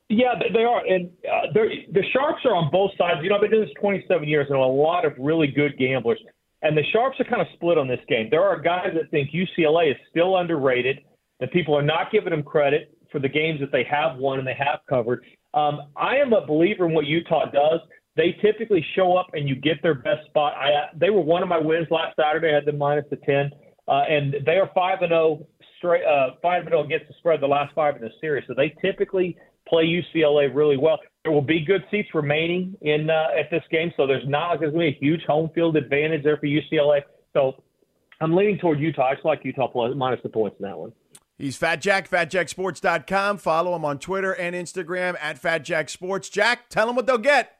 Yeah, 0.08 0.34
they- 0.54 0.62
are, 0.62 0.86
and 0.86 1.10
uh, 1.28 1.52
the 1.52 2.02
sharps 2.12 2.44
are 2.44 2.54
on 2.54 2.70
both 2.70 2.92
sides. 2.96 3.20
You 3.24 3.30
know, 3.30 3.34
I've 3.34 3.40
been 3.40 3.50
doing 3.50 3.64
this 3.64 3.74
27 3.80 4.28
years, 4.28 4.46
and 4.50 4.56
a 4.56 4.64
lot 4.64 5.04
of 5.04 5.14
really 5.18 5.48
good 5.48 5.76
gamblers. 5.78 6.20
And 6.62 6.78
the 6.78 6.84
sharps 6.92 7.18
are 7.18 7.24
kind 7.24 7.42
of 7.42 7.48
split 7.54 7.76
on 7.76 7.88
this 7.88 8.00
game. 8.06 8.28
There 8.30 8.44
are 8.44 8.60
guys 8.60 8.90
that 8.94 9.10
think 9.10 9.30
UCLA 9.32 9.90
is 9.90 9.96
still 10.10 10.36
underrated, 10.36 11.00
that 11.40 11.52
people 11.52 11.76
are 11.76 11.82
not 11.82 12.12
giving 12.12 12.30
them 12.30 12.42
credit 12.42 12.94
for 13.10 13.18
the 13.18 13.28
games 13.28 13.60
that 13.60 13.72
they 13.72 13.84
have 13.84 14.16
won 14.18 14.38
and 14.38 14.46
they 14.46 14.54
have 14.54 14.80
covered. 14.88 15.24
Um, 15.54 15.80
I 15.96 16.16
am 16.16 16.32
a 16.32 16.46
believer 16.46 16.86
in 16.86 16.94
what 16.94 17.06
Utah 17.06 17.50
does. 17.50 17.80
They 18.16 18.36
typically 18.42 18.84
show 18.94 19.16
up 19.16 19.28
and 19.32 19.48
you 19.48 19.54
get 19.54 19.82
their 19.82 19.94
best 19.94 20.26
spot. 20.26 20.54
I 20.54 20.88
they 20.96 21.10
were 21.10 21.20
one 21.20 21.42
of 21.42 21.48
my 21.48 21.58
wins 21.58 21.88
last 21.90 22.16
Saturday. 22.16 22.50
I 22.50 22.54
had 22.54 22.64
them 22.66 22.78
minus 22.78 23.04
the 23.10 23.16
ten, 23.16 23.50
uh, 23.88 24.02
and 24.08 24.36
they 24.44 24.58
are 24.58 24.70
five 24.74 24.98
and 25.00 25.10
zero 25.10 25.46
straight, 25.78 26.04
uh, 26.04 26.32
five 26.42 26.62
and 26.62 26.70
zero 26.70 26.84
against 26.84 27.08
the 27.08 27.14
spread 27.18 27.40
the 27.40 27.46
last 27.46 27.74
five 27.74 27.96
in 27.96 28.02
the 28.02 28.10
series. 28.20 28.44
So 28.46 28.54
they 28.54 28.74
typically 28.82 29.36
play 29.68 29.84
UCLA 29.84 30.54
really 30.54 30.76
well. 30.76 30.98
There 31.24 31.32
will 31.32 31.42
be 31.42 31.64
good 31.64 31.84
seats 31.90 32.08
remaining 32.14 32.76
in 32.82 33.10
uh, 33.10 33.28
at 33.38 33.50
this 33.50 33.62
game, 33.70 33.92
so 33.96 34.06
there's 34.06 34.28
not 34.28 34.58
going 34.58 34.72
to 34.72 34.78
be 34.78 34.86
a 34.88 34.98
huge 35.00 35.22
home 35.22 35.50
field 35.54 35.76
advantage 35.76 36.24
there 36.24 36.36
for 36.36 36.46
UCLA. 36.46 37.02
So 37.32 37.62
I'm 38.20 38.34
leaning 38.34 38.58
toward 38.58 38.80
Utah. 38.80 39.08
I 39.08 39.14
just 39.14 39.24
like 39.24 39.40
Utah 39.44 39.68
plus 39.68 39.94
minus 39.96 40.20
the 40.22 40.28
points 40.28 40.56
in 40.58 40.66
that 40.66 40.76
one. 40.76 40.92
He's 41.40 41.56
Fat 41.56 41.80
Jack, 41.80 42.10
fatjacksports.com. 42.10 43.38
Follow 43.38 43.74
him 43.74 43.82
on 43.82 43.98
Twitter 43.98 44.32
and 44.32 44.54
Instagram 44.54 45.16
at 45.22 45.38
Fat 45.38 45.64
Jack 45.64 45.88
tell 46.68 46.86
them 46.86 46.96
what 46.96 47.06
they'll 47.06 47.16
get. 47.16 47.56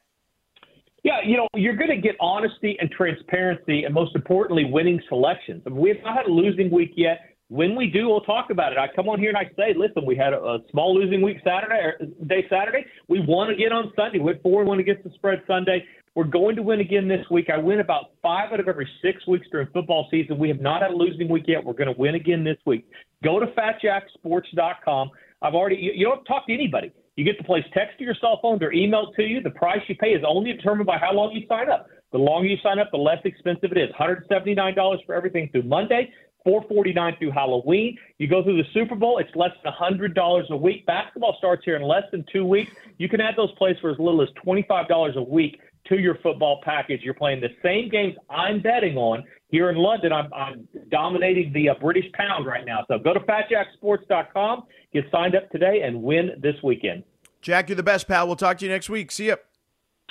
Yeah, 1.03 1.21
you 1.25 1.39
know, 1.39 1.49
you're 1.55 1.77
going 1.77 1.89
to 1.89 1.97
get 1.97 2.15
honesty 2.21 2.77
and 2.79 2.91
transparency, 2.91 3.85
and 3.85 3.95
most 3.95 4.15
importantly, 4.15 4.67
winning 4.67 5.01
selections. 5.09 5.63
I 5.65 5.71
mean, 5.71 5.79
we 5.79 5.89
have 5.89 5.99
not 6.05 6.15
had 6.15 6.27
a 6.27 6.31
losing 6.31 6.71
week 6.71 6.93
yet. 6.95 7.21
When 7.49 7.75
we 7.75 7.87
do, 7.87 8.07
we'll 8.09 8.21
talk 8.21 8.51
about 8.51 8.73
it. 8.73 8.79
I 8.79 8.87
come 8.95 9.09
on 9.09 9.19
here 9.19 9.31
and 9.31 9.39
I 9.39 9.51
say, 9.57 9.75
listen, 9.75 10.05
we 10.05 10.15
had 10.15 10.35
a, 10.35 10.39
a 10.41 10.59
small 10.71 10.95
losing 10.95 11.23
week 11.23 11.39
Saturday, 11.43 11.81
or 11.81 11.97
day 12.27 12.47
Saturday. 12.51 12.85
We 13.09 13.25
won 13.27 13.49
again 13.49 13.73
on 13.73 13.93
Sunday. 13.97 14.19
We 14.19 14.27
went 14.27 14.43
four 14.43 14.63
one 14.63 14.79
against 14.79 15.05
the 15.05 15.11
spread 15.15 15.43
Sunday. 15.47 15.87
We're 16.17 16.25
going 16.25 16.57
to 16.57 16.63
win 16.63 16.81
again 16.81 17.07
this 17.07 17.25
week. 17.31 17.51
I 17.51 17.59
win 17.59 17.81
about 17.81 18.11
five 18.21 18.53
out 18.53 18.59
of 18.59 18.67
every 18.67 18.89
six 19.01 19.25
weeks 19.29 19.47
during 19.53 19.69
football 19.69 20.09
season. 20.11 20.39
We 20.39 20.49
have 20.49 20.61
not 20.61 20.83
had 20.83 20.91
a 20.91 20.97
losing 20.97 21.29
week 21.29 21.45
yet. 21.47 21.65
We're 21.65 21.75
going 21.75 21.93
to 21.93 21.99
win 21.99 22.17
again 22.17 22.43
this 22.43 22.59
week. 22.67 22.89
Go 23.23 23.39
to 23.39 23.47
fatjacksports.com. 23.47 25.11
I've 25.43 25.55
already, 25.55 25.77
you, 25.77 25.93
you 25.95 26.05
don't 26.05 26.25
talk 26.25 26.47
to 26.49 26.53
anybody. 26.53 26.93
You 27.17 27.25
get 27.25 27.39
the 27.39 27.45
place 27.45 27.65
text 27.73 27.99
to 27.99 28.05
your 28.05 28.17
cell 28.21 28.41
phone. 28.43 28.59
They're 28.59 28.73
emailed 28.73 29.15
to 29.17 29.23
you. 29.23 29.41
The 29.41 29.51
price 29.51 29.81
you 29.87 29.95
pay 29.97 30.09
is 30.09 30.25
only 30.27 30.53
determined 30.53 30.87
by 30.87 30.99
how 30.99 31.13
long 31.13 31.33
you 31.33 31.47
sign 31.49 31.71
up. 31.71 31.87
The 32.11 32.19
longer 32.19 32.49
you 32.49 32.57
sign 32.61 32.81
up, 32.81 32.91
the 32.91 32.97
less 32.97 33.19
expensive 33.25 33.71
it 33.71 33.79
is. 33.79 33.91
$179 33.99 35.07
for 35.07 35.15
everything 35.15 35.49
through 35.53 35.63
Monday. 35.63 36.13
449 36.45 37.17
through 37.19 37.31
Halloween. 37.31 37.97
You 38.19 38.27
go 38.27 38.43
through 38.43 38.57
the 38.57 38.69
Super 38.73 38.95
Bowl, 38.95 39.19
it's 39.19 39.35
less 39.37 39.51
than 39.63 39.73
$100 39.73 40.49
a 40.49 40.57
week. 40.57 40.87
Basketball 40.87 41.37
starts 41.39 41.65
here 41.65 41.77
in 41.77 41.83
less 41.83 42.05
than 42.11 42.25
two 42.33 42.47
weeks. 42.47 42.73
You 42.99 43.09
can 43.09 43.21
add 43.21 43.35
those 43.37 43.53
plays 43.53 43.77
for 43.81 43.91
as 43.91 43.99
little 43.99 44.23
as 44.23 44.29
$25 44.45 45.17
a 45.17 45.23
week 45.23 45.61
to 45.91 45.99
your 45.99 46.17
football 46.23 46.61
package. 46.65 47.03
You're 47.03 47.15
playing 47.15 47.41
the 47.41 47.51
same 47.63 47.91
games 47.91 48.15
I'm 48.31 48.63
betting 48.63 48.97
on 48.97 49.25
here 49.49 49.69
in 49.71 49.77
London. 49.77 50.13
I'm, 50.13 50.33
I'm 50.33 50.69
dominating 50.91 51.53
the 51.53 51.69
uh, 51.69 51.75
British 51.81 52.11
pound 52.13 52.47
right 52.47 52.65
now. 52.65 52.85
So 52.89 52.99
go 52.99 53.13
to 53.13 53.21
fatjacksports.com, 53.21 54.65
get 54.93 55.05
signed 55.13 55.37
up 55.37 55.51
today, 55.51 55.83
and 55.85 56.03
win 56.03 56.31
this 56.41 56.55
weekend. 56.63 57.03
Jack, 57.43 57.69
you're 57.69 57.77
the 57.77 57.83
best, 57.83 58.09
pal. 58.09 58.27
We'll 58.27 58.37
talk 58.37 58.59
to 58.59 58.65
you 58.65 58.71
next 58.71 58.89
week. 58.89 59.11
See 59.11 59.27
you. 59.27 59.37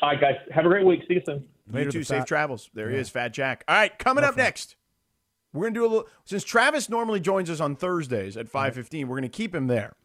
All 0.01 0.09
right, 0.09 0.21
guys. 0.21 0.36
Have 0.51 0.65
a 0.65 0.69
great 0.69 0.86
week. 0.86 1.01
See 1.07 1.15
you 1.15 1.21
soon. 1.25 1.45
you 1.73 1.91
too. 1.91 2.03
Safe 2.03 2.25
travels. 2.25 2.69
There 2.73 2.89
he 2.89 2.97
is, 2.97 3.09
Fat 3.09 3.34
Jack. 3.34 3.63
All 3.67 3.75
right, 3.75 3.97
coming 3.97 4.23
up 4.23 4.38
next. 4.38 4.75
We're 5.51 5.63
gonna 5.63 5.73
do 5.75 5.86
a 5.86 5.88
little 5.88 6.07
since 6.25 6.43
Travis 6.43 6.89
normally 6.89 7.19
joins 7.19 7.49
us 7.49 7.59
on 7.59 7.75
Thursdays 7.75 8.38
at 8.38 8.47
five 8.47 8.75
fifteen. 8.75 9.07
We're 9.07 9.17
gonna 9.17 9.30
keep 9.30 9.53
him 9.53 9.65
there 9.65 9.95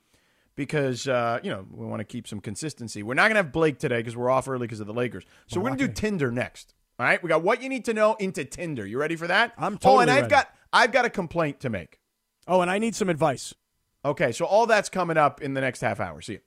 because 0.57 1.09
uh, 1.09 1.41
you 1.43 1.51
know 1.51 1.67
we 1.71 1.87
want 1.87 2.01
to 2.01 2.05
keep 2.05 2.27
some 2.27 2.41
consistency. 2.41 3.03
We're 3.03 3.15
not 3.15 3.29
gonna 3.29 3.41
have 3.41 3.53
Blake 3.53 3.79
today 3.79 3.99
because 3.99 4.17
we're 4.17 4.31
off 4.31 4.49
early 4.49 4.67
because 4.67 4.81
of 4.81 4.87
the 4.87 4.95
Lakers. 4.95 5.25
So 5.47 5.61
we're 5.61 5.71
gonna 5.71 5.87
do 5.87 5.89
Tinder 5.89 6.31
next. 6.31 6.75
All 6.99 7.07
right, 7.07 7.23
we 7.23 7.29
got 7.29 7.43
what 7.43 7.63
you 7.63 7.69
need 7.69 7.85
to 7.87 7.95
know 7.95 8.15
into 8.15 8.45
Tinder. 8.45 8.87
You 8.87 8.99
ready 8.99 9.17
for 9.17 9.27
that? 9.27 9.53
I'm 9.59 9.79
totally. 9.79 9.97
Oh, 9.97 10.01
and 10.01 10.11
I've 10.11 10.23
ready. 10.23 10.31
got 10.31 10.55
I've 10.73 10.93
got 10.93 11.05
a 11.05 11.11
complaint 11.11 11.61
to 11.61 11.71
make. 11.71 11.99
Oh, 12.47 12.61
and 12.61 12.71
I 12.71 12.79
need 12.79 12.95
some 12.95 13.09
advice. 13.09 13.55
Okay, 14.05 14.33
so 14.33 14.45
all 14.45 14.67
that's 14.67 14.89
coming 14.89 15.17
up 15.17 15.41
in 15.41 15.55
the 15.55 15.61
next 15.61 15.81
half 15.81 15.99
hour. 15.99 16.21
See 16.21 16.35
you. 16.35 16.41